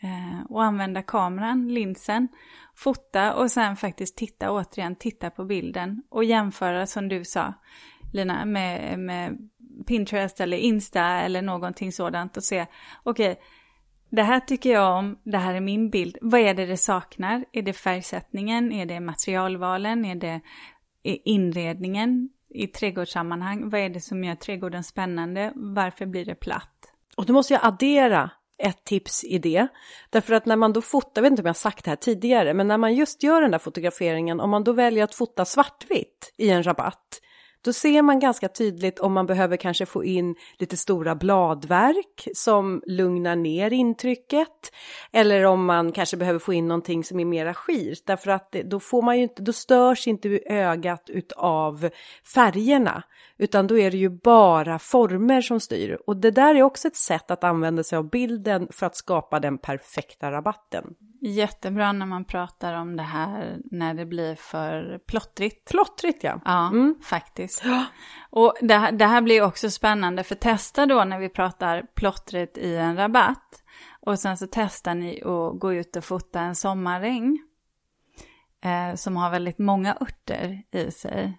Eh, 0.04 0.40
och 0.48 0.64
använda 0.64 1.02
kameran, 1.02 1.68
linsen, 1.68 2.28
fota 2.74 3.34
och 3.34 3.50
sen 3.50 3.76
faktiskt 3.76 4.16
titta 4.16 4.50
återigen, 4.50 4.96
titta 4.96 5.30
på 5.30 5.44
bilden 5.44 6.02
och 6.08 6.24
jämföra 6.24 6.86
som 6.86 7.08
du 7.08 7.24
sa, 7.24 7.54
Lina, 8.12 8.44
med, 8.44 8.98
med 8.98 9.50
Pinterest 9.86 10.40
eller 10.40 10.56
Insta 10.56 11.04
eller 11.04 11.42
någonting 11.42 11.92
sådant 11.92 12.36
och 12.36 12.44
se, 12.44 12.66
okej, 13.02 13.30
okay, 13.32 13.44
det 14.10 14.22
här 14.22 14.40
tycker 14.40 14.72
jag 14.72 14.98
om, 14.98 15.16
det 15.22 15.38
här 15.38 15.54
är 15.54 15.60
min 15.60 15.90
bild. 15.90 16.18
Vad 16.20 16.40
är 16.40 16.54
det 16.54 16.66
det 16.66 16.76
saknar? 16.76 17.44
Är 17.52 17.62
det 17.62 17.72
färgsättningen? 17.72 18.72
Är 18.72 18.86
det 18.86 19.00
materialvalen? 19.00 20.04
Är 20.04 20.14
det 20.14 20.40
inredningen 21.02 22.28
i 22.48 22.66
trädgårdssammanhang? 22.66 23.70
Vad 23.70 23.80
är 23.80 23.88
det 23.88 24.00
som 24.00 24.24
gör 24.24 24.34
trädgården 24.34 24.84
spännande? 24.84 25.52
Varför 25.54 26.06
blir 26.06 26.24
det 26.24 26.34
platt? 26.34 26.92
Och 27.16 27.26
då 27.26 27.32
måste 27.32 27.54
jag 27.54 27.64
addera 27.64 28.30
ett 28.62 28.84
tips 28.84 29.24
i 29.24 29.38
det. 29.38 29.66
Därför 30.10 30.34
att 30.34 30.46
när 30.46 30.56
man 30.56 30.72
då 30.72 30.82
fotar, 30.82 31.10
jag 31.14 31.22
vet 31.22 31.30
inte 31.30 31.42
om 31.42 31.46
jag 31.46 31.56
sagt 31.56 31.84
det 31.84 31.90
här 31.90 31.96
tidigare, 31.96 32.54
men 32.54 32.68
när 32.68 32.78
man 32.78 32.94
just 32.94 33.22
gör 33.22 33.42
den 33.42 33.50
där 33.50 33.58
fotograferingen, 33.58 34.40
om 34.40 34.50
man 34.50 34.64
då 34.64 34.72
väljer 34.72 35.04
att 35.04 35.14
fota 35.14 35.44
svartvitt 35.44 36.32
i 36.36 36.50
en 36.50 36.62
rabatt, 36.62 37.20
då 37.64 37.72
ser 37.72 38.02
man 38.02 38.18
ganska 38.18 38.48
tydligt 38.48 38.98
om 38.98 39.12
man 39.12 39.26
behöver 39.26 39.56
kanske 39.56 39.86
få 39.86 40.04
in 40.04 40.34
lite 40.58 40.76
stora 40.76 41.14
bladverk 41.14 42.28
som 42.34 42.82
lugnar 42.86 43.36
ner 43.36 43.72
intrycket. 43.72 44.72
Eller 45.12 45.44
om 45.44 45.64
man 45.64 45.92
kanske 45.92 46.16
behöver 46.16 46.38
få 46.38 46.52
in 46.52 46.68
någonting 46.68 47.04
som 47.04 47.20
är 47.20 47.24
mera 47.24 47.54
skirt. 47.54 48.02
Därför 48.06 48.30
att 48.30 48.52
då, 48.52 48.80
får 48.80 49.02
man 49.02 49.16
ju 49.16 49.22
inte, 49.22 49.42
då 49.42 49.52
störs 49.52 50.06
inte 50.08 50.40
ögat 50.46 51.10
utav 51.10 51.90
färgerna. 52.34 53.02
Utan 53.38 53.66
då 53.66 53.78
är 53.78 53.90
det 53.90 53.96
ju 53.96 54.08
bara 54.10 54.78
former 54.78 55.40
som 55.40 55.60
styr. 55.60 55.98
Och 56.06 56.16
det 56.16 56.30
där 56.30 56.54
är 56.54 56.62
också 56.62 56.88
ett 56.88 56.96
sätt 56.96 57.30
att 57.30 57.44
använda 57.44 57.82
sig 57.82 57.98
av 57.98 58.10
bilden 58.10 58.68
för 58.70 58.86
att 58.86 58.96
skapa 58.96 59.40
den 59.40 59.58
perfekta 59.58 60.30
rabatten. 60.30 60.84
Jättebra 61.26 61.92
när 61.92 62.06
man 62.06 62.24
pratar 62.24 62.74
om 62.74 62.96
det 62.96 63.02
här 63.02 63.58
när 63.64 63.94
det 63.94 64.06
blir 64.06 64.34
för 64.34 64.98
plottrigt. 65.06 65.70
Plottrigt 65.70 66.24
ja. 66.24 66.40
Ja, 66.44 66.68
mm. 66.68 66.94
faktiskt. 67.02 67.62
Ja. 67.64 67.84
Och 68.30 68.54
det 68.60 68.74
här, 68.74 68.92
det 68.92 69.06
här 69.06 69.20
blir 69.20 69.42
också 69.42 69.70
spännande 69.70 70.24
för 70.24 70.34
testa 70.34 70.86
då 70.86 71.04
när 71.04 71.18
vi 71.18 71.28
pratar 71.28 71.82
plottrigt 71.94 72.58
i 72.58 72.76
en 72.76 72.96
rabatt. 72.96 73.62
Och 74.00 74.18
sen 74.18 74.36
så 74.36 74.46
testar 74.50 74.94
ni 74.94 75.22
att 75.22 75.60
gå 75.60 75.74
ut 75.74 75.96
och 75.96 76.04
fota 76.04 76.40
en 76.40 76.54
sommaräng. 76.54 77.38
Eh, 78.64 78.94
som 78.94 79.16
har 79.16 79.30
väldigt 79.30 79.58
många 79.58 79.96
örter 80.00 80.62
i 80.70 80.90
sig. 80.90 81.38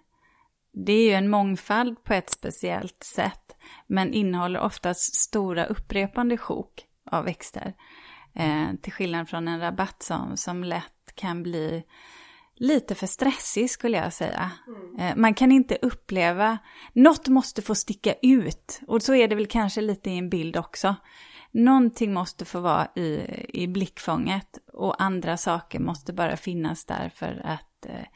Det 0.72 0.92
är 0.92 1.08
ju 1.08 1.12
en 1.12 1.30
mångfald 1.30 2.04
på 2.04 2.14
ett 2.14 2.30
speciellt 2.30 3.02
sätt. 3.02 3.56
Men 3.86 4.12
innehåller 4.12 4.60
oftast 4.60 5.14
stora 5.14 5.64
upprepande 5.64 6.36
sjok 6.36 6.84
av 7.10 7.24
växter. 7.24 7.74
Eh, 8.36 8.74
till 8.82 8.92
skillnad 8.92 9.28
från 9.28 9.48
en 9.48 9.60
rabatt 9.60 10.02
som, 10.02 10.36
som 10.36 10.64
lätt 10.64 11.12
kan 11.14 11.42
bli 11.42 11.84
lite 12.54 12.94
för 12.94 13.06
stressig 13.06 13.70
skulle 13.70 13.96
jag 13.96 14.12
säga. 14.12 14.50
Mm. 14.66 14.96
Eh, 14.98 15.16
man 15.16 15.34
kan 15.34 15.52
inte 15.52 15.78
uppleva, 15.82 16.58
något 16.92 17.28
måste 17.28 17.62
få 17.62 17.74
sticka 17.74 18.14
ut. 18.22 18.80
Och 18.86 19.02
så 19.02 19.14
är 19.14 19.28
det 19.28 19.34
väl 19.34 19.46
kanske 19.46 19.80
lite 19.80 20.10
i 20.10 20.18
en 20.18 20.30
bild 20.30 20.56
också. 20.56 20.94
Någonting 21.50 22.12
måste 22.12 22.44
få 22.44 22.60
vara 22.60 22.88
i, 22.94 23.26
i 23.48 23.68
blickfånget 23.68 24.58
och 24.72 25.02
andra 25.02 25.36
saker 25.36 25.80
måste 25.80 26.12
bara 26.12 26.36
finnas 26.36 26.84
där 26.84 27.12
för 27.14 27.42
att 27.44 27.86
eh, 27.86 28.06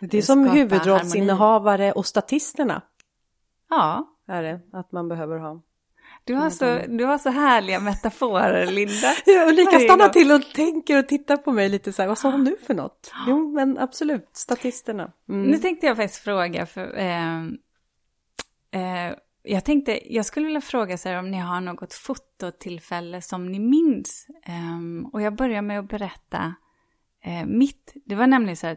Det 0.00 0.18
är 0.18 0.22
som 0.22 0.48
huvudrollsinnehavare 0.50 1.92
och 1.92 2.06
statisterna. 2.06 2.82
Ja. 3.70 4.14
Är 4.28 4.42
det, 4.42 4.60
att 4.72 4.92
man 4.92 5.08
behöver 5.08 5.38
ha. 5.38 5.62
Du 6.28 6.34
har, 6.34 6.50
så, 6.50 6.80
du 6.88 7.04
har 7.04 7.18
så 7.18 7.30
härliga 7.30 7.80
metaforer, 7.80 8.66
Linda. 8.66 9.14
Ja, 9.26 9.48
Ulrika 9.48 9.78
stannar 9.78 10.08
till 10.08 10.32
och 10.32 10.42
tänker 10.54 10.98
och 10.98 11.08
tittar 11.08 11.36
på 11.36 11.52
mig 11.52 11.68
lite 11.68 11.92
så 11.92 12.02
här, 12.02 12.08
vad 12.08 12.18
sa 12.18 12.30
hon 12.30 12.44
nu 12.44 12.56
för 12.66 12.74
något? 12.74 13.12
Jo, 13.26 13.52
men 13.52 13.78
absolut, 13.78 14.28
statisterna. 14.32 15.12
Mm. 15.28 15.50
Nu 15.50 15.58
tänkte 15.58 15.86
jag 15.86 15.96
faktiskt 15.96 16.22
fråga, 16.24 16.66
för 16.66 16.98
eh, 16.98 17.42
eh, 18.70 19.14
jag 19.42 19.64
tänkte, 19.64 20.14
jag 20.14 20.26
skulle 20.26 20.46
vilja 20.46 20.60
fråga 20.60 20.98
så 20.98 21.08
här 21.08 21.18
om 21.18 21.30
ni 21.30 21.38
har 21.38 21.60
något 21.60 21.94
fototillfälle 21.94 23.22
som 23.22 23.52
ni 23.52 23.58
minns. 23.58 24.26
Eh, 24.44 25.10
och 25.12 25.22
jag 25.22 25.36
börjar 25.36 25.62
med 25.62 25.78
att 25.78 25.88
berätta 25.88 26.54
eh, 27.24 27.46
mitt. 27.46 27.92
Det 28.04 28.14
var 28.14 28.26
nämligen 28.26 28.56
så 28.56 28.66
här, 28.66 28.76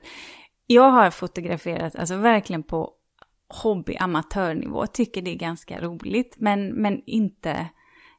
jag 0.68 0.92
har 0.92 1.12
fotograferat, 1.12 1.96
alltså 1.96 2.16
verkligen 2.16 2.64
på 2.64 2.94
hobby, 3.54 3.98
amatörnivå, 4.00 4.88
tycker 4.88 5.22
det 5.22 5.32
är 5.32 5.36
ganska 5.36 5.82
roligt, 5.82 6.36
men, 6.38 6.68
men 6.68 7.02
inte, 7.06 7.68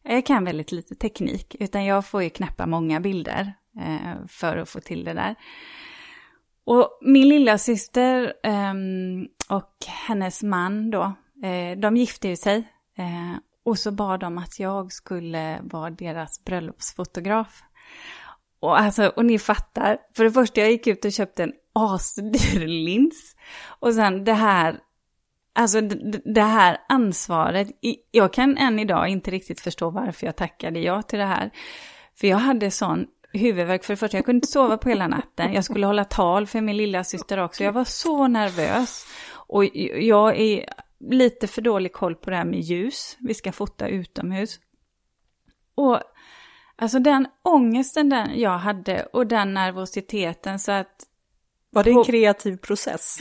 jag 0.02 0.26
kan 0.26 0.44
väldigt 0.44 0.72
lite 0.72 0.94
teknik, 0.94 1.56
utan 1.60 1.84
jag 1.84 2.06
får 2.06 2.22
ju 2.22 2.30
knäppa 2.30 2.66
många 2.66 3.00
bilder 3.00 3.52
eh, 3.80 4.26
för 4.28 4.56
att 4.56 4.68
få 4.68 4.80
till 4.80 5.04
det 5.04 5.14
där. 5.14 5.34
Och 6.64 6.98
min 7.02 7.28
lilla 7.28 7.58
syster 7.58 8.34
eh, 8.42 8.74
och 9.48 9.74
hennes 10.06 10.42
man 10.42 10.90
då, 10.90 11.02
eh, 11.44 11.78
de 11.78 11.96
gifte 11.96 12.28
ju 12.28 12.36
sig. 12.36 12.68
Eh, 12.98 13.38
och 13.64 13.78
så 13.78 13.90
bad 13.90 14.20
de 14.20 14.38
att 14.38 14.60
jag 14.60 14.92
skulle 14.92 15.60
vara 15.62 15.90
deras 15.90 16.44
bröllopsfotograf. 16.44 17.62
Och, 18.60 18.80
alltså, 18.80 19.06
och 19.08 19.24
ni 19.24 19.38
fattar, 19.38 19.98
för 20.16 20.24
det 20.24 20.32
första 20.32 20.60
jag 20.60 20.70
gick 20.70 20.86
ut 20.86 21.04
och 21.04 21.12
köpte 21.12 21.42
en 21.42 21.52
asdyr 21.72 22.66
lins. 22.66 23.36
Och 23.80 23.94
sen 23.94 24.24
det 24.24 24.32
här 24.32 24.78
Alltså 25.54 25.80
det 26.24 26.42
här 26.42 26.78
ansvaret, 26.88 27.68
jag 28.10 28.32
kan 28.32 28.58
än 28.58 28.78
idag 28.78 29.08
inte 29.08 29.30
riktigt 29.30 29.60
förstå 29.60 29.90
varför 29.90 30.26
jag 30.26 30.36
tackade 30.36 30.80
ja 30.80 31.02
till 31.02 31.18
det 31.18 31.24
här. 31.24 31.50
För 32.14 32.26
jag 32.26 32.36
hade 32.36 32.70
sån 32.70 33.06
huvudvärk 33.32 33.84
för 33.84 33.92
det 33.92 33.96
första, 33.96 34.16
jag 34.16 34.24
kunde 34.24 34.36
inte 34.36 34.48
sova 34.48 34.78
på 34.78 34.88
hela 34.88 35.08
natten. 35.08 35.52
Jag 35.52 35.64
skulle 35.64 35.86
hålla 35.86 36.04
tal 36.04 36.46
för 36.46 36.60
min 36.60 36.76
lilla 36.76 37.04
syster 37.04 37.38
också. 37.38 37.64
Jag 37.64 37.72
var 37.72 37.84
så 37.84 38.28
nervös. 38.28 39.06
Och 39.46 39.64
jag 40.00 40.40
är 40.40 40.64
lite 41.10 41.46
för 41.46 41.62
dålig 41.62 41.92
koll 41.92 42.14
på 42.14 42.30
det 42.30 42.36
här 42.36 42.44
med 42.44 42.60
ljus. 42.60 43.16
Vi 43.20 43.34
ska 43.34 43.52
fota 43.52 43.88
utomhus. 43.88 44.60
Och 45.74 46.00
alltså 46.76 46.98
den 46.98 47.26
ångesten 47.42 48.08
den 48.08 48.40
jag 48.40 48.58
hade 48.58 49.02
och 49.02 49.26
den 49.26 49.54
nervositeten 49.54 50.58
så 50.58 50.72
att 50.72 51.06
var 51.72 51.84
det 51.84 51.90
en 51.90 52.04
kreativ 52.04 52.56
process? 52.56 53.18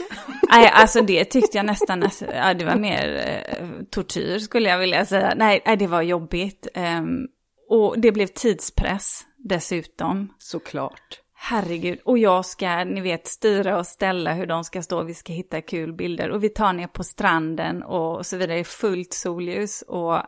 Nej, 0.50 0.70
alltså 0.74 1.02
det 1.02 1.24
tyckte 1.24 1.58
jag 1.58 1.66
nästan, 1.66 2.04
ja, 2.34 2.54
det 2.54 2.64
var 2.64 2.76
mer 2.76 3.22
eh, 3.26 3.66
tortyr 3.90 4.38
skulle 4.38 4.68
jag 4.68 4.78
vilja 4.78 5.06
säga. 5.06 5.32
Nej, 5.36 5.62
nej 5.66 5.76
det 5.76 5.86
var 5.86 6.02
jobbigt. 6.02 6.68
Um, 6.74 7.28
och 7.68 7.98
det 7.98 8.12
blev 8.12 8.26
tidspress 8.26 9.22
dessutom. 9.36 10.34
Såklart. 10.38 11.20
Herregud, 11.34 11.98
och 12.04 12.18
jag 12.18 12.46
ska, 12.46 12.84
ni 12.84 13.00
vet, 13.00 13.26
styra 13.26 13.78
och 13.78 13.86
ställa 13.86 14.32
hur 14.32 14.46
de 14.46 14.64
ska 14.64 14.82
stå, 14.82 15.02
vi 15.02 15.14
ska 15.14 15.32
hitta 15.32 15.60
kul 15.60 15.92
bilder. 15.92 16.30
Och 16.30 16.44
vi 16.44 16.48
tar 16.48 16.72
ner 16.72 16.86
på 16.86 17.04
stranden 17.04 17.82
och 17.82 18.26
så 18.26 18.36
vidare 18.36 18.58
i 18.58 18.64
fullt 18.64 19.12
solljus. 19.12 19.82
Och 19.82 20.22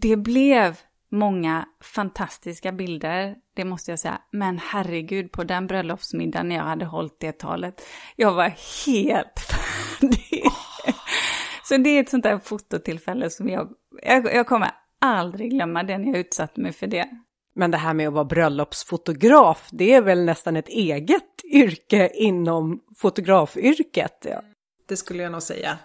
det 0.00 0.16
blev 0.16 0.76
många 1.12 1.68
fantastiska 1.80 2.72
bilder, 2.72 3.36
det 3.54 3.64
måste 3.64 3.92
jag 3.92 3.98
säga. 3.98 4.20
Men 4.30 4.58
herregud, 4.58 5.32
på 5.32 5.44
den 5.44 5.66
bröllopsmiddagen 5.66 6.48
när 6.48 6.56
jag 6.56 6.64
hade 6.64 6.84
hållit 6.84 7.20
det 7.20 7.38
talet, 7.38 7.82
jag 8.16 8.32
var 8.32 8.52
helt 8.86 9.40
färdig. 9.50 10.42
Oh. 10.44 10.94
Så 11.64 11.76
det 11.76 11.90
är 11.90 12.00
ett 12.00 12.10
sånt 12.10 12.22
där 12.22 12.38
fototillfälle 12.38 13.30
som 13.30 13.48
jag, 13.48 13.68
jag, 14.02 14.34
jag 14.34 14.46
kommer 14.46 14.70
aldrig 15.00 15.50
glömma 15.50 15.82
den 15.82 16.06
jag 16.06 16.16
utsatte 16.16 16.60
mig 16.60 16.72
för 16.72 16.86
det. 16.86 17.08
Men 17.54 17.70
det 17.70 17.76
här 17.76 17.94
med 17.94 18.08
att 18.08 18.14
vara 18.14 18.24
bröllopsfotograf, 18.24 19.68
det 19.72 19.92
är 19.92 20.02
väl 20.02 20.24
nästan 20.24 20.56
ett 20.56 20.68
eget 20.68 21.44
yrke 21.52 22.10
inom 22.14 22.80
fotografyrket? 22.96 24.26
Ja. 24.28 24.42
Det 24.88 24.96
skulle 24.96 25.22
jag 25.22 25.32
nog 25.32 25.42
säga. 25.42 25.78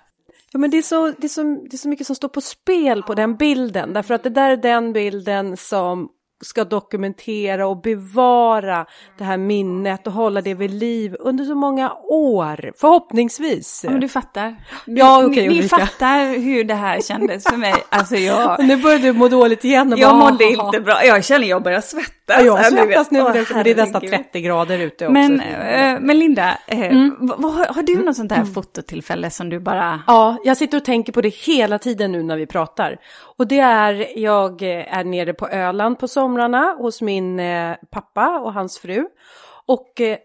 Ja, 0.51 0.59
men 0.59 0.71
det 0.71 0.77
är, 0.77 0.81
så, 0.81 1.11
det, 1.11 1.23
är 1.23 1.29
så, 1.29 1.43
det 1.43 1.73
är 1.73 1.77
så 1.77 1.89
mycket 1.89 2.07
som 2.07 2.15
står 2.15 2.29
på 2.29 2.41
spel 2.41 3.03
på 3.03 3.13
den 3.15 3.35
bilden, 3.35 3.93
därför 3.93 4.13
att 4.13 4.23
det 4.23 4.29
där 4.29 4.49
är 4.49 4.57
den 4.57 4.93
bilden 4.93 5.57
som 5.57 6.09
ska 6.41 6.63
dokumentera 6.63 7.67
och 7.67 7.81
bevara 7.81 8.85
det 9.17 9.23
här 9.23 9.37
minnet 9.37 10.07
och 10.07 10.13
hålla 10.13 10.41
det 10.41 10.53
vid 10.53 10.71
liv 10.71 11.15
under 11.19 11.45
så 11.45 11.55
många 11.55 11.93
år, 12.09 12.71
förhoppningsvis. 12.77 13.81
Ja, 13.83 13.91
men 13.91 13.99
du 13.99 14.09
fattar. 14.09 14.55
Ja, 14.85 15.25
okay, 15.25 15.47
ni, 15.49 15.59
ni 15.59 15.69
fattar 15.69 16.39
hur 16.39 16.63
det 16.63 16.73
här 16.73 17.01
kändes 17.01 17.43
för 17.43 17.57
mig. 17.57 17.73
Alltså 17.89 18.15
jag... 18.15 18.63
Nu 18.67 18.77
börjar 18.77 18.99
du 18.99 19.13
må 19.13 19.27
dåligt 19.27 19.63
igen. 19.63 19.93
Och 19.93 19.99
jag 19.99 20.11
bara, 20.11 20.31
mådde 20.31 20.43
inte 20.43 20.79
bra. 20.79 21.05
Jag 21.05 21.25
känner 21.25 21.47
jag 21.47 21.63
börjar 21.63 21.81
svettas. 21.81 22.13
Ja, 22.27 22.41
jag 22.41 22.65
svettas 22.65 23.11
nu, 23.11 23.23
men 23.23 23.63
det 23.63 23.71
är 23.71 23.75
nästan 23.75 24.01
30 24.01 24.41
grader 24.41 24.79
ute 24.79 25.05
också. 25.05 25.13
Men, 25.13 25.41
äh, 25.41 25.99
men 25.99 26.19
Linda, 26.19 26.57
äh, 26.67 26.79
mm. 26.79 27.15
vad, 27.19 27.53
har 27.53 27.83
du 27.83 28.03
något 28.03 28.15
sånt 28.15 28.31
här 28.31 28.41
mm. 28.41 28.53
fototillfälle 28.53 29.29
som 29.29 29.49
du 29.49 29.59
bara... 29.59 30.01
Ja, 30.07 30.37
jag 30.43 30.57
sitter 30.57 30.77
och 30.77 30.85
tänker 30.85 31.13
på 31.13 31.21
det 31.21 31.33
hela 31.35 31.79
tiden 31.79 32.11
nu 32.11 32.23
när 32.23 32.37
vi 32.37 32.45
pratar. 32.45 32.97
Och 33.37 33.47
det 33.47 33.59
är, 33.59 34.19
jag 34.19 34.61
är 34.61 35.03
nere 35.03 35.33
på 35.33 35.47
Öland 35.47 35.99
på 35.99 36.07
sommaren 36.07 36.26
somrarna 36.27 36.75
hos 36.79 37.01
min 37.01 37.39
eh, 37.39 37.75
pappa 37.91 38.39
och 38.39 38.53
hans 38.53 38.79
fru. 38.79 39.07
Och 39.65 40.01
eh, 40.01 40.17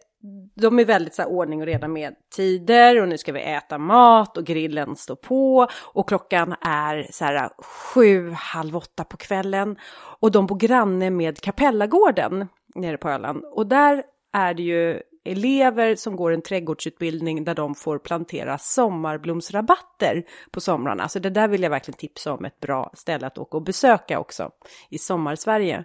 de 0.55 0.78
är 0.78 0.84
väldigt 0.84 1.14
så 1.14 1.22
här, 1.22 1.28
ordning 1.28 1.61
och 1.61 1.66
reda 1.66 1.88
med 1.88 2.14
tider 2.36 3.03
och 3.03 3.09
nu 3.09 3.18
ska 3.18 3.32
vi 3.32 3.40
äta 3.40 3.78
mat 3.78 4.36
och 4.36 4.44
grillen 4.44 4.96
står 4.96 5.16
på. 5.16 5.68
Och 5.94 6.09
klockan 6.09 6.55
är 6.61 7.07
så 7.11 7.24
här 7.24 7.50
sju, 7.62 8.30
halv 8.30 8.76
åtta 8.76 9.05
på 9.05 9.16
kvällen. 9.16 9.76
Och 10.20 10.30
de 10.30 10.46
bor 10.46 10.57
granne 10.57 11.11
med 11.11 11.40
Kapellagården 11.40 12.48
nere 12.74 12.96
på 12.96 13.09
Öland. 13.09 13.44
Och 13.44 13.66
där 13.66 14.03
är 14.32 14.55
det 14.55 14.62
ju 14.62 15.00
elever 15.25 15.97
som 15.97 16.16
går 16.16 16.33
en 16.33 16.43
trädgårdsutbildning 16.43 17.45
där 17.45 17.55
de 17.55 17.75
får 17.75 17.99
plantera 17.99 18.59
sommarblomsrabatter 18.59 20.25
på 20.51 20.61
somrarna. 20.61 21.09
Så 21.09 21.18
det 21.18 21.31
där 21.31 21.49
vill 21.49 21.62
jag 21.62 21.70
verkligen 21.70 21.99
tipsa 21.99 22.33
om, 22.33 22.45
ett 22.45 22.61
bra 22.61 22.91
ställe 22.95 23.27
att 23.27 23.39
åka 23.39 23.57
och 23.57 23.62
besöka 23.62 24.18
också 24.18 24.51
i 24.91 24.99
sommarsverige. 24.99 25.85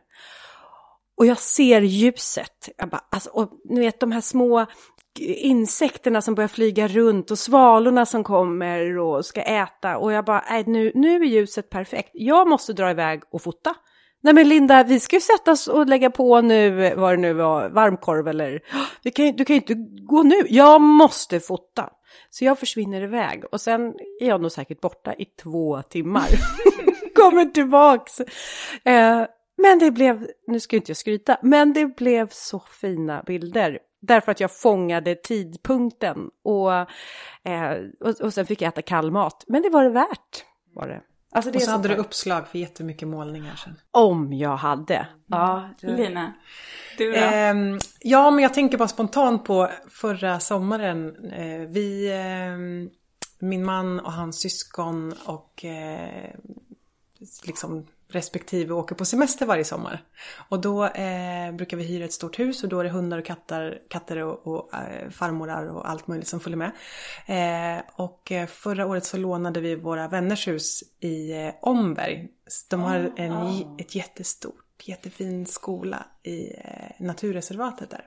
Och 1.18 1.26
jag 1.26 1.38
ser 1.38 1.82
ljuset. 1.82 2.70
Jag 2.78 2.90
bara, 2.90 3.04
alltså, 3.10 3.30
och 3.30 3.52
ni 3.66 3.80
vet 3.80 4.00
de 4.00 4.12
här 4.12 4.22
små 4.22 4.66
insekterna 5.20 6.22
som 6.22 6.36
börjar 6.36 6.48
flyga 6.48 6.88
runt 6.88 7.32
och 7.32 7.40
svalorna 7.40 8.06
som 8.06 8.24
kommer 8.24 8.98
och 8.98 9.26
ska 9.26 9.42
äta. 9.42 9.98
Och 9.98 10.12
jag 10.12 10.26
bara, 10.26 10.44
nej, 10.50 10.64
nu, 10.68 10.92
nu 10.96 11.16
är 11.16 11.26
ljuset 11.26 11.70
perfekt. 11.70 12.10
Jag 12.14 12.48
måste 12.48 12.74
dra 12.74 12.92
iväg 12.92 13.22
och 13.32 13.42
fota. 13.42 13.76
Nej 14.22 14.34
men 14.34 14.50
Linda, 14.50 14.84
vi 14.84 15.00
ska 15.00 15.16
ju 15.16 15.22
sätta 15.22 15.52
oss 15.52 15.68
och 15.68 15.88
lägga 15.88 16.10
på 16.10 16.42
nu, 16.42 16.94
vad 16.96 17.14
det 17.14 17.18
nu 17.18 17.34
var, 17.34 17.70
varmkorv 17.70 18.28
eller... 18.28 18.60
Vi 19.04 19.12
kan, 19.12 19.26
du 19.36 19.46
kan 19.46 19.56
ju 19.56 19.62
inte 19.62 19.74
gå 20.04 20.24
nu, 20.24 20.36
jag 20.50 20.82
måste 20.82 21.40
fota. 21.40 21.90
Så 22.30 22.46
jag 22.46 22.60
försvinner 22.60 23.02
iväg 23.02 23.44
och 23.52 23.62
sen 23.62 23.94
är 24.22 24.28
jag 24.28 24.42
nog 24.42 24.52
säkert 24.52 24.82
borta 24.82 25.14
i 25.14 25.26
två 25.26 25.82
timmar. 25.82 26.28
Kommer 27.16 27.46
tillbaks. 27.46 28.20
Eh, 28.86 29.26
men 29.58 29.80
det 29.80 29.92
blev, 29.92 30.28
nu 30.48 30.60
ska 30.60 30.76
inte 30.76 30.90
jag 30.90 30.98
skryta, 30.98 31.38
men 31.42 31.74
det 31.74 31.86
blev 31.86 32.30
så 32.32 32.60
fina 32.60 33.24
bilder. 33.26 33.80
Därför 34.02 34.32
att 34.32 34.40
jag 34.40 34.52
fångade 34.52 35.16
tidpunkten 35.16 36.30
och, 36.44 36.74
eh, 36.74 37.78
och, 38.00 38.22
och 38.22 38.34
sen 38.34 38.46
fick 38.46 38.62
jag 38.62 38.68
äta 38.68 38.82
kall 38.82 39.12
mat. 39.12 39.44
Men 39.48 39.62
det 39.62 39.70
var 39.70 39.84
det 39.84 39.90
värt. 39.90 40.46
Var 40.76 40.88
det. 40.88 41.02
Alltså 41.32 41.52
det 41.52 41.58
och 41.58 41.62
så 41.62 41.72
hade 41.72 41.88
du 41.88 41.96
uppslag 41.96 42.48
för 42.48 42.60
jättemycket 42.60 43.08
målningar 43.08 43.56
sen. 43.56 43.76
Om 43.92 44.34
jag 44.34 44.58
hade. 44.58 44.96
Mm. 44.96 45.08
Ja, 45.28 45.70
Lina. 45.82 46.34
Du 46.98 47.12
då? 47.12 47.18
Eh, 47.18 47.54
ja, 48.00 48.32
men 48.32 48.44
jag 48.44 48.54
tänker 48.54 48.78
bara 48.78 48.88
spontant 48.88 49.46
på 49.46 49.70
förra 49.90 50.40
sommaren. 50.40 51.26
Eh, 51.32 51.68
vi, 51.70 52.12
eh, 52.12 52.90
min 53.40 53.66
man 53.66 54.00
och 54.00 54.14
hans 54.14 54.42
syskon 54.42 55.14
och 55.26 55.66
eh, 55.66 56.36
liksom 57.44 57.88
respektive 58.10 58.74
åker 58.74 58.96
på 58.96 59.06
semester 59.06 59.46
varje 59.46 59.64
sommar. 59.64 60.04
Och 60.50 60.62
då 60.62 60.86
eh, 60.86 61.52
brukar 61.52 61.78
vi 61.78 61.84
hyra 61.84 62.06
ett 62.06 62.14
stort 62.14 62.40
hus 62.40 62.64
och 62.64 62.70
då 62.70 62.80
är 62.80 62.84
det 62.84 62.90
hundar 62.90 63.18
och 63.18 63.26
katter, 63.26 63.82
katter 63.90 64.18
och, 64.18 64.48
och 64.48 64.74
eh, 64.74 65.10
farmorar 65.10 65.66
och 65.66 65.90
allt 65.90 66.08
möjligt 66.08 66.28
som 66.28 66.40
följer 66.40 66.58
med. 66.58 66.72
Eh, 67.26 67.84
och 67.96 68.32
eh, 68.32 68.48
förra 68.48 68.86
året 68.88 69.06
så 69.06 69.18
lånade 69.18 69.60
vi 69.60 69.76
våra 69.76 70.08
vänners 70.08 70.48
hus 70.48 70.84
i 71.00 71.32
eh, 71.32 71.54
Omberg. 71.62 72.28
De 72.70 72.82
har 72.82 73.12
en, 73.16 73.66
ett 73.78 73.96
jättestort, 73.96 74.84
jättefin 74.84 75.46
skola 75.46 76.06
i 76.24 76.54
eh, 76.58 77.06
naturreservatet 77.06 77.90
där. 77.90 78.06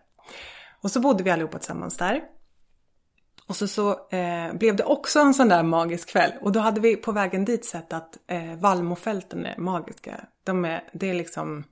Och 0.80 0.90
så 0.90 1.00
bodde 1.00 1.24
vi 1.24 1.30
allihopa 1.30 1.58
tillsammans 1.58 1.96
där. 1.96 2.20
Och 3.50 3.56
så, 3.56 3.68
så 3.68 4.08
eh, 4.08 4.54
blev 4.54 4.76
det 4.76 4.84
också 4.84 5.18
en 5.20 5.34
sån 5.34 5.48
där 5.48 5.62
magisk 5.62 6.08
kväll. 6.08 6.32
Och 6.40 6.52
då 6.52 6.60
hade 6.60 6.80
vi 6.80 6.96
på 6.96 7.12
vägen 7.12 7.44
dit 7.44 7.64
sett 7.64 7.92
att 7.92 8.18
eh, 8.26 8.54
Valmofälten 8.54 9.46
är 9.46 9.58
magiska. 9.58 10.24
De 10.44 10.64
är, 10.64 10.90
det 10.92 11.10
är 11.10 11.14
liksom... 11.14 11.64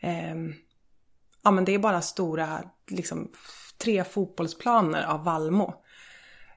Eh, 0.00 0.34
ja 1.42 1.50
men 1.50 1.64
det 1.64 1.74
är 1.74 1.78
bara 1.78 2.02
stora, 2.02 2.64
liksom 2.88 3.32
tre 3.78 4.04
fotbollsplaner 4.04 5.04
av 5.04 5.24
Valmo. 5.24 5.74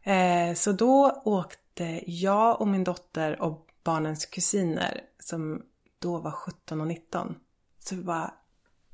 Eh, 0.03 0.53
så 0.55 0.71
då 0.71 1.21
åkte 1.25 2.01
jag 2.05 2.61
och 2.61 2.67
min 2.67 2.83
dotter 2.83 3.41
och 3.41 3.67
barnens 3.83 4.25
kusiner 4.25 5.01
som 5.19 5.61
då 5.99 6.17
var 6.17 6.31
17 6.31 6.81
och 6.81 6.87
19. 6.87 7.35
Så 7.79 7.95
vi 7.95 8.03
bara, 8.03 8.33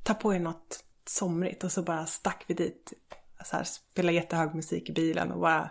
ta 0.04 0.14
på 0.14 0.34
er 0.34 0.40
något 0.40 0.84
somrigt 1.06 1.64
och 1.64 1.72
så 1.72 1.84
bara 1.84 2.06
stack 2.06 2.44
vi 2.48 2.54
dit 2.54 2.86
typ 2.86 3.21
så 3.46 3.58
här, 3.58 3.64
spelade 3.64 4.14
jättehög 4.14 4.56
musik 4.56 4.90
i 4.90 4.94
bilen 4.94 5.32
och 5.32 5.40
bara 5.40 5.70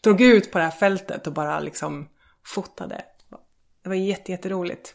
drog 0.00 0.20
ut 0.20 0.52
på 0.52 0.58
det 0.58 0.64
här 0.64 0.70
fältet 0.70 1.26
och 1.26 1.32
bara 1.32 1.60
liksom 1.60 2.08
fotade. 2.46 3.02
Det 3.82 3.88
var 3.88 3.96
jätteroligt. 3.96 4.94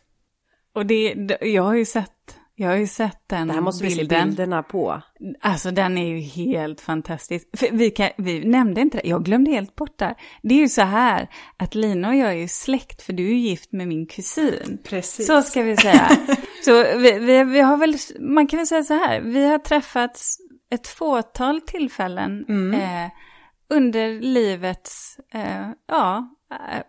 Och 0.73 0.85
det, 0.85 1.15
jag 1.41 1.63
har 1.63 1.73
ju 1.73 1.85
sett, 1.85 2.37
jag 2.55 2.69
har 2.69 2.75
ju 2.75 2.87
sett 2.87 3.21
den 3.27 3.47
Det 3.47 3.53
här 3.53 3.61
måste 3.61 3.83
bilden. 3.83 4.07
vi 4.07 4.15
se 4.15 4.25
bilderna 4.25 4.63
på. 4.63 5.01
Alltså 5.41 5.71
den 5.71 5.97
är 5.97 6.07
ju 6.07 6.19
helt 6.19 6.81
fantastisk. 6.81 7.47
För 7.57 7.71
vi, 7.71 7.91
kan, 7.91 8.09
vi 8.17 8.45
nämnde 8.45 8.81
inte 8.81 8.97
det, 8.97 9.07
jag 9.07 9.23
glömde 9.25 9.51
helt 9.51 9.75
bort 9.75 9.99
det. 9.99 10.15
Det 10.43 10.55
är 10.55 10.59
ju 10.59 10.69
så 10.69 10.81
här 10.81 11.29
att 11.57 11.75
Lina 11.75 12.07
och 12.07 12.15
jag 12.15 12.29
är 12.29 12.35
ju 12.37 12.47
släkt 12.47 13.01
för 13.01 13.13
du 13.13 13.23
är 13.23 13.29
ju 13.29 13.37
gift 13.37 13.71
med 13.71 13.87
min 13.87 14.05
kusin. 14.05 14.77
Precis. 14.83 15.27
Så 15.27 15.41
ska 15.41 15.61
vi 15.61 15.77
säga. 15.77 16.09
så 16.65 16.83
vi, 16.97 17.19
vi, 17.19 17.43
vi 17.43 17.59
har 17.59 17.77
väl, 17.77 17.95
man 18.19 18.47
kan 18.47 18.57
väl 18.57 18.67
säga 18.67 18.83
så 18.83 18.93
här, 18.93 19.21
vi 19.21 19.45
har 19.45 19.59
träffats 19.59 20.37
ett 20.69 20.87
fåtal 20.87 21.61
tillfällen 21.61 22.45
mm. 22.49 22.73
eh, 22.73 23.11
under 23.69 24.21
livets, 24.21 25.19
eh, 25.33 25.69
ja, 25.87 26.29
eh, 26.51 26.81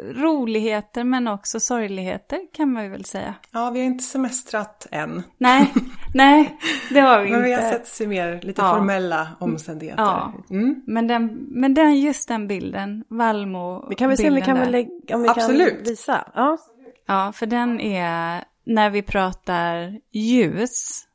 roligheter 0.00 1.04
men 1.04 1.28
också 1.28 1.60
sorgligheter 1.60 2.40
kan 2.52 2.72
man 2.72 2.84
ju 2.84 2.90
väl 2.90 3.04
säga. 3.04 3.34
Ja, 3.50 3.70
vi 3.70 3.78
har 3.78 3.86
inte 3.86 4.04
semestrat 4.04 4.86
än. 4.90 5.22
Nej, 5.38 5.74
nej, 6.14 6.58
det 6.90 7.00
har 7.00 7.22
vi 7.22 7.28
inte. 7.28 7.38
Men 7.40 7.44
vi 7.44 7.52
har 7.52 7.62
sett 7.62 8.00
i 8.00 8.06
mer 8.06 8.40
lite 8.42 8.62
ja. 8.62 8.74
formella 8.74 9.28
omständigheter. 9.40 10.02
Ja, 10.02 10.32
mm. 10.50 10.82
men, 10.86 11.06
den, 11.06 11.46
men 11.50 11.74
den, 11.74 12.00
just 12.00 12.28
den 12.28 12.48
bilden, 12.48 13.04
Valmo 13.08 13.86
Vi 13.88 13.94
kan 13.94 14.08
väl 14.08 14.18
se 14.18 14.28
om 14.28 14.34
vi 14.34 14.40
kan, 14.40 14.58
väl 14.58 14.70
lägga, 14.70 15.16
om 15.16 15.22
vi 15.22 15.28
Absolut. 15.28 15.74
kan 15.74 15.84
visa. 15.84 16.24
Ja. 16.34 16.58
ja, 17.06 17.32
för 17.32 17.46
den 17.46 17.80
är, 17.80 18.44
när 18.64 18.90
vi 18.90 19.02
pratar 19.02 20.00
ljus, 20.12 21.07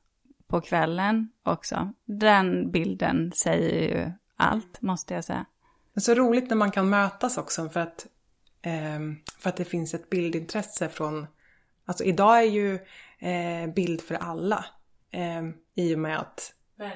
på 0.53 0.61
kvällen 0.61 1.29
också. 1.43 1.91
Den 2.05 2.71
bilden 2.71 3.31
säger 3.35 3.97
ju 3.97 4.11
allt, 4.37 4.81
måste 4.81 5.13
jag 5.13 5.23
säga. 5.23 5.45
Det 5.93 5.99
är 5.99 6.01
så 6.01 6.13
roligt 6.13 6.49
när 6.49 6.57
man 6.57 6.71
kan 6.71 6.89
mötas 6.89 7.37
också 7.37 7.69
för 7.69 7.79
att, 7.79 8.05
eh, 8.61 8.99
för 9.39 9.49
att 9.49 9.57
det 9.57 9.65
finns 9.65 9.93
ett 9.93 10.09
bildintresse 10.09 10.89
från... 10.89 11.27
Alltså 11.85 12.03
idag 12.03 12.37
är 12.37 12.43
ju 12.43 12.73
eh, 13.19 13.73
bild 13.75 14.01
för 14.01 14.15
alla 14.15 14.65
eh, 15.11 15.43
i 15.75 15.95
och 15.95 15.99
med 15.99 16.19
att 16.19 16.53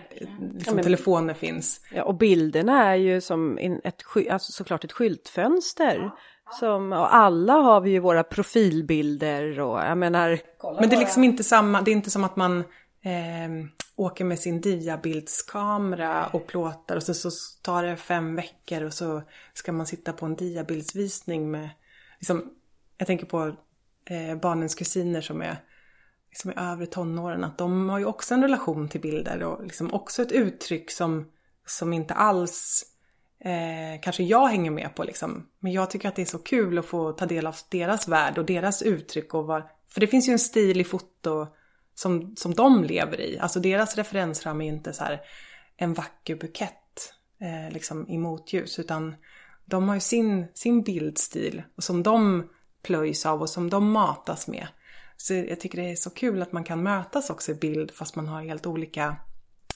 liksom, 0.09 0.59
ja, 0.65 0.73
men, 0.73 0.83
telefoner 0.83 1.33
finns. 1.33 1.81
Ja, 1.91 2.03
och 2.03 2.15
bilderna 2.15 2.85
är 2.85 2.95
ju 2.95 3.21
som 3.21 3.57
ett, 3.83 4.03
alltså 4.31 4.51
såklart 4.51 4.83
ett 4.83 4.91
skyltfönster. 4.91 5.95
Ja. 5.95 6.17
Som, 6.59 6.93
och 6.93 7.15
alla 7.15 7.53
har 7.53 7.81
vi 7.81 7.91
ju 7.91 7.99
våra 7.99 8.23
profilbilder 8.23 9.59
och 9.59 9.79
jag 9.79 9.97
menar... 9.97 10.39
Men 10.79 10.89
det 10.89 10.95
är 10.95 10.99
liksom 10.99 11.23
inte 11.23 11.43
samma, 11.43 11.81
det 11.81 11.91
är 11.91 11.93
inte 11.93 12.11
som 12.11 12.23
att 12.23 12.35
man 12.35 12.63
eh, 13.07 13.65
åker 13.95 14.25
med 14.25 14.39
sin 14.39 14.61
diabildskamera 14.61 16.27
och 16.27 16.47
plåtar 16.47 16.95
och 16.95 17.03
sen 17.03 17.15
så 17.15 17.29
tar 17.61 17.83
det 17.83 17.97
fem 17.97 18.35
veckor 18.35 18.83
och 18.83 18.93
så 18.93 19.21
ska 19.53 19.71
man 19.71 19.85
sitta 19.85 20.13
på 20.13 20.25
en 20.25 20.35
diabildsvisning 20.35 21.51
med, 21.51 21.69
liksom, 22.19 22.53
jag 22.97 23.07
tänker 23.07 23.25
på 23.25 23.55
eh, 24.05 24.35
barnens 24.35 24.75
kusiner 24.75 25.21
som 25.21 25.41
är 25.41 25.57
liksom 26.29 26.51
i 26.51 26.53
övre 26.57 26.85
tonåren, 26.85 27.43
att 27.43 27.57
de 27.57 27.89
har 27.89 27.99
ju 27.99 28.05
också 28.05 28.33
en 28.33 28.41
relation 28.41 28.89
till 28.89 29.01
bilder 29.01 29.43
och 29.43 29.63
liksom 29.63 29.93
också 29.93 30.21
ett 30.21 30.31
uttryck 30.31 30.91
som, 30.91 31.31
som 31.65 31.93
inte 31.93 32.13
alls 32.13 32.85
eh, 33.39 34.01
kanske 34.01 34.23
jag 34.23 34.47
hänger 34.47 34.71
med 34.71 34.95
på 34.95 35.03
liksom. 35.03 35.47
Men 35.59 35.71
jag 35.71 35.89
tycker 35.89 36.07
att 36.07 36.15
det 36.15 36.21
är 36.21 36.25
så 36.25 36.39
kul 36.39 36.77
att 36.77 36.85
få 36.85 37.11
ta 37.11 37.25
del 37.25 37.47
av 37.47 37.55
deras 37.69 38.07
värld 38.07 38.37
och 38.37 38.45
deras 38.45 38.81
uttryck 38.81 39.33
och 39.33 39.45
var, 39.45 39.69
för 39.87 39.99
det 39.99 40.07
finns 40.07 40.29
ju 40.29 40.31
en 40.31 40.39
stil 40.39 40.81
i 40.81 40.83
foto 40.83 41.47
som, 41.99 42.35
som 42.35 42.53
de 42.53 42.83
lever 42.83 43.21
i. 43.21 43.39
Alltså 43.39 43.59
deras 43.59 43.95
referensram 43.95 44.61
är 44.61 44.67
inte 44.67 44.93
så 44.93 45.03
här 45.03 45.21
en 45.77 45.93
vacker 45.93 46.35
bukett 46.35 47.13
eh, 47.41 47.73
liksom 47.73 48.09
i 48.09 48.17
motljus 48.17 48.79
utan 48.79 49.15
de 49.65 49.87
har 49.87 49.95
ju 49.95 50.01
sin, 50.01 50.47
sin 50.53 50.81
bildstil 50.81 51.63
och 51.75 51.83
som 51.83 52.03
de 52.03 52.49
plöjs 52.81 53.25
av 53.25 53.41
och 53.41 53.49
som 53.49 53.69
de 53.69 53.91
matas 53.91 54.47
med. 54.47 54.67
Så 55.17 55.33
jag 55.33 55.59
tycker 55.59 55.81
det 55.81 55.91
är 55.91 55.95
så 55.95 56.09
kul 56.09 56.41
att 56.41 56.51
man 56.51 56.63
kan 56.63 56.83
mötas 56.83 57.29
också 57.29 57.51
i 57.51 57.55
bild 57.55 57.91
fast 57.91 58.15
man 58.15 58.27
har 58.27 58.41
helt 58.41 58.65
olika, 58.65 59.15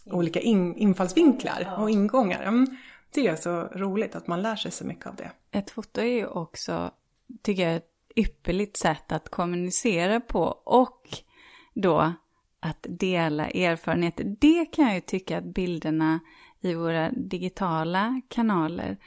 olika 0.06 0.40
in, 0.40 0.76
infallsvinklar 0.76 1.76
och 1.80 1.90
ingångar. 1.90 2.44
Mm. 2.44 2.78
Det 3.14 3.28
är 3.28 3.36
så 3.36 3.64
roligt 3.64 4.16
att 4.16 4.28
man 4.28 4.42
lär 4.42 4.56
sig 4.56 4.72
så 4.72 4.86
mycket 4.86 5.08
av 5.08 5.16
det. 5.16 5.32
Ett 5.52 5.70
foto 5.70 6.02
är 6.02 6.06
ju 6.06 6.28
också, 6.28 6.92
tycker 7.42 7.68
jag, 7.68 7.76
ett 7.76 7.92
ypperligt 8.16 8.78
sätt 8.78 9.12
att 9.12 9.30
kommunicera 9.30 10.20
på 10.20 10.44
och 10.64 11.24
då 11.74 12.14
att 12.60 12.86
dela 12.90 13.50
erfarenheter. 13.50 14.36
Det 14.40 14.66
kan 14.66 14.86
jag 14.86 14.96
ju 14.96 15.02
tycka 15.02 15.38
att 15.38 15.54
bilderna 15.54 16.20
i 16.62 16.74
våra 16.74 17.12
digitala 17.12 18.22
kanaler 18.30 18.98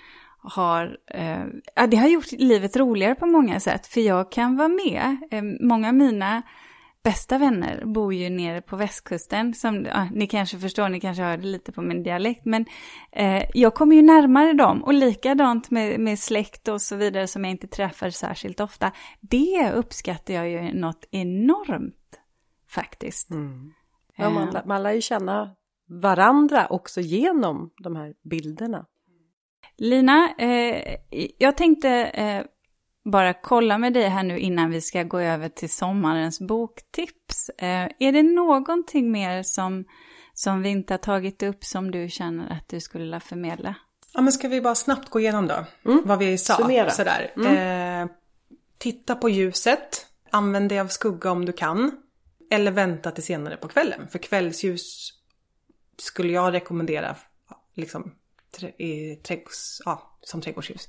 har, 0.44 0.98
eh, 1.06 1.44
ja, 1.74 1.86
det 1.86 1.96
har 1.96 2.08
gjort 2.08 2.32
livet 2.32 2.76
roligare 2.76 3.14
på 3.14 3.26
många 3.26 3.60
sätt. 3.60 3.86
För 3.86 4.00
jag 4.00 4.32
kan 4.32 4.56
vara 4.56 4.68
med. 4.68 5.16
Eh, 5.30 5.42
många 5.60 5.88
av 5.88 5.94
mina 5.94 6.42
bästa 7.04 7.38
vänner 7.38 7.82
bor 7.84 8.14
ju 8.14 8.30
nere 8.30 8.60
på 8.60 8.76
västkusten. 8.76 9.54
Som, 9.54 9.84
ja, 9.84 10.08
ni 10.12 10.26
kanske 10.26 10.58
förstår, 10.58 10.88
ni 10.88 11.00
kanske 11.00 11.22
hörde 11.22 11.46
lite 11.46 11.72
på 11.72 11.82
min 11.82 12.02
dialekt. 12.02 12.44
Men 12.44 12.66
eh, 13.12 13.42
jag 13.54 13.74
kommer 13.74 13.96
ju 13.96 14.02
närmare 14.02 14.52
dem. 14.52 14.84
Och 14.84 14.94
likadant 14.94 15.70
med, 15.70 16.00
med 16.00 16.18
släkt 16.18 16.68
och 16.68 16.82
så 16.82 16.96
vidare 16.96 17.26
som 17.26 17.44
jag 17.44 17.50
inte 17.50 17.66
träffar 17.66 18.10
särskilt 18.10 18.60
ofta. 18.60 18.92
Det 19.20 19.72
uppskattar 19.74 20.34
jag 20.34 20.50
ju 20.50 20.80
något 20.80 21.04
enormt 21.10 22.03
faktiskt. 22.74 23.30
Mm. 23.30 23.72
Ja, 24.16 24.30
man, 24.30 24.56
man 24.66 24.82
lär 24.82 24.92
ju 24.92 25.00
känna 25.00 25.54
varandra 25.88 26.66
också 26.66 27.00
genom 27.00 27.70
de 27.82 27.96
här 27.96 28.14
bilderna. 28.30 28.86
Lina, 29.76 30.34
eh, 30.38 30.96
jag 31.38 31.56
tänkte 31.56 31.90
eh, 31.90 32.44
bara 33.04 33.34
kolla 33.34 33.78
med 33.78 33.92
dig 33.92 34.08
här 34.08 34.22
nu 34.22 34.38
innan 34.38 34.70
vi 34.70 34.80
ska 34.80 35.02
gå 35.02 35.18
över 35.18 35.48
till 35.48 35.70
sommarens 35.70 36.40
boktips. 36.40 37.48
Eh, 37.58 37.88
är 37.98 38.12
det 38.12 38.22
någonting 38.22 39.12
mer 39.12 39.42
som, 39.42 39.84
som 40.34 40.62
vi 40.62 40.68
inte 40.68 40.92
har 40.92 40.98
tagit 40.98 41.42
upp 41.42 41.64
som 41.64 41.90
du 41.90 42.08
känner 42.08 42.52
att 42.52 42.68
du 42.68 42.80
skulle 42.80 43.04
vilja 43.04 43.20
förmedla? 43.20 43.74
Ja, 44.14 44.20
men 44.20 44.32
ska 44.32 44.48
vi 44.48 44.60
bara 44.60 44.74
snabbt 44.74 45.10
gå 45.10 45.20
igenom 45.20 45.46
då? 45.46 45.64
Mm. 45.84 46.02
Vad 46.04 46.18
vi 46.18 46.38
sa. 46.38 46.54
Summera. 46.54 46.90
Sådär. 46.90 47.32
Mm. 47.36 48.02
Eh, 48.02 48.10
titta 48.78 49.14
på 49.14 49.28
ljuset. 49.28 50.06
Använd 50.30 50.68
dig 50.68 50.80
av 50.80 50.86
skugga 50.86 51.30
om 51.30 51.44
du 51.44 51.52
kan. 51.52 52.03
Eller 52.50 52.70
vänta 52.70 53.10
till 53.10 53.24
senare 53.24 53.56
på 53.56 53.68
kvällen. 53.68 54.08
För 54.08 54.18
kvällsljus 54.18 55.12
skulle 55.98 56.32
jag 56.32 56.54
rekommendera 56.54 57.16
liksom, 57.74 58.14
i 58.78 59.16
trädgårds, 59.16 59.82
ja, 59.84 60.18
som 60.20 60.40
trädgårdsljus. 60.40 60.88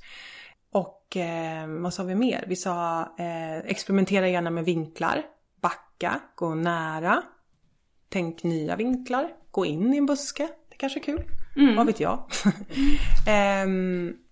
Och 0.70 1.16
eh, 1.16 1.66
vad 1.68 1.94
sa 1.94 2.02
vi 2.02 2.14
mer? 2.14 2.44
Vi 2.46 2.56
sa 2.56 3.00
eh, 3.18 3.58
experimentera 3.58 4.28
gärna 4.28 4.50
med 4.50 4.64
vinklar. 4.64 5.22
Backa, 5.60 6.20
gå 6.34 6.54
nära. 6.54 7.22
Tänk 8.08 8.42
nya 8.42 8.76
vinklar. 8.76 9.32
Gå 9.50 9.66
in 9.66 9.94
i 9.94 9.96
en 9.96 10.06
buske. 10.06 10.48
Det 10.70 10.76
kanske 10.76 10.98
är 11.00 11.02
kul. 11.02 11.22
Mm. 11.56 11.76
Vad 11.76 11.86
vet 11.86 12.00
jag? 12.00 12.18
um, 13.64 14.16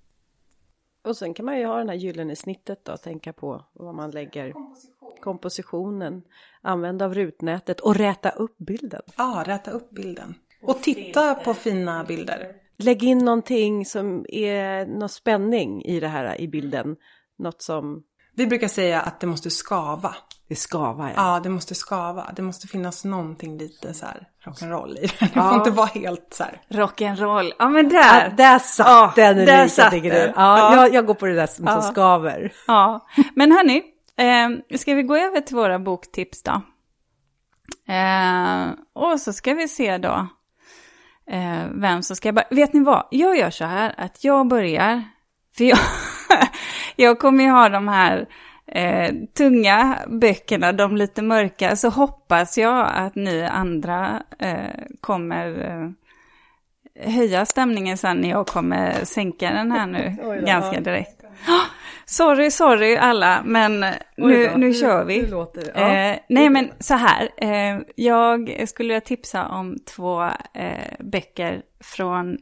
och 1.05 1.17
sen 1.17 1.35
kan 1.35 1.47
man 1.47 1.59
ju 1.59 1.67
ha 1.67 1.79
den 1.79 1.89
här 1.89 1.97
gyllene 1.97 2.37
snittet 2.37 2.85
då, 2.85 2.97
tänka 2.97 3.33
på 3.33 3.65
vad 3.73 3.95
man 3.95 4.11
lägger. 4.11 4.53
Komposition. 4.53 5.13
Kompositionen. 5.21 6.23
Använda 6.63 7.05
av 7.05 7.15
rutnätet 7.15 7.81
och 7.81 7.97
räta 7.97 8.31
upp 8.31 8.59
bilden. 8.59 9.03
Ja, 9.17 9.43
räta 9.47 9.71
upp 9.71 9.91
bilden. 9.91 10.35
Och 10.63 10.83
titta 10.83 11.35
på 11.35 11.55
fina 11.55 12.05
bilder. 12.05 12.57
Lägg 12.79 13.03
in 13.03 13.19
någonting 13.19 13.87
som 13.87 14.27
är 14.29 14.87
någon 14.87 15.09
spänning 15.09 15.85
i 15.85 16.01
det 16.01 16.09
här 16.09 16.41
i 16.41 16.49
bilden. 16.49 16.97
Något 17.39 17.63
som... 17.63 18.03
Vi 18.35 18.47
brukar 18.47 18.69
säga 18.69 19.01
att 19.01 19.21
det 19.21 19.27
måste 19.27 19.51
skava. 19.51 20.15
Det 20.49 20.57
skava 20.57 21.09
ja. 21.09 21.15
Ja, 21.17 21.41
det 21.41 21.49
måste 21.49 21.75
skava. 21.75 22.31
Det 22.37 22.43
måste 22.43 22.67
finnas 22.67 23.05
någonting 23.05 23.59
lite 23.59 23.95
så 23.95 24.07
här 24.07 24.29
rock'n'roll 24.45 24.99
i 24.99 25.07
det. 25.07 25.21
Det 25.21 25.31
ja. 25.35 25.49
får 25.49 25.55
inte 25.55 25.71
vara 25.71 25.87
helt 25.87 26.29
så 26.31 26.45
här. 26.45 26.61
Rock'n'roll, 26.69 27.53
ja 27.59 27.69
men 27.69 27.89
där. 27.89 28.25
Ja, 28.25 28.31
där 28.37 28.59
satt 28.59 28.87
ja, 28.87 29.13
den 29.17 29.47
Där 29.47 29.69
satt 29.69 29.91
den. 29.91 30.05
Ja, 30.05 30.33
ja. 30.37 30.77
Jag, 30.77 30.95
jag, 30.95 31.07
går 31.07 31.15
på 31.15 31.27
det 31.27 31.35
där 31.35 31.47
som, 31.47 31.65
ja. 31.65 31.83
som 31.83 31.93
skaver. 31.93 32.53
Ja, 32.67 33.07
men 33.35 33.53
hörni, 33.53 33.83
eh, 34.17 34.77
ska 34.79 34.95
vi 34.95 35.03
gå 35.03 35.17
över 35.17 35.41
till 35.41 35.57
våra 35.57 35.79
boktips 35.79 36.43
då? 36.43 36.63
Eh, 37.93 38.69
och 38.93 39.21
så 39.21 39.33
ska 39.33 39.55
vi 39.55 39.69
se 39.69 39.99
då 39.99 40.29
eh, 41.31 41.65
vem 41.73 42.03
som 42.03 42.17
ska 42.17 42.33
börja. 42.33 42.49
Vet 42.51 42.73
ni 42.73 42.81
vad? 42.81 43.07
Jag 43.11 43.39
gör 43.39 43.51
så 43.51 43.65
här 43.65 43.95
att 43.99 44.25
jag 44.25 44.49
börjar. 44.49 45.03
För 45.57 45.65
jag, 45.65 45.79
jag 46.97 47.19
kommer 47.19 47.45
ju 47.45 47.51
ha 47.51 47.69
de 47.69 47.89
här 47.89 48.29
eh, 48.67 49.15
tunga 49.37 49.99
böckerna, 50.07 50.73
de 50.73 50.97
lite 50.97 51.23
mörka. 51.23 51.77
Så 51.77 51.89
hoppas 51.89 52.59
jag 52.59 52.91
att 52.95 53.15
ni 53.15 53.43
andra 53.43 54.23
eh, 54.39 54.85
kommer 55.01 55.71
eh, 55.71 55.91
höja 57.11 57.47
stämningen 57.47 57.97
sen 57.97 58.17
när 58.17 58.31
jag 58.31 58.47
kommer 58.47 59.05
sänka 59.05 59.51
den 59.51 59.73
här 59.73 59.87
nu 59.87 60.17
ganska 60.47 60.81
direkt. 60.81 61.21
Sorry, 62.07 62.51
sorry 62.51 62.97
alla, 62.97 63.43
men 63.45 63.81
nu, 64.17 64.51
nu 64.57 64.75
kör 64.75 65.05
vi. 65.05 65.31
Ja. 65.75 65.95
Eh, 65.95 66.19
nej, 66.29 66.51
men 66.51 66.71
så 66.79 66.95
här. 66.95 67.29
Eh, 67.37 67.81
jag 67.97 68.69
skulle 68.69 68.89
vilja 68.89 69.01
tipsa 69.01 69.49
om 69.49 69.79
två 69.97 70.23
eh, 70.55 70.95
böcker 70.99 71.63
från 71.81 72.39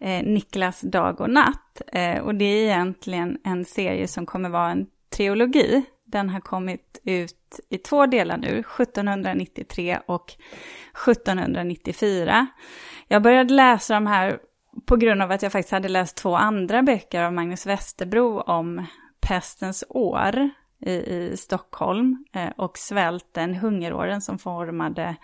eh, 0.00 0.22
Niklas 0.22 0.80
Dag 0.80 1.20
och 1.20 1.30
Natt. 1.30 1.82
Eh, 1.92 2.18
och 2.18 2.34
det 2.34 2.44
är 2.44 2.64
egentligen 2.64 3.38
en 3.44 3.64
serie 3.64 4.08
som 4.08 4.26
kommer 4.26 4.48
vara 4.48 4.70
en 4.70 4.86
trilogi. 5.12 5.82
Den 6.04 6.28
har 6.28 6.40
kommit 6.40 7.00
ut 7.04 7.60
i 7.70 7.78
två 7.78 8.06
delar 8.06 8.36
nu, 8.36 8.58
1793 8.58 10.00
och 10.06 10.34
1794. 11.08 12.46
Jag 13.08 13.22
började 13.22 13.54
läsa 13.54 13.94
de 13.94 14.06
här 14.06 14.38
på 14.86 14.96
grund 14.96 15.22
av 15.22 15.30
att 15.30 15.42
jag 15.42 15.52
faktiskt 15.52 15.72
hade 15.72 15.88
läst 15.88 16.16
två 16.16 16.36
andra 16.36 16.82
böcker 16.82 17.22
av 17.22 17.32
Magnus 17.32 17.66
Westerbro 17.66 18.40
om 18.40 18.86
pestens 19.20 19.84
år 19.88 20.50
i, 20.80 20.92
i 20.92 21.36
Stockholm 21.36 22.24
eh, 22.32 22.50
och 22.56 22.78
svälten, 22.78 23.54
hungeråren 23.54 24.20
som 24.20 24.38
formade 24.38 25.16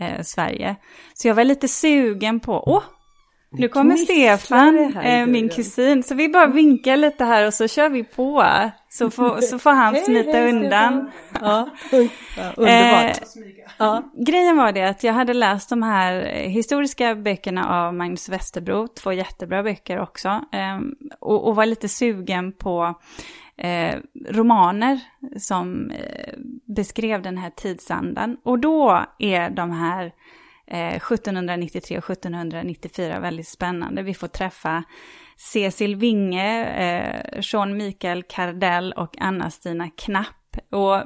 eh, 0.00 0.22
Sverige. 0.22 0.76
Så 1.14 1.28
jag 1.28 1.34
var 1.34 1.44
lite 1.44 1.68
sugen 1.68 2.40
på, 2.40 2.62
åh, 2.66 2.82
nu 3.58 3.68
kommer 3.68 3.96
Stefan, 3.96 4.92
här, 4.94 5.20
eh, 5.20 5.26
min 5.26 5.48
kusin, 5.48 6.02
så 6.02 6.14
vi 6.14 6.28
bara 6.28 6.46
vinkar 6.46 6.96
lite 6.96 7.24
här 7.24 7.46
och 7.46 7.54
så 7.54 7.68
kör 7.68 7.88
vi 7.88 8.04
på. 8.04 8.46
Så 8.88 9.10
får, 9.10 9.40
så 9.40 9.58
får 9.58 9.70
han 9.70 9.96
smita 9.96 10.30
hej, 10.30 10.48
undan. 10.48 11.10
Ja. 11.40 11.70
ja. 12.36 12.52
underbart. 12.56 13.16
Eh, 13.22 13.66
ja. 13.78 14.02
Grejen 14.26 14.56
var 14.56 14.72
det 14.72 14.82
att 14.82 15.04
jag 15.04 15.12
hade 15.12 15.34
läst 15.34 15.68
de 15.68 15.82
här 15.82 16.22
historiska 16.34 17.14
böckerna 17.14 17.86
av 17.86 17.94
Magnus 17.94 18.28
Westerbro, 18.28 18.88
två 18.88 19.12
jättebra 19.12 19.62
böcker 19.62 20.00
också. 20.00 20.28
Eh, 20.28 20.78
och, 21.20 21.48
och, 21.48 21.56
var 21.56 21.66
lite 21.66 21.88
sugen 21.88 22.52
på 22.52 23.00
eh, 23.56 23.96
romaner 24.30 25.00
som 25.36 25.90
eh, 25.90 26.34
beskrev 26.76 27.22
den 27.22 27.38
här 27.38 27.50
tidsandan. 27.50 28.36
Och 28.42 28.58
då 28.58 29.04
är 29.18 29.50
de 29.50 29.70
här 29.70 30.12
Eh, 30.66 30.96
1793 30.96 31.98
och 31.98 32.10
1794 32.10 33.20
väldigt 33.20 33.48
spännande. 33.48 34.02
Vi 34.02 34.14
får 34.14 34.28
träffa 34.28 34.84
Cecil 35.36 35.96
Winge, 35.96 36.64
eh, 36.64 37.40
Jean 37.42 37.76
Mikael 37.76 38.22
Kardell 38.22 38.92
och 38.92 39.16
Anna-Stina 39.18 39.90
Knapp. 39.90 40.56
Och 40.70 41.04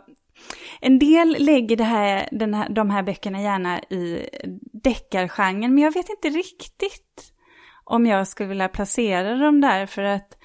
en 0.81 0.99
del 0.99 1.37
lägger 1.39 1.77
det 1.77 1.85
här, 1.85 2.29
den 2.33 2.55
här, 2.55 2.69
de 2.69 2.91
här 2.91 3.03
böckerna 3.03 3.43
gärna 3.43 3.81
i 3.81 4.29
deckargenren, 4.73 5.75
men 5.75 5.85
jag 5.85 5.95
vet 5.95 6.09
inte 6.09 6.29
riktigt 6.29 7.33
om 7.85 8.07
jag 8.07 8.29
skulle 8.29 8.49
vilja 8.49 8.69
placera 8.69 9.37
dem 9.37 9.61
där, 9.61 9.87
för 9.87 10.03
att 10.03 10.39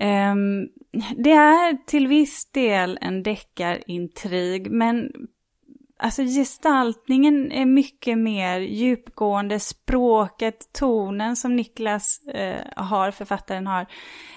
um, 0.00 0.68
det 1.16 1.32
är 1.32 1.86
till 1.86 2.06
viss 2.06 2.50
del 2.52 2.98
en 3.00 3.22
deckarintrig, 3.22 4.70
men 4.70 5.10
Alltså 6.04 6.22
gestaltningen 6.22 7.52
är 7.52 7.66
mycket 7.66 8.18
mer 8.18 8.60
djupgående, 8.60 9.60
språket, 9.60 10.72
tonen 10.72 11.36
som 11.36 11.56
Niklas 11.56 12.22
eh, 12.26 12.60
har, 12.76 13.10
författaren 13.10 13.66
har, 13.66 13.86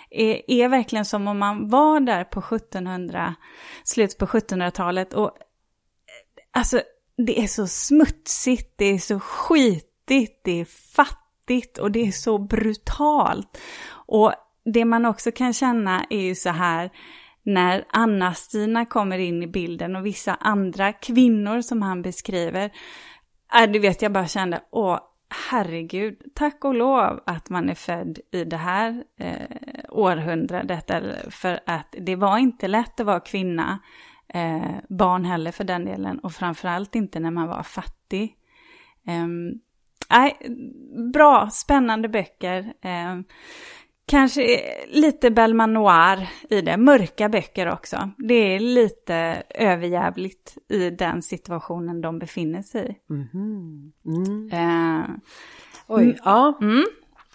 är, 0.09 0.41
är, 0.47 0.67
verkligen 0.67 1.05
som 1.05 1.27
om 1.27 1.39
man 1.39 1.69
var 1.69 1.99
där 1.99 2.23
på 2.23 2.39
1700, 2.39 3.35
slutet 3.83 4.17
på 4.17 4.25
1700-talet 4.25 5.13
och 5.13 5.27
eh, 5.27 6.59
alltså 6.59 6.81
det 7.17 7.39
är 7.39 7.47
så 7.47 7.67
smutsigt, 7.67 8.73
det 8.77 8.85
är 8.85 8.99
så 8.99 9.19
skitigt, 9.19 10.41
det 10.43 10.61
är 10.61 10.65
fattigt 10.95 11.77
och 11.77 11.91
det 11.91 12.07
är 12.07 12.11
så 12.11 12.37
brutalt. 12.37 13.57
Och 13.89 14.33
det 14.73 14.85
man 14.85 15.05
också 15.05 15.31
kan 15.31 15.53
känna 15.53 16.05
är 16.09 16.21
ju 16.21 16.35
så 16.35 16.49
här, 16.49 16.91
när 17.47 17.85
Anna-Stina 17.89 18.85
kommer 18.85 19.17
in 19.17 19.43
i 19.43 19.47
bilden 19.47 19.95
och 19.95 20.05
vissa 20.05 20.35
andra 20.35 20.93
kvinnor 20.93 21.61
som 21.61 21.81
han 21.81 22.01
beskriver. 22.01 22.71
Äh, 23.61 23.71
du 23.71 23.79
vet, 23.79 24.01
jag 24.01 24.11
bara 24.11 24.27
kände, 24.27 24.61
åh, 24.71 24.99
herregud, 25.49 26.21
tack 26.35 26.65
och 26.65 26.73
lov 26.73 27.23
att 27.25 27.49
man 27.49 27.69
är 27.69 27.75
född 27.75 28.19
i 28.31 28.43
det 28.43 28.57
här 28.57 29.03
eh, 29.19 29.57
århundradet. 29.89 30.91
För 31.29 31.59
att 31.65 31.95
det 31.99 32.15
var 32.15 32.37
inte 32.37 32.67
lätt 32.67 32.99
att 32.99 33.05
vara 33.05 33.19
kvinna, 33.19 33.79
eh, 34.33 34.75
barn 34.89 35.25
heller 35.25 35.51
för 35.51 35.63
den 35.63 35.85
delen, 35.85 36.19
och 36.19 36.31
framförallt 36.31 36.95
inte 36.95 37.19
när 37.19 37.31
man 37.31 37.47
var 37.47 37.63
fattig. 37.63 38.35
Eh, 39.07 39.27
bra, 41.13 41.49
spännande 41.51 42.09
böcker. 42.09 42.73
Eh, 42.81 43.19
Kanske 44.11 44.59
lite 44.87 45.31
Bellman 45.31 45.73
Noir 45.73 46.29
i 46.49 46.61
det, 46.61 46.77
mörka 46.77 47.29
böcker 47.29 47.71
också. 47.71 48.09
Det 48.17 48.33
är 48.55 48.59
lite 48.59 49.43
överjävligt 49.49 50.57
i 50.69 50.89
den 50.89 51.21
situationen 51.21 52.01
de 52.01 52.19
befinner 52.19 52.61
sig 52.61 52.99
i. 53.09 53.13
Mm. 53.13 53.91
Mm. 54.05 54.49
Eh, 54.51 55.05
Oj, 55.87 56.17
ja. 56.25 56.57
Mm, 56.61 56.85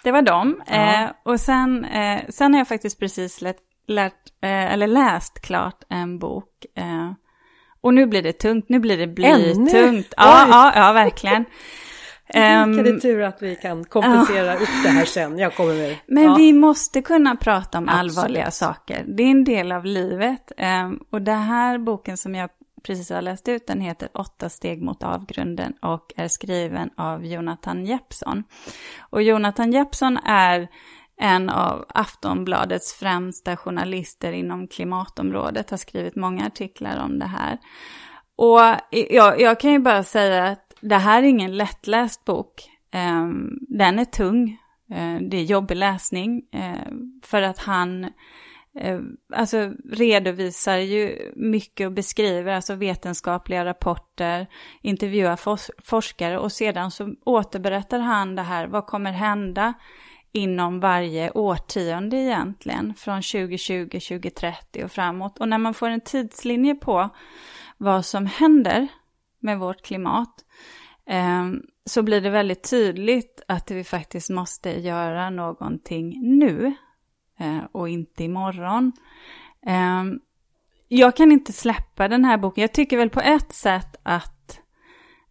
det 0.02 0.10
var 0.12 0.22
dem. 0.22 0.62
Ja. 0.66 1.04
Eh, 1.04 1.10
och 1.22 1.40
sen, 1.40 1.84
eh, 1.84 2.20
sen 2.28 2.52
har 2.54 2.60
jag 2.60 2.68
faktiskt 2.68 2.98
precis 3.00 3.40
lärt, 3.40 3.56
lärt 3.86 4.28
eh, 4.42 4.72
eller 4.72 4.86
läst 4.86 5.40
klart 5.40 5.82
en 5.88 6.18
bok. 6.18 6.66
Eh, 6.76 7.12
Och 7.80 7.94
nu 7.94 8.06
blir 8.06 8.22
det 8.22 8.32
tungt, 8.32 8.68
nu 8.68 8.78
blir 8.78 8.98
det 8.98 9.06
blytungt. 9.06 10.14
Ja, 10.16 10.46
ja, 10.50 10.72
ja, 10.74 10.92
verkligen. 10.92 11.44
Vilken 12.34 12.86
um, 12.86 13.00
tur 13.00 13.22
att 13.22 13.42
vi 13.42 13.56
kan 13.56 13.84
kompensera 13.84 14.54
upp 14.54 14.68
det 14.82 14.88
här 14.88 15.04
sen. 15.04 15.38
Jag 15.38 15.54
kommer 15.54 15.74
med. 15.74 15.96
Men 16.06 16.24
ja. 16.24 16.34
vi 16.34 16.52
måste 16.52 17.02
kunna 17.02 17.36
prata 17.36 17.78
om 17.78 17.88
Absolut. 17.88 18.18
allvarliga 18.18 18.50
saker. 18.50 19.04
Det 19.06 19.22
är 19.22 19.30
en 19.30 19.44
del 19.44 19.72
av 19.72 19.84
livet. 19.84 20.52
Um, 20.58 21.00
och 21.10 21.22
den 21.22 21.42
här 21.42 21.78
boken 21.78 22.16
som 22.16 22.34
jag 22.34 22.50
precis 22.82 23.10
har 23.10 23.22
läst 23.22 23.48
ut, 23.48 23.66
den 23.66 23.80
heter 23.80 24.08
Åtta 24.14 24.48
steg 24.48 24.82
mot 24.82 25.02
avgrunden 25.02 25.72
och 25.72 26.12
är 26.16 26.28
skriven 26.28 26.90
av 26.96 27.26
Jonathan 27.26 27.86
Jeppsson. 27.86 28.44
Och 29.10 29.22
Jonathan 29.22 29.72
Jeppsson 29.72 30.18
är 30.24 30.68
en 31.20 31.50
av 31.50 31.84
Aftonbladets 31.88 32.94
främsta 32.94 33.56
journalister 33.56 34.32
inom 34.32 34.68
klimatområdet, 34.68 35.70
har 35.70 35.76
skrivit 35.76 36.16
många 36.16 36.46
artiklar 36.46 37.04
om 37.04 37.18
det 37.18 37.26
här. 37.26 37.58
Och 38.36 38.60
jag, 38.90 39.40
jag 39.40 39.60
kan 39.60 39.72
ju 39.72 39.78
bara 39.78 40.02
säga 40.02 40.44
att 40.44 40.71
det 40.82 40.96
här 40.96 41.22
är 41.22 41.26
ingen 41.26 41.56
lättläst 41.56 42.24
bok. 42.24 42.70
Ehm, 42.90 43.58
den 43.60 43.98
är 43.98 44.04
tung, 44.04 44.58
ehm, 44.90 45.30
det 45.30 45.36
är 45.36 45.44
jobbig 45.44 45.76
läsning, 45.76 46.42
ehm, 46.52 47.20
för 47.24 47.42
att 47.42 47.58
han 47.58 48.06
alltså 49.34 49.72
redovisar 49.90 50.76
ju 50.76 51.32
mycket 51.36 51.86
och 51.86 51.92
beskriver 51.92 52.52
alltså 52.52 52.74
vetenskapliga 52.74 53.64
rapporter, 53.64 54.46
intervjuar 54.82 55.38
forskare 55.82 56.38
och 56.38 56.52
sedan 56.52 56.90
så 56.90 57.14
återberättar 57.24 57.98
han 57.98 58.34
det 58.34 58.42
här, 58.42 58.66
vad 58.66 58.86
kommer 58.86 59.12
hända 59.12 59.74
inom 60.32 60.80
varje 60.80 61.30
årtionde 61.30 62.16
egentligen, 62.16 62.94
från 62.94 63.22
2020, 63.22 63.88
2030 63.90 64.84
och 64.84 64.92
framåt. 64.92 65.38
Och 65.38 65.48
när 65.48 65.58
man 65.58 65.74
får 65.74 65.88
en 65.88 66.00
tidslinje 66.00 66.74
på 66.74 67.08
vad 67.76 68.04
som 68.04 68.26
händer 68.26 68.88
med 69.42 69.58
vårt 69.58 69.82
klimat, 69.82 70.44
ehm, 71.06 71.62
så 71.84 72.02
blir 72.02 72.20
det 72.20 72.30
väldigt 72.30 72.70
tydligt 72.70 73.42
att 73.48 73.70
vi 73.70 73.84
faktiskt 73.84 74.30
måste 74.30 74.70
göra 74.70 75.30
någonting 75.30 76.38
nu 76.38 76.74
eh, 77.38 77.64
och 77.72 77.88
inte 77.88 78.24
imorgon. 78.24 78.92
Ehm, 79.66 80.20
jag 80.88 81.16
kan 81.16 81.32
inte 81.32 81.52
släppa 81.52 82.08
den 82.08 82.24
här 82.24 82.38
boken. 82.38 82.62
Jag 82.62 82.74
tycker 82.74 82.96
väl 82.96 83.10
på 83.10 83.20
ett 83.20 83.52
sätt 83.52 83.96
att 84.02 84.60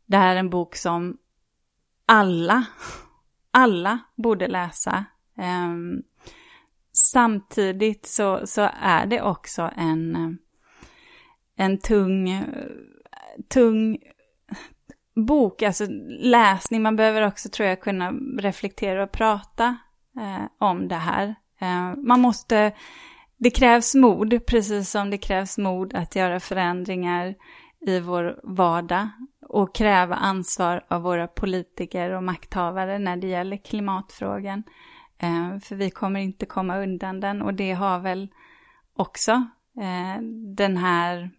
det 0.05 0.18
här 0.18 0.36
är 0.36 0.39
en 0.39 0.49
bok 0.49 0.76
som 0.76 1.18
alla 2.05 2.66
alla 3.51 3.99
borde 4.16 4.47
läsa. 4.47 5.05
Ehm, 5.38 6.01
samtidigt 6.91 8.05
så, 8.05 8.47
så 8.47 8.70
är 8.82 9.05
det 9.05 9.22
också 9.22 9.72
en, 9.76 10.38
en 11.55 11.78
tung, 11.78 12.43
tung 13.49 13.97
bok, 15.15 15.61
alltså 15.61 15.86
läsning. 16.19 16.82
Man 16.82 16.95
behöver 16.95 17.27
också, 17.27 17.49
tror 17.49 17.69
jag, 17.69 17.82
kunna 17.82 18.11
reflektera 18.38 19.03
och 19.03 19.11
prata 19.11 19.77
eh, 20.19 20.45
om 20.59 20.88
det 20.88 20.95
här. 20.95 21.36
Eh, 21.61 21.95
man 21.97 22.21
måste, 22.21 22.71
det 23.38 23.49
krävs 23.49 23.95
mod, 23.95 24.45
precis 24.45 24.89
som 24.89 25.09
det 25.09 25.17
krävs 25.17 25.57
mod 25.57 25.93
att 25.93 26.15
göra 26.15 26.39
förändringar 26.39 27.36
i 27.88 27.99
vår 27.99 28.39
vardag 28.43 29.09
och 29.49 29.75
kräva 29.75 30.15
ansvar 30.15 30.86
av 30.88 31.01
våra 31.01 31.27
politiker 31.27 32.09
och 32.09 32.23
makthavare 32.23 32.99
när 32.99 33.17
det 33.17 33.27
gäller 33.27 33.57
klimatfrågan. 33.57 34.63
Eh, 35.17 35.59
för 35.59 35.75
vi 35.75 35.89
kommer 35.89 36.19
inte 36.19 36.45
komma 36.45 36.77
undan 36.77 37.19
den 37.19 37.41
och 37.41 37.53
det 37.53 37.71
har 37.71 37.99
väl 37.99 38.29
också 38.95 39.32
eh, 39.77 40.21
den 40.55 40.77
här 40.77 41.29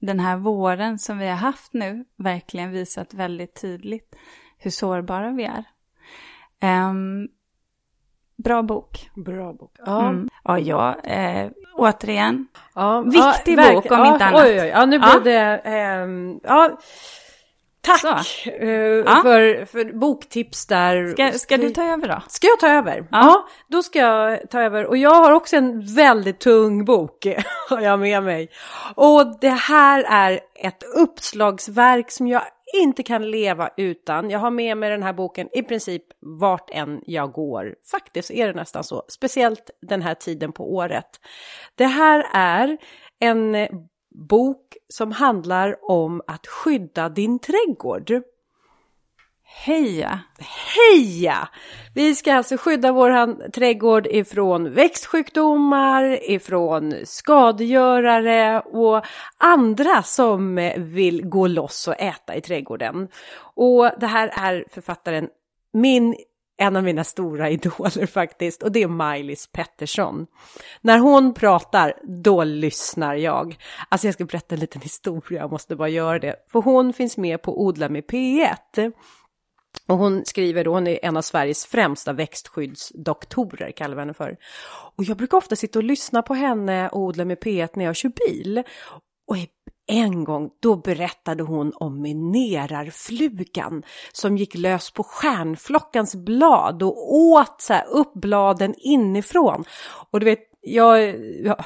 den 0.00 0.20
här 0.20 0.36
våren 0.36 0.98
som 0.98 1.18
vi 1.18 1.28
har 1.28 1.36
haft 1.36 1.72
nu 1.72 2.04
verkligen 2.16 2.70
visat 2.70 3.14
väldigt 3.14 3.60
tydligt 3.60 4.16
hur 4.58 4.70
sårbara 4.70 5.30
vi 5.30 5.44
är. 5.44 5.64
Um, 6.88 7.28
bra 8.36 8.62
bok. 8.62 9.10
Bra 9.16 9.52
bok. 9.52 9.76
Ja, 9.86 10.08
mm. 10.08 10.28
ja, 10.44 10.58
ja 10.58 11.00
eh, 11.00 11.50
återigen. 11.74 12.46
Ja, 12.74 13.00
Viktig 13.00 13.58
ja, 13.58 13.72
bok 13.72 13.84
om 13.90 13.98
ja, 13.98 14.12
inte 14.12 14.24
annat. 14.24 14.44
Oj, 14.44 14.60
oj, 14.60 14.66
ja, 14.66 14.86
nu 14.86 14.98
blev 14.98 15.24
det... 15.24 15.58
Eh, 15.64 16.08
ja, 16.42 16.78
tack 17.84 18.46
uh, 18.46 19.22
för, 19.22 19.64
för 19.64 19.98
boktips 19.98 20.66
där. 20.66 21.12
Ska, 21.12 21.38
ska 21.38 21.56
du 21.56 21.70
ta 21.70 21.84
över 21.84 22.08
då? 22.08 22.22
Ska 22.28 22.46
jag 22.46 22.60
ta 22.60 22.68
över? 22.68 22.96
Ja. 22.96 23.06
ja. 23.10 23.48
då 23.68 23.82
ska 23.82 23.98
jag 23.98 24.50
ta 24.50 24.60
över. 24.60 24.86
Och 24.86 24.96
jag 24.96 25.14
har 25.14 25.32
också 25.32 25.56
en 25.56 25.94
väldigt 25.94 26.40
tung 26.40 26.84
bok, 26.84 27.26
har 27.70 27.80
jag 27.80 28.00
med 28.00 28.22
mig. 28.22 28.50
Och 28.94 29.40
det 29.40 29.48
här 29.48 30.04
är 30.08 30.40
ett 30.54 30.82
uppslagsverk 30.96 32.10
som 32.10 32.26
jag 32.26 32.42
inte 32.82 33.02
kan 33.02 33.30
leva 33.30 33.70
utan. 33.76 34.30
Jag 34.30 34.38
har 34.38 34.50
med 34.50 34.76
mig 34.76 34.90
den 34.90 35.02
här 35.02 35.12
boken 35.12 35.48
i 35.52 35.62
princip 35.62 36.02
vart 36.40 36.70
än 36.70 37.00
jag 37.06 37.32
går. 37.32 37.74
Faktiskt 37.90 38.30
är 38.30 38.46
det 38.46 38.52
nästan 38.52 38.84
så, 38.84 39.02
speciellt 39.08 39.70
den 39.82 40.02
här 40.02 40.14
tiden 40.14 40.52
på 40.52 40.74
året. 40.74 41.06
Det 41.74 41.86
här 41.86 42.26
är 42.32 42.78
en 43.20 43.54
bok 44.14 44.76
som 44.88 45.12
handlar 45.12 45.90
om 45.90 46.22
att 46.26 46.46
skydda 46.46 47.08
din 47.08 47.38
trädgård. 47.38 48.22
Heja! 49.64 50.20
Heja! 50.76 51.48
Vi 51.94 52.14
ska 52.14 52.34
alltså 52.34 52.56
skydda 52.56 52.92
vår 52.92 53.50
trädgård 53.50 54.06
ifrån 54.06 54.74
växtsjukdomar, 54.74 56.30
ifrån 56.30 56.94
skadegörare 57.04 58.60
och 58.60 59.04
andra 59.38 60.02
som 60.02 60.72
vill 60.76 61.26
gå 61.26 61.46
loss 61.46 61.88
och 61.88 62.00
äta 62.00 62.36
i 62.36 62.40
trädgården. 62.40 63.08
Och 63.54 63.90
det 64.00 64.06
här 64.06 64.28
är 64.28 64.64
författaren, 64.70 65.28
min 65.72 66.16
en 66.56 66.76
av 66.76 66.84
mina 66.84 67.04
stora 67.04 67.50
idoler 67.50 68.06
faktiskt 68.06 68.62
och 68.62 68.72
det 68.72 68.82
är 68.82 68.88
Maj-Lis 68.88 69.46
Pettersson. 69.52 70.26
När 70.80 70.98
hon 70.98 71.34
pratar, 71.34 71.94
då 72.02 72.44
lyssnar 72.44 73.14
jag. 73.14 73.56
Alltså 73.88 74.06
jag 74.06 74.14
ska 74.14 74.24
berätta 74.24 74.54
en 74.54 74.60
liten 74.60 74.82
historia, 74.82 75.40
jag 75.40 75.50
måste 75.50 75.76
bara 75.76 75.88
göra 75.88 76.18
det. 76.18 76.36
För 76.52 76.60
hon 76.60 76.92
finns 76.92 77.16
med 77.16 77.42
på 77.42 77.62
Odla 77.62 77.88
med 77.88 78.04
P1. 78.04 78.92
Och 79.86 79.98
hon 79.98 80.24
skriver 80.24 80.64
då, 80.64 80.72
hon 80.72 80.86
är 80.86 80.98
en 81.02 81.16
av 81.16 81.22
Sveriges 81.22 81.66
främsta 81.66 82.12
växtskyddsdoktorer, 82.12 83.70
kallar 83.70 83.94
vi 83.94 84.00
henne 84.00 84.14
för. 84.14 84.36
Och 84.96 85.04
jag 85.04 85.16
brukar 85.16 85.38
ofta 85.38 85.56
sitta 85.56 85.78
och 85.78 85.84
lyssna 85.84 86.22
på 86.22 86.34
henne 86.34 86.88
och 86.88 87.00
odla 87.00 87.24
med 87.24 87.38
P1 87.38 87.68
när 87.74 87.84
jag 87.84 87.96
kör 87.96 88.12
bil. 88.28 88.62
Och 89.26 89.36
en 89.86 90.24
gång, 90.24 90.50
då 90.60 90.76
berättade 90.76 91.42
hon 91.42 91.72
om 91.74 92.02
minerarflugan 92.02 93.82
som 94.12 94.36
gick 94.36 94.54
lös 94.54 94.90
på 94.90 95.02
stjärnflockans 95.02 96.14
blad 96.14 96.82
och 96.82 97.14
åt 97.14 97.60
så 97.62 97.72
här, 97.72 97.86
upp 97.88 98.12
bladen 98.14 98.74
inifrån. 98.78 99.64
Och 100.10 100.20
du 100.20 100.26
vet, 100.26 100.38
jag, 100.60 101.16
ja, 101.44 101.64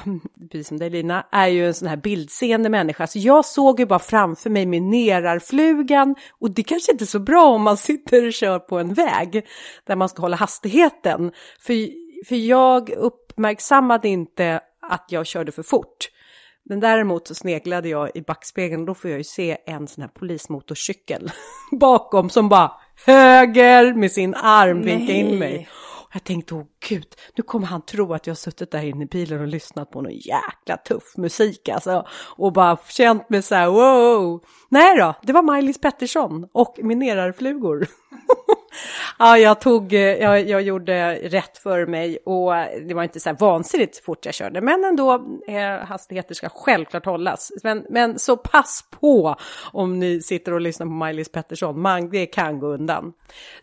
precis 0.51 0.67
som 0.67 0.77
dig 0.77 0.89
Lina, 0.89 1.25
är 1.31 1.47
ju 1.47 1.67
en 1.67 1.73
sån 1.73 1.87
här 1.87 1.97
bildseende 1.97 2.69
människa, 2.69 3.07
så 3.07 3.19
jag 3.19 3.45
såg 3.45 3.79
ju 3.79 3.85
bara 3.85 3.99
framför 3.99 4.49
mig 4.49 4.65
minerarflugan 4.65 6.15
och 6.39 6.51
det 6.51 6.63
kanske 6.63 6.91
inte 6.91 7.03
är 7.03 7.05
så 7.05 7.19
bra 7.19 7.45
om 7.45 7.61
man 7.61 7.77
sitter 7.77 8.27
och 8.27 8.33
kör 8.33 8.59
på 8.59 8.79
en 8.79 8.93
väg 8.93 9.47
där 9.83 9.95
man 9.95 10.09
ska 10.09 10.21
hålla 10.21 10.37
hastigheten. 10.37 11.31
För, 11.59 11.73
för 12.25 12.35
jag 12.35 12.89
uppmärksammade 12.89 14.07
inte 14.07 14.61
att 14.81 15.05
jag 15.09 15.25
körde 15.25 15.51
för 15.51 15.63
fort. 15.63 16.09
Men 16.69 16.79
däremot 16.79 17.27
så 17.27 17.35
sneglade 17.35 17.89
jag 17.89 18.11
i 18.15 18.21
backspegeln 18.21 18.81
och 18.81 18.87
då 18.87 18.93
får 18.93 19.09
jag 19.09 19.17
ju 19.17 19.23
se 19.23 19.57
en 19.65 19.87
sån 19.87 20.01
här 20.01 20.09
polismotorcykel 20.09 21.31
bakom 21.71 22.29
som 22.29 22.49
bara 22.49 22.71
höger 23.05 23.93
med 23.93 24.11
sin 24.11 24.35
arm 24.35 24.81
vinkar 24.81 25.13
in 25.13 25.39
mig. 25.39 25.69
Jag 26.13 26.23
tänkte, 26.23 26.55
åh 26.55 26.63
gud, 26.87 27.15
nu 27.35 27.43
kommer 27.43 27.67
han 27.67 27.81
tro 27.81 28.13
att 28.13 28.27
jag 28.27 28.31
har 28.31 28.35
suttit 28.35 28.71
där 28.71 28.83
inne 28.83 29.03
i 29.03 29.07
bilen 29.07 29.41
och 29.41 29.47
lyssnat 29.47 29.91
på 29.91 30.01
någon 30.01 30.11
jäkla 30.11 30.77
tuff 30.77 31.17
musik 31.17 31.69
alltså. 31.69 32.07
Och 32.35 32.53
bara 32.53 32.77
känt 32.89 33.29
mig 33.29 33.41
så 33.41 33.55
här, 33.55 33.67
wow. 33.67 34.43
Nej 34.69 34.97
då, 34.97 35.13
det 35.23 35.33
var 35.33 35.41
Maj-Lis 35.41 35.81
Pettersson 35.81 36.47
och 36.51 36.79
minerarflugor. 36.81 37.87
ja, 39.19 39.37
jag 39.37 39.61
tog, 39.61 39.93
eh, 39.93 39.99
jag, 39.99 40.47
jag 40.49 40.61
gjorde 40.61 41.15
rätt 41.15 41.57
för 41.57 41.85
mig 41.85 42.17
och 42.17 42.51
det 42.87 42.93
var 42.93 43.03
inte 43.03 43.19
så 43.19 43.29
här 43.29 43.37
vansinnigt 43.39 44.05
fort 44.05 44.25
jag 44.25 44.33
körde, 44.33 44.61
men 44.61 44.83
ändå, 44.83 45.13
eh, 45.47 45.85
hastigheter 45.87 46.35
ska 46.35 46.49
självklart 46.49 47.05
hållas. 47.05 47.51
Men, 47.63 47.85
men 47.89 48.19
så 48.19 48.37
pass 48.37 48.85
på 48.89 49.35
om 49.71 49.99
ni 49.99 50.21
sitter 50.21 50.53
och 50.53 50.61
lyssnar 50.61 50.85
på 50.85 50.91
Maj-Lis 50.91 51.31
Pettersson, 51.31 51.81
man, 51.81 52.09
det 52.09 52.25
kan 52.25 52.59
gå 52.59 52.67
undan. 52.67 53.13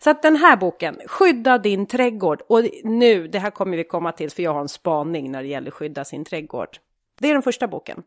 Så 0.03 0.09
att 0.09 0.21
den 0.21 0.35
här 0.35 0.57
boken, 0.57 0.97
Skydda 1.07 1.57
din 1.57 1.85
trädgård, 1.85 2.41
och 2.49 2.63
nu, 2.83 3.06
det 3.15 3.39
här 3.39 3.51
kommer 3.51 3.77
vi 3.77 3.83
komma 3.83 4.11
till 4.11 4.31
för 4.31 4.43
jag 4.43 4.53
har 4.53 4.61
en 4.61 4.69
spaning 4.69 5.31
när 5.31 5.43
det 5.43 5.49
gäller 5.49 5.71
skydda 5.71 6.05
sin 6.05 6.25
trädgård. 6.25 6.77
Det 7.19 7.29
är 7.29 7.33
den 7.33 7.41
första 7.41 7.67
boken. 7.67 8.03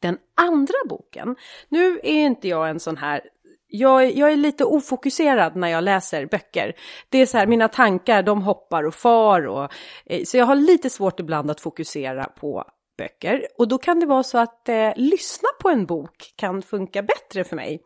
Den 0.00 0.18
andra 0.34 0.74
boken, 0.88 1.36
nu 1.68 2.00
är 2.02 2.24
inte 2.26 2.48
jag 2.48 2.70
en 2.70 2.80
sån 2.80 2.96
här 2.96 3.20
jag, 3.66 4.16
jag, 4.16 4.32
är 4.32 4.36
lite 4.36 4.64
ofokuserad 4.64 5.56
när 5.56 5.68
jag 5.68 5.84
läser 5.84 6.26
böcker. 6.26 6.72
Det 7.08 7.18
är 7.18 7.26
så 7.26 7.38
här, 7.38 7.46
mina 7.46 7.68
tankar 7.68 8.22
de 8.22 8.42
hoppar 8.42 8.84
och 8.84 8.94
far 8.94 9.46
och 9.46 9.72
eh, 10.06 10.24
så 10.24 10.36
jag 10.36 10.46
har 10.46 10.56
lite 10.56 10.90
svårt 10.90 11.20
ibland 11.20 11.50
att 11.50 11.60
fokusera 11.60 12.24
på 12.24 12.64
böcker. 12.98 13.46
Och 13.58 13.68
då 13.68 13.78
kan 13.78 14.00
det 14.00 14.06
vara 14.06 14.22
så 14.22 14.38
att 14.38 14.68
eh, 14.68 14.92
lyssna 14.96 15.48
på 15.60 15.68
en 15.68 15.86
bok 15.86 16.32
kan 16.36 16.62
funka 16.62 17.02
bättre 17.02 17.44
för 17.44 17.56
mig. 17.56 17.82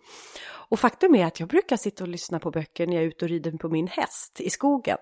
Och 0.70 0.80
faktum 0.80 1.14
är 1.14 1.26
att 1.26 1.40
jag 1.40 1.48
brukar 1.48 1.76
sitta 1.76 2.04
och 2.04 2.08
lyssna 2.08 2.38
på 2.38 2.50
böcker 2.50 2.86
när 2.86 2.94
jag 2.94 3.02
är 3.02 3.08
ute 3.08 3.24
och 3.24 3.28
rider 3.28 3.52
på 3.52 3.68
min 3.68 3.86
häst 3.86 4.40
i 4.40 4.50
skogen. 4.50 4.98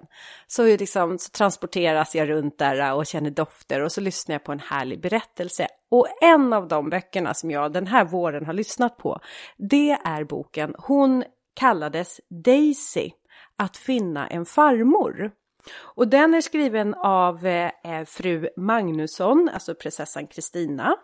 Så, 0.47 0.65
liksom, 0.65 1.19
så 1.19 1.31
transporteras 1.31 2.15
jag 2.15 2.29
runt 2.29 2.59
där 2.59 2.81
äh, 2.81 2.91
och 2.91 3.07
känner 3.07 3.31
dofter 3.31 3.83
och 3.83 3.93
så 3.93 4.01
lyssnar 4.01 4.35
jag 4.35 4.45
på 4.45 4.53
en 4.53 4.61
härlig 4.61 5.01
berättelse. 5.01 5.69
Och 5.91 6.09
en 6.23 6.53
av 6.53 6.69
de 6.69 6.91
böckerna 6.91 7.35
som 7.35 7.51
jag 7.51 7.73
den 7.73 7.87
här 7.87 8.05
våren 8.05 8.47
har 8.47 8.53
lyssnat 8.53 8.97
på, 8.97 9.21
det 9.57 9.91
är 10.05 10.25
boken 10.25 10.75
Hon 10.79 11.25
kallades 11.55 12.21
Daisy, 12.45 13.11
att 13.59 13.77
finna 13.77 14.27
en 14.27 14.47
farmor. 14.47 15.31
Och 15.79 16.09
den 16.09 16.35
är 16.35 16.41
skriven 16.41 16.95
av 16.95 17.47
eh, 17.47 17.71
eh 17.85 18.05
fru 18.05 18.49
Magnusson, 18.57 19.51
alltså 19.55 19.75
prinsessan 19.75 20.27
Kristina. 20.27 20.97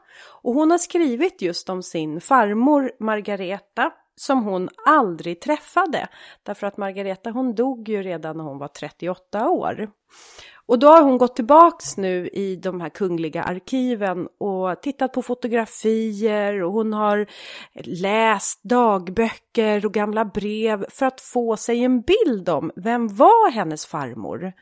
Och 0.42 0.54
hon 0.54 0.70
har 0.70 0.78
skrivit 0.78 1.42
just 1.42 1.68
om 1.68 1.82
sin 1.82 2.20
farmor 2.20 2.92
Margareta 3.00 3.92
som 4.16 4.44
hon 4.44 4.68
aldrig 4.86 5.40
träffade. 5.40 6.08
Därför 6.42 6.66
att 6.66 6.76
Margareta 6.76 7.30
hon 7.30 7.54
dog 7.54 7.88
ju 7.88 8.02
redan 8.02 8.36
när 8.36 8.44
hon 8.44 8.58
var 8.58 8.68
38 8.68 9.48
år. 9.48 9.90
Och 10.66 10.78
då 10.78 10.88
har 10.88 11.02
hon 11.02 11.18
gått 11.18 11.36
tillbaks 11.36 11.96
nu 11.96 12.28
i 12.28 12.56
de 12.56 12.80
här 12.80 12.88
kungliga 12.88 13.42
arkiven 13.42 14.28
och 14.38 14.82
tittat 14.82 15.12
på 15.12 15.22
fotografier 15.22 16.62
och 16.62 16.72
hon 16.72 16.92
har 16.92 17.26
läst 17.84 18.62
dagböcker 18.62 19.86
och 19.86 19.92
gamla 19.92 20.24
brev 20.24 20.84
för 20.88 21.06
att 21.06 21.20
få 21.20 21.56
sig 21.56 21.84
en 21.84 22.00
bild 22.00 22.48
om 22.48 22.70
vem 22.76 23.08
var 23.08 23.50
hennes 23.50 23.86
farmor. 23.86 24.52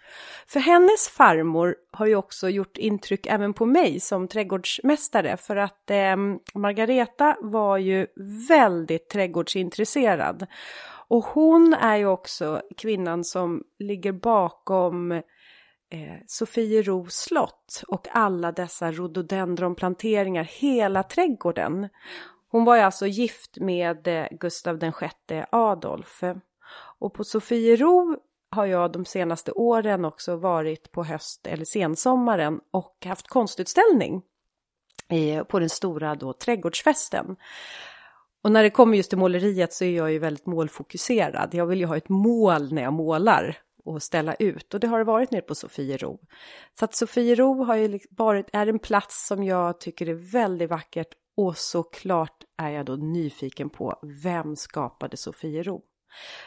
För 0.47 0.61
hennes 0.61 1.09
farmor 1.09 1.77
har 1.93 2.07
ju 2.07 2.17
också 2.17 2.49
gjort 2.49 2.79
intryck 2.79 3.27
även 3.27 3.55
på 3.55 3.67
mig 3.67 4.01
som 4.01 4.29
trädgårdsmästare 4.29 5.37
för 5.37 5.57
att 5.57 5.91
eh, 5.91 6.17
Margareta 6.55 7.37
var 7.41 7.79
ju 7.79 8.07
väldigt 8.49 9.09
trädgårdsintresserad. 9.09 10.47
Och 11.09 11.25
hon 11.25 11.75
är 11.75 11.97
ju 11.97 12.07
också 12.07 12.63
kvinnan 12.77 13.25
som 13.25 13.63
ligger 13.79 14.13
bakom 14.13 15.23
eh, 15.91 16.17
Sofiero 16.27 17.07
slott 17.09 17.83
och 17.89 18.09
alla 18.11 18.53
dessa 18.53 18.93
rhododendronplanteringar, 18.93 20.45
hela 20.45 21.03
trädgården. 21.03 21.89
Hon 22.49 22.65
var 22.65 22.77
ju 22.77 22.83
alltså 22.83 23.07
gift 23.07 23.57
med 23.57 24.09
eh, 24.09 24.27
Gustav 24.31 24.79
VI 24.79 25.45
Adolf. 25.53 26.23
Och 26.99 27.15
på 27.15 27.25
Sofiero 27.25 28.17
har 28.51 28.67
jag 28.67 28.93
de 28.93 29.05
senaste 29.05 29.53
åren 29.53 30.05
också 30.05 30.37
varit 30.37 30.93
på 30.93 31.05
höst 31.05 31.47
eller 31.47 31.65
sensommaren 31.65 32.61
och 32.71 32.97
haft 33.05 33.29
konstutställning 33.29 34.23
på 35.49 35.59
den 35.59 35.69
stora 35.71 36.15
då 36.15 36.33
trädgårdsfesten. 36.33 37.37
Och 38.43 38.53
när 38.53 38.63
det 38.63 38.71
kommer 38.71 38.97
just 38.97 39.11
till 39.11 39.19
måleriet 39.19 39.73
så 39.73 39.85
är 39.85 39.97
jag 39.97 40.13
ju 40.13 40.19
väldigt 40.19 40.47
målfokuserad. 40.47 41.55
Jag 41.55 41.67
vill 41.67 41.81
ju 41.81 41.87
ha 41.87 41.97
ett 41.97 42.09
mål 42.09 42.73
när 42.73 42.83
jag 42.83 42.93
målar 42.93 43.59
och 43.85 44.03
ställa 44.03 44.35
ut. 44.35 44.75
Och 44.75 44.81
det 44.81 44.87
har 44.87 44.99
det 44.99 45.05
varit 45.05 45.31
nere 45.31 45.43
på 45.43 45.55
Sofiero. 45.55 46.19
Så 46.79 46.85
att 46.85 46.95
Sofiero 46.95 47.65
har 47.65 47.77
ju 47.77 47.99
varit, 48.11 48.47
är 48.53 48.67
en 48.67 48.79
plats 48.79 49.27
som 49.27 49.45
jag 49.45 49.81
tycker 49.81 50.09
är 50.09 50.33
väldigt 50.33 50.71
vackert. 50.71 51.09
Och 51.37 51.59
såklart 51.59 52.45
är 52.57 52.71
jag 52.71 52.87
då 52.87 52.97
nyfiken 52.97 53.71
på 53.71 53.99
vem 54.23 54.57
skapade 54.57 55.17
Sofiero? 55.17 55.83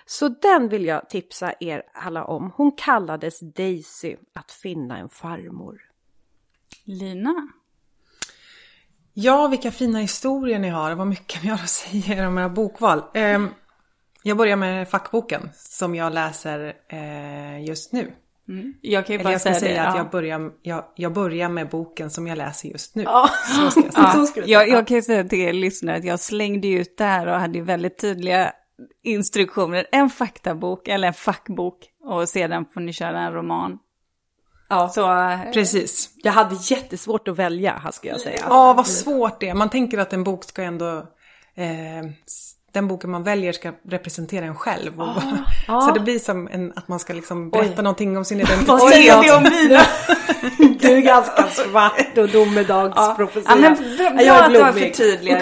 Så 0.05 0.27
den 0.27 0.69
vill 0.69 0.85
jag 0.85 1.09
tipsa 1.09 1.53
er 1.59 1.83
alla 1.93 2.25
om. 2.25 2.51
Hon 2.55 2.71
kallades 2.71 3.39
Daisy 3.39 4.15
att 4.33 4.51
finna 4.51 4.97
en 4.97 5.09
farmor. 5.09 5.81
Lina? 6.85 7.47
Ja, 9.13 9.47
vilka 9.47 9.71
fina 9.71 9.99
historier 9.99 10.59
ni 10.59 10.69
har. 10.69 10.95
Vad 10.95 11.07
mycket 11.07 11.43
ni 11.43 11.49
har 11.49 11.55
att 11.55 11.69
säga 11.69 12.27
om 12.27 12.37
era 12.37 12.49
bokval. 12.49 13.03
Ehm, 13.13 13.49
jag 14.23 14.37
börjar 14.37 14.55
med 14.55 14.89
fackboken 14.89 15.49
som 15.55 15.95
jag 15.95 16.13
läser 16.13 16.73
eh, 16.87 17.65
just 17.65 17.93
nu. 17.93 18.11
Mm. 18.47 18.73
Jag 18.81 19.05
kan 19.05 19.13
ju 19.13 19.15
Eller 19.15 19.23
bara 19.23 19.31
jag 19.31 19.41
ska 19.41 19.49
säga, 19.49 19.59
säga 19.59 19.83
det, 19.83 19.87
att 19.89 19.95
ja. 19.95 20.01
jag, 20.01 20.09
börjar, 20.09 20.51
jag, 20.61 20.83
jag 20.95 21.13
börjar 21.13 21.49
med 21.49 21.69
boken 21.69 22.09
som 22.09 22.27
jag 22.27 22.37
läser 22.37 22.69
just 22.69 22.95
nu. 22.95 23.03
Ja. 23.03 23.29
Så 23.47 23.71
ska 23.71 23.81
jag 23.81 23.93
säga. 23.93 23.93
Ja, 23.95 24.25
Så 24.25 24.41
jag 24.45 24.69
jag, 24.69 24.87
kan 24.87 24.95
ju 24.95 25.01
säga 25.01 25.23
till 25.23 25.39
er 25.39 25.53
lyssnare 25.53 25.97
att 25.97 26.03
jag 26.03 26.19
slängde 26.19 26.67
ut 26.67 26.97
det 26.97 27.03
här 27.03 27.27
och 27.27 27.39
hade 27.39 27.57
ju 27.57 27.63
väldigt 27.63 27.97
tydliga 27.97 28.53
instruktioner. 29.03 29.87
En 29.91 30.09
faktabok 30.09 30.87
eller 30.87 31.07
en 31.07 31.13
fackbok 31.13 31.89
och 32.03 32.29
sedan 32.29 32.65
får 32.73 32.81
ni 32.81 32.93
köra 32.93 33.19
en 33.19 33.33
roman. 33.33 33.79
Ja, 34.69 34.89
Så 34.89 35.19
eh, 35.19 35.51
Precis. 35.53 36.09
jag 36.23 36.31
hade 36.31 36.55
jättesvårt 36.61 37.27
att 37.27 37.37
välja, 37.37 37.73
här 37.83 37.91
ska 37.91 38.07
jag 38.07 38.19
säga. 38.21 38.45
Ja, 38.49 38.73
vad 38.73 38.87
svårt 38.87 39.39
det 39.39 39.49
är. 39.49 39.53
Man 39.53 39.69
tänker 39.69 39.97
att 39.97 40.13
en 40.13 40.23
bok 40.23 40.43
ska 40.43 40.63
ändå... 40.63 40.97
Eh, 41.55 42.03
den 42.73 42.87
boken 42.87 43.11
man 43.11 43.23
väljer 43.23 43.53
ska 43.53 43.71
representera 43.89 44.45
en 44.45 44.55
själv. 44.55 45.01
Och, 45.01 45.21
Så 45.83 45.91
det 45.93 45.99
blir 45.99 46.19
som 46.19 46.47
en, 46.47 46.73
att 46.75 46.87
man 46.87 46.99
ska 46.99 47.13
liksom 47.13 47.49
berätta 47.49 47.81
någonting 47.81 48.17
om 48.17 48.25
sin 48.25 48.37
identitet. 48.41 48.67
Vad 48.67 48.89
säger 48.91 49.23
du 49.23 49.35
om 49.35 49.43
mina? 49.43 49.81
Du 50.83 50.97
är 50.97 51.01
ganska 51.01 51.43
svart 51.47 52.17
och 52.17 52.29
domedagsprofetia. 52.29 53.43
Ja, 53.47 53.55
men 53.55 53.75
bra, 53.97 54.23
Jag 54.23 54.37
är 54.37 54.43
att 54.43 54.53
du 54.53 54.61
har 54.61 54.71
förtydligat. 54.71 55.41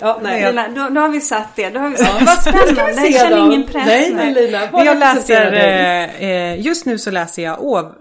Ja, 0.00 0.20
nej. 0.22 0.46
Lina, 0.46 0.68
då, 0.68 0.88
då 0.94 1.00
har 1.00 1.08
vi 1.08 1.20
satt 1.20 1.56
det. 1.56 1.70
Då 1.70 1.80
har 1.80 1.88
vi 1.90 1.96
satt. 1.96 2.22
Vad 2.26 2.42
spännande. 2.42 3.06
Jag 3.08 3.20
känner 3.20 3.46
ingen 3.46 3.66
press 3.66 3.86
Nej, 3.86 4.14
men 4.14 4.32
Lina, 4.32 4.60
vad 4.72 4.86
jag 4.86 4.98
läser, 4.98 5.52
eh, 5.52 6.22
eh, 6.30 6.60
just 6.60 6.86
nu 6.86 6.98
så 6.98 7.10
läser 7.10 7.42
jag 7.42 7.58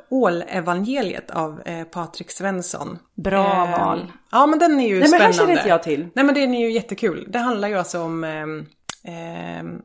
Ålevangeliet 0.10 1.32
av 1.32 1.62
eh, 1.66 1.84
Patrik 1.84 2.32
Svensson. 2.32 2.98
Bra 3.24 3.68
Eh, 3.74 3.80
val. 3.80 4.12
Ja 4.32 4.46
men 4.46 4.60
den 4.60 4.80
är 4.80 4.88
ju 4.88 5.00
Nej, 5.00 5.10
men 5.10 5.22
här 5.22 5.32
spännande. 5.32 5.38
känner 5.38 5.52
inte 5.54 5.70
jag 5.70 5.84
till. 5.84 6.08
Nej 6.16 6.26
men 6.26 6.36
den 6.36 6.54
är 6.54 6.60
ju 6.60 6.72
jättekul. 6.72 7.26
Det 7.30 7.40
handlar 7.40 7.68
ju 7.68 7.78
alltså 7.78 8.00
om, 8.02 8.24
ehm, 8.24 8.66
ehm, 9.08 9.80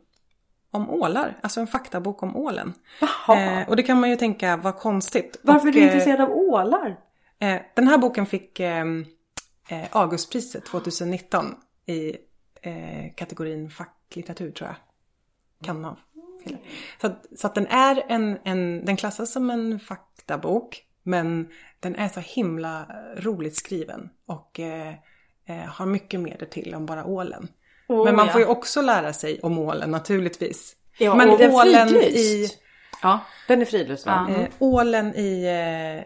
om 0.70 0.90
ålar, 0.90 1.38
alltså 1.42 1.60
en 1.60 1.66
faktabok 1.66 2.22
om 2.22 2.36
ålen. 2.36 2.74
Jaha. 3.00 3.60
Eh, 3.60 3.68
och 3.68 3.76
det 3.76 3.82
kan 3.82 4.00
man 4.00 4.10
ju 4.10 4.16
tänka, 4.16 4.56
vad 4.56 4.76
konstigt. 4.76 5.40
Varför 5.42 5.66
är 5.66 5.68
och, 5.68 5.74
du 5.74 5.80
eh, 5.80 5.86
intresserad 5.86 6.20
av 6.20 6.30
ålar? 6.30 6.98
Eh, 7.38 7.60
den 7.74 7.88
här 7.88 7.98
boken 7.98 8.26
fick 8.26 8.60
ehm, 8.60 9.06
eh, 9.68 9.84
Augustpriset 9.90 10.64
2019 10.64 11.54
i 11.86 12.16
eh, 12.62 13.14
kategorin 13.14 13.70
facklitteratur 13.70 14.50
tror 14.50 14.68
jag. 14.68 14.76
Kan 15.66 15.84
ha 15.84 15.96
fel. 16.44 16.56
Så, 17.00 17.06
att, 17.06 17.26
så 17.36 17.46
att 17.46 17.54
den 17.54 17.66
är 17.66 18.04
en, 18.08 18.38
en, 18.44 18.84
den 18.84 18.96
klassas 18.96 19.32
som 19.32 19.50
en 19.50 19.80
faktabok. 19.80 20.84
Men 21.02 21.48
den 21.80 21.96
är 21.96 22.08
så 22.08 22.20
himla 22.20 22.86
roligt 23.16 23.56
skriven 23.56 24.10
och 24.26 24.60
eh, 24.60 24.94
har 25.66 25.86
mycket 25.86 26.20
mer 26.20 26.48
till 26.50 26.74
om 26.74 26.86
bara 26.86 27.04
ålen. 27.04 27.48
Åh, 27.88 28.04
men 28.04 28.16
man 28.16 28.26
ja. 28.26 28.32
får 28.32 28.40
ju 28.40 28.46
också 28.46 28.82
lära 28.82 29.12
sig 29.12 29.40
om 29.42 29.58
ålen 29.58 29.90
naturligtvis. 29.90 30.76
Ja, 30.98 31.14
men 31.14 31.30
och 31.30 31.38
den 31.38 31.50
ålen 31.50 31.88
i... 31.96 32.48
Ja. 33.02 33.20
Den 33.48 33.60
är 33.60 33.64
fridlyst 33.64 34.06
va? 34.06 34.26
Ja. 34.28 34.34
Eh, 34.34 34.48
ålen 34.58 35.14
i, 35.14 35.44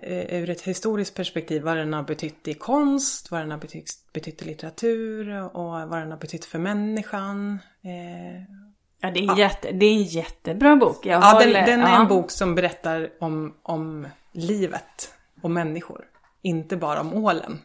eh, 0.03 0.39
ur 0.43 0.51
ett 0.51 0.61
historiskt 0.61 1.15
perspektiv, 1.15 1.63
vad 1.63 1.77
den 1.77 1.93
har 1.93 2.03
betytt 2.03 2.49
i 2.49 2.55
konst, 2.55 3.31
vad 3.31 3.41
den 3.41 3.51
har 3.51 3.59
betytt, 3.59 3.93
betytt 4.13 4.43
i 4.43 4.45
litteratur 4.45 5.43
och 5.57 5.73
vad 5.89 5.99
den 5.99 6.11
har 6.11 6.19
betytt 6.19 6.45
för 6.45 6.59
människan. 6.59 7.59
Eh, 7.85 8.63
Ja, 9.05 9.11
det 9.11 9.21
är, 9.21 9.31
en 9.31 9.37
Jätte, 9.37 9.73
det 9.73 9.87
är 9.87 9.93
en 9.93 10.03
jättebra 10.03 10.77
bok. 10.77 11.07
Jag 11.07 11.23
ja, 11.23 11.39
den, 11.39 11.49
håller- 11.49 11.67
den 11.67 11.81
är 11.81 11.89
ja. 11.89 12.01
en 12.01 12.09
bok 12.09 12.31
som 12.31 12.55
berättar 12.55 13.11
om, 13.21 13.55
om 13.63 14.07
livet 14.33 15.15
och 15.43 15.51
människor. 15.51 16.05
Inte 16.43 16.77
bara 16.77 17.01
om 17.01 17.15
ålen, 17.15 17.59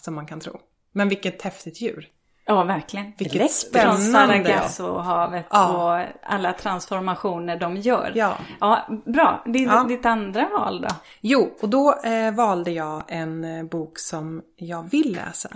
som 0.00 0.14
man 0.14 0.26
kan 0.26 0.40
tro. 0.40 0.60
Men 0.92 1.08
vilket 1.08 1.42
häftigt 1.42 1.80
djur. 1.80 2.08
Ja, 2.50 2.64
verkligen. 2.64 3.12
Vilket 3.18 3.50
spännande. 3.52 4.02
Sargassohavet 4.02 5.46
Ja. 5.50 5.98
och 6.00 6.06
alla 6.22 6.52
transformationer 6.52 7.56
de 7.56 7.76
gör. 7.76 8.12
Ja. 8.14 8.34
ja 8.60 8.86
bra. 9.06 9.42
Ditt, 9.46 9.68
Ja. 9.68 9.84
ditt 9.88 10.06
andra 10.06 10.48
val 10.58 10.80
då? 10.80 10.88
Jo, 11.20 11.56
och 11.62 11.68
då 11.68 11.94
eh, 12.04 12.34
valde 12.34 12.70
jag 12.70 13.02
en 13.08 13.44
eh, 13.44 13.64
bok 13.64 13.98
som 13.98 14.42
jag 14.56 14.90
vill 14.90 15.12
läsa. 15.26 15.48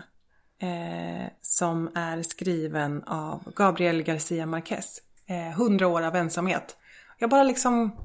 Eh, 0.63 1.29
som 1.43 1.91
är 1.95 2.23
skriven 2.23 3.03
av 3.07 3.53
Gabriel 3.57 4.03
Garcia 4.03 4.47
Marquez. 4.47 4.99
Eh, 5.29 5.51
100 5.61 5.87
år 5.89 6.03
av 6.03 6.17
ensamhet. 6.17 6.77
Jag 7.19 7.31
bara 7.31 7.43
liksom, 7.43 7.97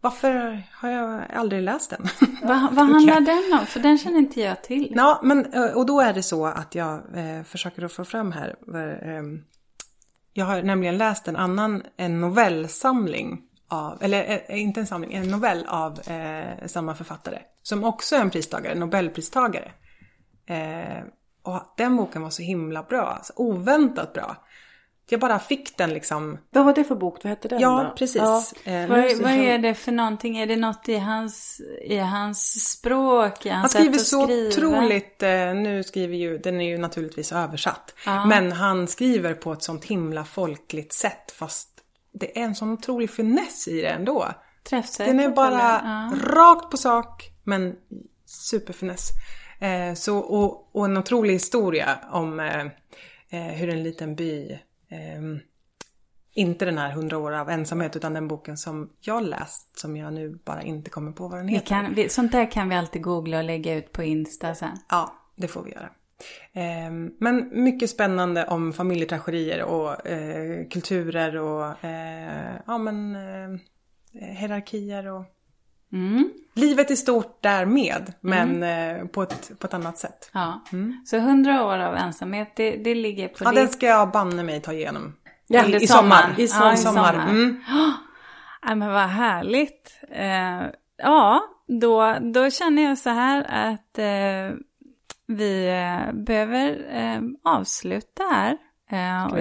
varför 0.00 0.62
har 0.72 0.90
jag 0.90 1.22
aldrig 1.34 1.62
läst 1.62 1.90
den? 1.90 2.08
Va, 2.42 2.68
vad 2.72 2.86
handlar 2.86 3.20
den 3.20 3.60
om? 3.60 3.66
För 3.66 3.80
den 3.80 3.98
känner 3.98 4.18
inte 4.18 4.40
jag 4.40 4.62
till. 4.62 4.92
Ja, 4.96 5.20
men 5.22 5.52
eh, 5.52 5.76
och 5.76 5.86
då 5.86 6.00
är 6.00 6.12
det 6.12 6.22
så 6.22 6.46
att 6.46 6.74
jag 6.74 6.94
eh, 7.14 7.42
försöker 7.42 7.84
att 7.84 7.92
få 7.92 8.04
fram 8.04 8.32
här. 8.32 8.56
Ehm, 9.02 9.44
jag 10.32 10.46
har 10.46 10.62
nämligen 10.62 10.98
läst 10.98 11.28
en 11.28 11.36
annan, 11.36 11.82
en 11.96 12.20
novellsamling 12.20 13.42
av, 13.68 14.02
eller 14.02 14.42
eh, 14.48 14.62
inte 14.62 14.80
en 14.80 14.86
samling, 14.86 15.14
en 15.14 15.28
novell 15.28 15.66
av 15.68 16.00
eh, 16.10 16.66
samma 16.66 16.94
författare. 16.94 17.38
Som 17.62 17.84
också 17.84 18.16
är 18.16 18.20
en 18.20 18.30
pristagare, 18.30 18.74
nobelpristagare. 18.74 19.72
Eh, 20.46 21.04
och 21.42 21.62
den 21.76 21.96
boken 21.96 22.22
var 22.22 22.30
så 22.30 22.42
himla 22.42 22.82
bra, 22.82 23.06
alltså, 23.06 23.32
oväntat 23.36 24.12
bra. 24.12 24.36
Jag 25.12 25.20
bara 25.20 25.38
fick 25.38 25.76
den 25.76 25.90
liksom. 25.90 26.38
Vad 26.50 26.64
var 26.64 26.74
det 26.74 26.84
för 26.84 26.94
bok? 26.94 27.24
Vad 27.24 27.30
hette 27.30 27.48
den 27.48 27.60
Ja, 27.60 27.84
då? 27.90 27.96
precis. 27.96 28.16
Ja. 28.16 28.42
Eh, 28.64 28.88
Vad, 28.88 28.98
nu- 28.98 29.14
vad 29.14 29.32
är 29.32 29.58
det 29.58 29.74
för 29.74 29.92
någonting? 29.92 30.38
Är 30.38 30.46
det 30.46 30.56
något 30.56 30.88
i 30.88 30.96
hans, 30.98 31.60
i 31.84 31.96
hans 31.96 32.70
språk? 32.72 33.46
I 33.46 33.48
hans 33.48 33.74
Han 33.74 33.82
skriver 33.82 33.98
så 33.98 34.24
skriva? 34.24 34.48
otroligt, 34.48 35.22
eh, 35.22 35.54
nu 35.54 35.82
skriver 35.84 36.16
ju, 36.16 36.38
den 36.38 36.60
är 36.60 36.68
ju 36.68 36.78
naturligtvis 36.78 37.32
översatt. 37.32 37.94
Men 38.28 38.52
han 38.52 38.88
skriver 38.88 39.34
på 39.34 39.52
ett 39.52 39.62
sånt 39.62 39.84
himla 39.84 40.24
folkligt 40.24 40.92
sätt 40.92 41.30
fast 41.38 41.68
det 42.12 42.38
är 42.38 42.44
en 42.44 42.54
sån 42.54 42.72
otrolig 42.72 43.10
finess 43.10 43.68
i 43.68 43.80
det 43.80 43.88
ändå. 43.88 44.28
Träffsäkert, 44.68 45.06
Den 45.16 45.20
är 45.20 45.28
bara? 45.28 45.60
Ja. 45.84 46.12
rakt 46.34 46.70
på 46.70 46.76
sak 46.76 47.30
men 47.44 47.74
superfiness. 48.26 49.10
Eh, 49.60 49.94
så, 49.94 50.18
och, 50.18 50.76
och 50.76 50.84
en 50.84 50.96
otrolig 50.96 51.32
historia 51.32 51.98
om 52.10 52.40
eh, 52.40 52.60
eh, 53.30 53.52
hur 53.54 53.68
en 53.68 53.82
liten 53.82 54.14
by, 54.14 54.58
eh, 54.88 55.22
inte 56.32 56.64
den 56.64 56.78
här 56.78 56.90
100 56.90 57.18
år 57.18 57.32
av 57.32 57.50
ensamhet 57.50 57.96
utan 57.96 58.14
den 58.14 58.28
boken 58.28 58.56
som 58.56 58.90
jag 59.00 59.22
läst 59.22 59.78
som 59.78 59.96
jag 59.96 60.12
nu 60.12 60.38
bara 60.44 60.62
inte 60.62 60.90
kommer 60.90 61.12
på 61.12 61.28
vad 61.28 61.38
den 61.38 61.46
Vi 61.46 61.52
heter. 61.52 61.66
kan, 61.66 61.94
vi, 61.94 62.08
sånt 62.08 62.32
där 62.32 62.50
kan 62.50 62.68
vi 62.68 62.74
alltid 62.74 63.02
googla 63.02 63.38
och 63.38 63.44
lägga 63.44 63.74
ut 63.74 63.92
på 63.92 64.02
Insta 64.02 64.54
sen. 64.54 64.78
Ja, 64.88 65.12
det 65.36 65.48
får 65.48 65.62
vi 65.62 65.70
göra. 65.70 65.90
Ehm, 66.52 67.14
Men 67.18 67.62
mycket 67.62 67.90
spännande 67.90 68.46
om 68.46 68.72
familjetragedier 68.72 69.62
och 69.62 70.06
eh, 70.06 70.68
kulturer 70.68 71.36
och 71.36 71.84
eh, 71.84 72.54
ja, 72.66 72.78
men, 72.78 73.16
eh, 73.16 73.60
hierarkier 74.12 75.06
och 75.06 75.24
Mm. 75.92 76.30
livet 76.54 76.90
i 76.90 76.96
stort 76.96 77.42
där 77.42 77.66
med, 77.66 78.12
men 78.20 78.62
eh, 78.62 79.04
på, 79.06 79.22
ett, 79.22 79.50
på 79.58 79.66
ett 79.66 79.74
annat 79.74 79.98
sätt. 79.98 80.30
Ja. 80.34 80.60
Så 81.06 81.16
100 81.16 81.64
år 81.66 81.78
av 81.78 81.94
ensamhet, 81.96 82.52
det, 82.56 82.76
det 82.76 82.94
ligger 82.94 83.28
på 83.28 83.44
Ja, 83.44 83.50
ditt... 83.50 83.56
den 83.58 83.68
ska 83.68 83.86
jag 83.86 84.10
banne 84.10 84.42
mig 84.42 84.60
ta 84.60 84.72
igenom. 84.72 85.14
Ja, 85.46 85.64
I, 85.66 85.76
i 85.76 85.86
sommar. 85.86 86.34
I 86.38 86.42
Ja, 86.42 86.48
sommar. 86.48 86.72
i 86.72 86.76
sommar. 86.76 87.12
sommar. 87.12 87.28
Mm. 87.30 87.60
Ja, 88.62 88.74
men 88.74 88.88
vad 88.88 89.08
härligt. 89.08 90.00
Eh, 90.10 90.62
ja, 90.96 91.42
då, 91.80 92.16
då 92.20 92.50
känner 92.50 92.82
jag 92.82 92.98
så 92.98 93.10
här 93.10 93.70
att 93.72 93.98
eh, 93.98 94.56
vi 95.26 95.68
eh, 95.68 96.12
behöver 96.12 96.86
eh, 96.90 97.20
avsluta 97.44 98.22
här. 98.22 98.56
Eh, 98.90 99.24
och 99.32 99.38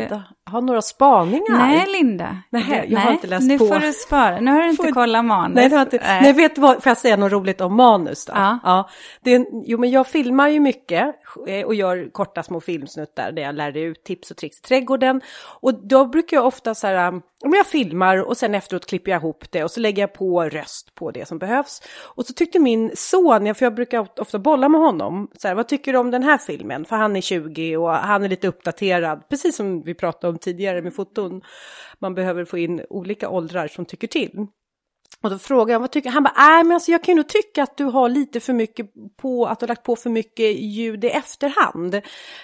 Har 0.47 0.61
några 0.61 0.81
spaningar? 0.81 1.57
Nej, 1.57 1.85
Linda. 1.87 2.37
Nej, 2.49 2.85
jag 2.89 2.99
har 2.99 3.11
inte 3.11 3.27
läst 3.27 3.47
nu 3.47 3.57
på. 3.57 3.67
får 3.67 3.79
du 3.79 3.93
spara. 3.93 4.39
Nu 4.39 4.51
har 4.51 4.63
du 4.63 4.69
inte 4.69 4.83
Får- 4.83 4.91
kollat 4.91 5.25
manus. 5.25 5.55
Nej, 5.55 5.69
var 5.69 5.81
inte. 5.81 5.99
Nej, 6.03 6.33
vet 6.33 6.55
du 6.55 6.61
vad, 6.61 6.83
får 6.83 6.89
jag 6.89 6.97
säga 6.97 7.17
något 7.17 7.31
roligt 7.31 7.61
om 7.61 7.75
manus 7.75 8.25
då? 8.25 8.33
Ja. 8.35 8.89
det 9.21 9.35
är, 9.35 9.45
jo, 9.65 9.77
men 9.77 9.91
jag 9.91 10.07
filmar 10.07 10.47
ju 10.47 10.59
mycket 10.59 11.15
eh, 11.47 11.65
och 11.65 11.75
gör 11.75 12.09
korta 12.11 12.43
små 12.43 12.61
filmsnuttar 12.61 13.31
där 13.31 13.41
jag 13.41 13.55
lär 13.55 13.77
ut 13.77 14.03
tips 14.03 14.31
och 14.31 14.37
tricks 14.37 14.57
i 14.57 14.61
trädgården. 14.61 15.21
Och 15.61 15.87
då 15.87 16.05
brukar 16.05 16.37
jag 16.37 16.45
ofta 16.45 16.75
så 16.75 16.87
här, 16.87 17.07
um, 17.07 17.21
om 17.43 17.53
jag 17.53 17.65
filmar 17.67 18.17
och 18.17 18.37
sen 18.37 18.55
efteråt 18.55 18.85
klipper 18.85 19.11
jag 19.11 19.19
ihop 19.21 19.51
det 19.51 19.63
och 19.63 19.71
så 19.71 19.79
lägger 19.79 20.03
jag 20.03 20.13
på 20.13 20.43
röst 20.43 20.95
på 20.95 21.11
det 21.11 21.27
som 21.27 21.37
behövs. 21.39 21.81
Och 22.03 22.25
så 22.25 22.33
tyckte 22.33 22.59
min 22.59 22.91
son, 22.95 23.45
ja, 23.45 23.53
för 23.53 23.65
jag 23.65 23.75
brukar 23.75 24.07
ofta 24.21 24.39
bolla 24.39 24.69
med 24.69 24.81
honom, 24.81 25.27
så 25.37 25.47
här, 25.47 25.55
vad 25.55 25.67
tycker 25.67 25.93
du 25.93 25.99
om 25.99 26.11
den 26.11 26.23
här 26.23 26.37
filmen? 26.37 26.85
För 26.85 26.95
han 26.95 27.15
är 27.15 27.21
20 27.21 27.77
och 27.77 27.89
han 27.91 28.23
är 28.23 28.29
lite 28.29 28.47
uppdaterad, 28.47 29.29
precis 29.29 29.55
som 29.55 29.81
vi 29.81 29.93
pratade 29.93 30.31
om 30.31 30.36
tidigare 30.39 30.81
med 30.81 30.95
foton. 30.95 31.41
Man 31.99 32.15
behöver 32.15 32.45
få 32.45 32.57
in 32.57 32.85
olika 32.89 33.29
åldrar 33.29 33.67
som 33.67 33.85
tycker 33.85 34.07
till. 34.07 34.47
Och 35.21 35.29
då 35.29 35.39
frågade 35.39 35.71
jag 35.71 35.79
vad 35.79 35.91
tycker 35.91 36.09
Han 36.09 36.23
bara, 36.23 36.33
nej 36.37 36.63
men 36.63 36.71
alltså 36.71 36.91
jag 36.91 37.03
kan 37.03 37.11
ju 37.11 37.15
nog 37.15 37.29
tycka 37.29 37.63
att 37.63 37.77
du 37.77 37.83
har 37.83 38.09
lite 38.09 38.39
för 38.39 38.53
mycket 38.53 38.89
på, 39.21 39.45
att 39.45 39.59
du 39.59 39.63
har 39.63 39.67
lagt 39.67 39.83
på 39.83 39.95
för 39.95 40.09
mycket 40.09 40.59
ljud 40.59 41.03
i 41.03 41.07
efterhand. 41.07 42.01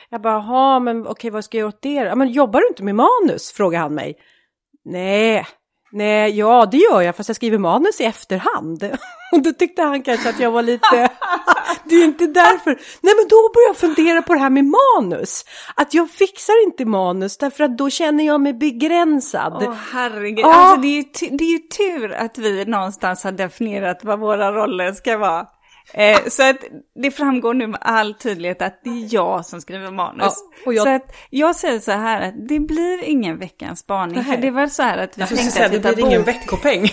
Jag 0.09 0.21
bara, 0.21 0.33
ja 0.33 0.79
men 0.79 1.07
okej 1.07 1.31
vad 1.31 1.43
ska 1.43 1.57
jag 1.57 1.61
göra 1.61 1.69
åt 1.69 1.81
det? 1.81 1.93
Ja, 1.93 2.15
men 2.15 2.31
jobbar 2.31 2.59
du 2.59 2.67
inte 2.67 2.83
med 2.83 2.95
manus? 2.95 3.51
Frågar 3.51 3.79
han 3.79 3.95
mig. 3.95 4.15
Nej, 4.85 5.45
nej, 5.93 6.37
ja 6.37 6.65
det 6.71 6.77
gör 6.77 7.01
jag 7.01 7.15
fast 7.15 7.29
jag 7.29 7.35
skriver 7.35 7.57
manus 7.57 8.01
i 8.01 8.03
efterhand. 8.03 8.83
Och 9.31 9.41
då 9.41 9.51
tyckte 9.53 9.81
han 9.81 10.03
kanske 10.03 10.29
att 10.29 10.39
jag 10.39 10.51
var 10.51 10.61
lite, 10.61 11.09
det 11.85 11.95
är 11.95 12.03
inte 12.03 12.25
därför. 12.27 12.69
Nej 13.01 13.13
men 13.15 13.27
då 13.29 13.35
började 13.53 13.69
jag 13.69 13.77
fundera 13.77 14.21
på 14.21 14.33
det 14.33 14.39
här 14.39 14.49
med 14.49 14.65
manus. 14.65 15.45
Att 15.75 15.93
jag 15.93 16.09
fixar 16.09 16.63
inte 16.63 16.85
manus 16.85 17.37
därför 17.37 17.63
att 17.63 17.77
då 17.77 17.89
känner 17.89 18.23
jag 18.25 18.41
mig 18.41 18.53
begränsad. 18.53 19.63
Åh 19.67 19.73
herregud, 19.93 20.39
Ja. 20.39 20.53
alltså 20.53 20.81
det 20.81 20.87
är, 20.87 20.95
ju 20.95 21.37
det 21.37 21.43
är 21.43 21.51
ju 21.51 21.59
tur 21.59 22.11
att 22.13 22.37
vi 22.37 22.65
någonstans 22.65 23.23
har 23.23 23.31
definierat 23.31 23.99
vad 24.03 24.19
våra 24.19 24.51
roller 24.51 24.93
ska 24.93 25.17
vara. 25.17 25.47
Eh, 25.93 26.19
så 26.27 26.49
att 26.49 26.57
det 27.03 27.11
framgår 27.11 27.53
nu 27.53 27.67
med 27.67 27.79
all 27.81 28.13
tydlighet 28.13 28.61
att 28.61 28.81
det 28.83 28.89
är 28.89 29.13
jag 29.13 29.45
som 29.45 29.61
skriver 29.61 29.91
manus. 29.91 30.33
Ja, 30.65 30.73
jag- 30.73 30.83
Så 30.83 30.89
att 30.89 31.15
jag 31.29 31.55
säger 31.55 31.79
så 31.79 31.91
här 31.91 32.21
att 32.21 32.47
det 32.47 32.59
blir 32.59 33.03
ingen 33.03 33.37
veckans 33.37 33.79
spaning. 33.79 34.23
För 34.23 34.31
Nej. 34.31 34.41
det 34.41 34.51
var 34.51 34.67
så 34.67 34.83
här 34.83 34.97
att 34.97 35.17
vi 35.17 35.21
Jag 35.21 35.29
tänkte 35.29 35.45
säga, 35.51 35.65
att 35.65 35.71
det 35.71 35.77
vi 35.77 35.83
tar 35.83 35.93
blir 35.93 36.05
ingen 36.05 36.21
bok. 36.21 36.27
veckopeng. 36.27 36.81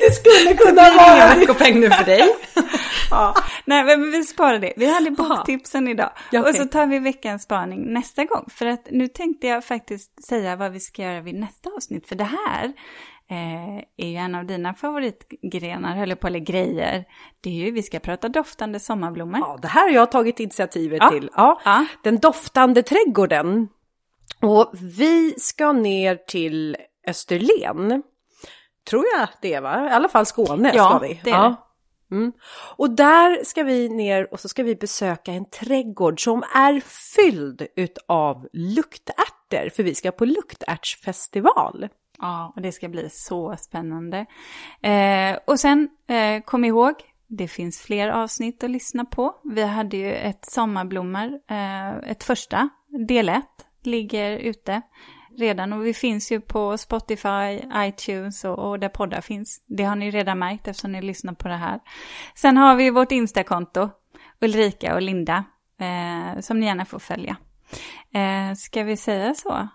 det 0.00 0.14
skulle 0.14 0.54
kunna 0.56 0.82
Det 0.84 0.90
blir 0.90 1.14
ingen 1.16 1.38
veckopeng 1.40 1.80
nu 1.80 1.90
för 1.90 2.04
dig. 2.04 2.28
Ja. 3.12 3.34
Nej 3.64 3.84
men 3.84 4.10
vi 4.10 4.24
sparar 4.24 4.58
det. 4.58 4.72
Vi 4.76 4.94
hade 4.94 5.10
boktipsen 5.10 5.88
idag. 5.88 6.10
Ja, 6.30 6.40
okej. 6.40 6.50
Och 6.50 6.56
så 6.56 6.64
tar 6.64 6.86
vi 6.86 6.98
veckans 6.98 7.42
spaning 7.42 7.92
nästa 7.92 8.24
gång. 8.24 8.44
För 8.54 8.66
att 8.66 8.86
nu 8.90 9.08
tänkte 9.08 9.46
jag 9.46 9.64
faktiskt 9.64 10.26
säga 10.28 10.56
vad 10.56 10.72
vi 10.72 10.80
ska 10.80 11.02
göra 11.02 11.20
vid 11.20 11.34
nästa 11.34 11.70
avsnitt. 11.76 12.08
För 12.08 12.16
det 12.16 12.24
här 12.46 12.72
eh, 13.30 13.84
är 13.96 14.08
ju 14.08 14.16
en 14.16 14.34
av 14.34 14.44
dina 14.44 14.74
favoritgrenar, 14.74 15.96
höll 15.96 16.16
på, 16.16 16.26
eller 16.26 16.38
grejer. 16.38 17.04
Det 17.40 17.50
är 17.50 17.54
ju, 17.54 17.70
vi 17.70 17.82
ska 17.82 17.98
prata 17.98 18.28
doftande 18.28 18.80
sommarblommor. 18.80 19.40
Ja, 19.40 19.58
det 19.62 19.68
här 19.68 19.82
har 19.88 19.94
jag 19.94 20.12
tagit 20.12 20.40
initiativet 20.40 20.98
Ja. 21.00 21.10
till. 21.10 21.30
Ja. 21.36 21.60
Ja. 21.64 21.86
Den 22.02 22.18
doftande 22.18 22.82
trädgården. 22.82 23.68
Och 24.42 24.70
vi 24.98 25.34
ska 25.38 25.72
ner 25.72 26.16
till 26.16 26.76
Österlen. 27.06 28.02
Tror 28.90 29.04
jag 29.18 29.28
det 29.42 29.54
är 29.54 29.60
va? 29.60 29.88
I 29.90 29.92
alla 29.92 30.08
fall 30.08 30.26
Skåne 30.26 30.72
Ja, 30.74 30.88
ska 30.88 30.98
vi. 30.98 31.20
det 31.24 31.30
är 31.30 31.42
det. 31.48 31.56
Mm. 32.12 32.32
Och 32.76 32.90
där 32.90 33.44
ska 33.44 33.62
vi 33.62 33.88
ner 33.88 34.32
och 34.32 34.40
så 34.40 34.48
ska 34.48 34.62
vi 34.62 34.76
besöka 34.76 35.32
en 35.32 35.50
trädgård 35.50 36.24
som 36.24 36.42
är 36.54 36.80
fylld 37.16 37.66
utav 37.76 38.48
luktärtor. 38.52 39.68
För 39.76 39.82
vi 39.82 39.94
ska 39.94 40.10
på 40.10 40.24
luktärtsfestival. 40.24 41.88
Ja, 42.20 42.52
och 42.56 42.62
det 42.62 42.72
ska 42.72 42.88
bli 42.88 43.10
så 43.10 43.56
spännande. 43.56 44.26
Eh, 44.82 45.38
och 45.46 45.60
sen, 45.60 45.88
eh, 46.08 46.42
kom 46.42 46.64
ihåg, 46.64 46.94
det 47.26 47.48
finns 47.48 47.80
fler 47.80 48.08
avsnitt 48.08 48.64
att 48.64 48.70
lyssna 48.70 49.04
på. 49.04 49.34
Vi 49.44 49.62
hade 49.62 49.96
ju 49.96 50.14
ett 50.14 50.44
sommarblommor, 50.44 51.40
eh, 51.50 52.10
ett 52.10 52.24
första, 52.24 52.68
del 53.08 53.28
1, 53.28 53.44
ligger 53.82 54.36
ute 54.38 54.82
redan. 55.38 55.72
Och 55.72 55.86
vi 55.86 55.94
finns 55.94 56.32
ju 56.32 56.40
på 56.40 56.78
Spotify, 56.78 57.60
iTunes 57.76 58.44
och, 58.44 58.58
och 58.58 58.78
där 58.78 58.88
poddar 58.88 59.20
finns. 59.20 59.64
Det 59.66 59.84
har 59.84 59.96
ni 59.96 60.10
redan 60.10 60.38
märkt 60.38 60.68
eftersom 60.68 60.92
ni 60.92 61.02
lyssnar 61.02 61.34
på 61.34 61.48
det 61.48 61.56
här. 61.56 61.80
Sen 62.34 62.56
har 62.56 62.76
vi 62.76 62.90
vårt 62.90 63.12
Instakonto, 63.12 63.88
Ulrika 64.40 64.94
och 64.94 65.02
Linda, 65.02 65.44
eh, 65.80 66.40
som 66.40 66.60
ni 66.60 66.66
gärna 66.66 66.84
får 66.84 66.98
följa. 66.98 67.36
Eh, 68.14 68.54
ska 68.54 68.82
vi 68.82 68.96
säga 68.96 69.34
så, 69.34 69.68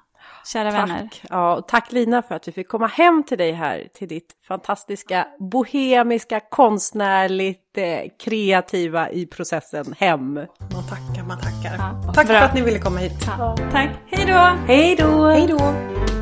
kära 0.46 0.72
vänner? 0.72 1.00
Tack. 1.02 1.22
Ja, 1.30 1.56
och 1.56 1.68
tack 1.68 1.92
Lina 1.92 2.22
för 2.22 2.36
att 2.36 2.48
vi 2.48 2.52
fick 2.52 2.68
komma 2.70 2.88
hem 2.88 3.24
till 3.24 3.38
dig 3.38 3.52
här, 3.52 3.88
till 3.94 4.08
ditt 4.08 4.28
fantastiska 4.48 5.28
bohemiska, 5.40 6.40
konstnärligt 6.50 7.78
eh, 7.78 8.00
kreativa 8.24 9.10
i 9.10 9.26
processen 9.26 9.96
hem. 10.00 10.34
Man 10.34 10.46
tackar, 10.90 11.24
man 11.28 11.38
tackar. 11.38 11.76
Ja, 12.08 12.14
Tack 12.14 12.28
bra. 12.28 12.40
för 12.40 12.46
att 12.46 12.54
ni 12.56 12.62
ville 12.62 12.80
komma 12.80 13.00
hit. 13.00 13.26
Ja, 13.38 13.56
tack, 13.72 13.90
hej 14.08 14.26
då! 14.28 14.34
Hej 14.68 14.96
då! 14.96 15.26
Hej 15.28 15.48
då! 15.48 16.15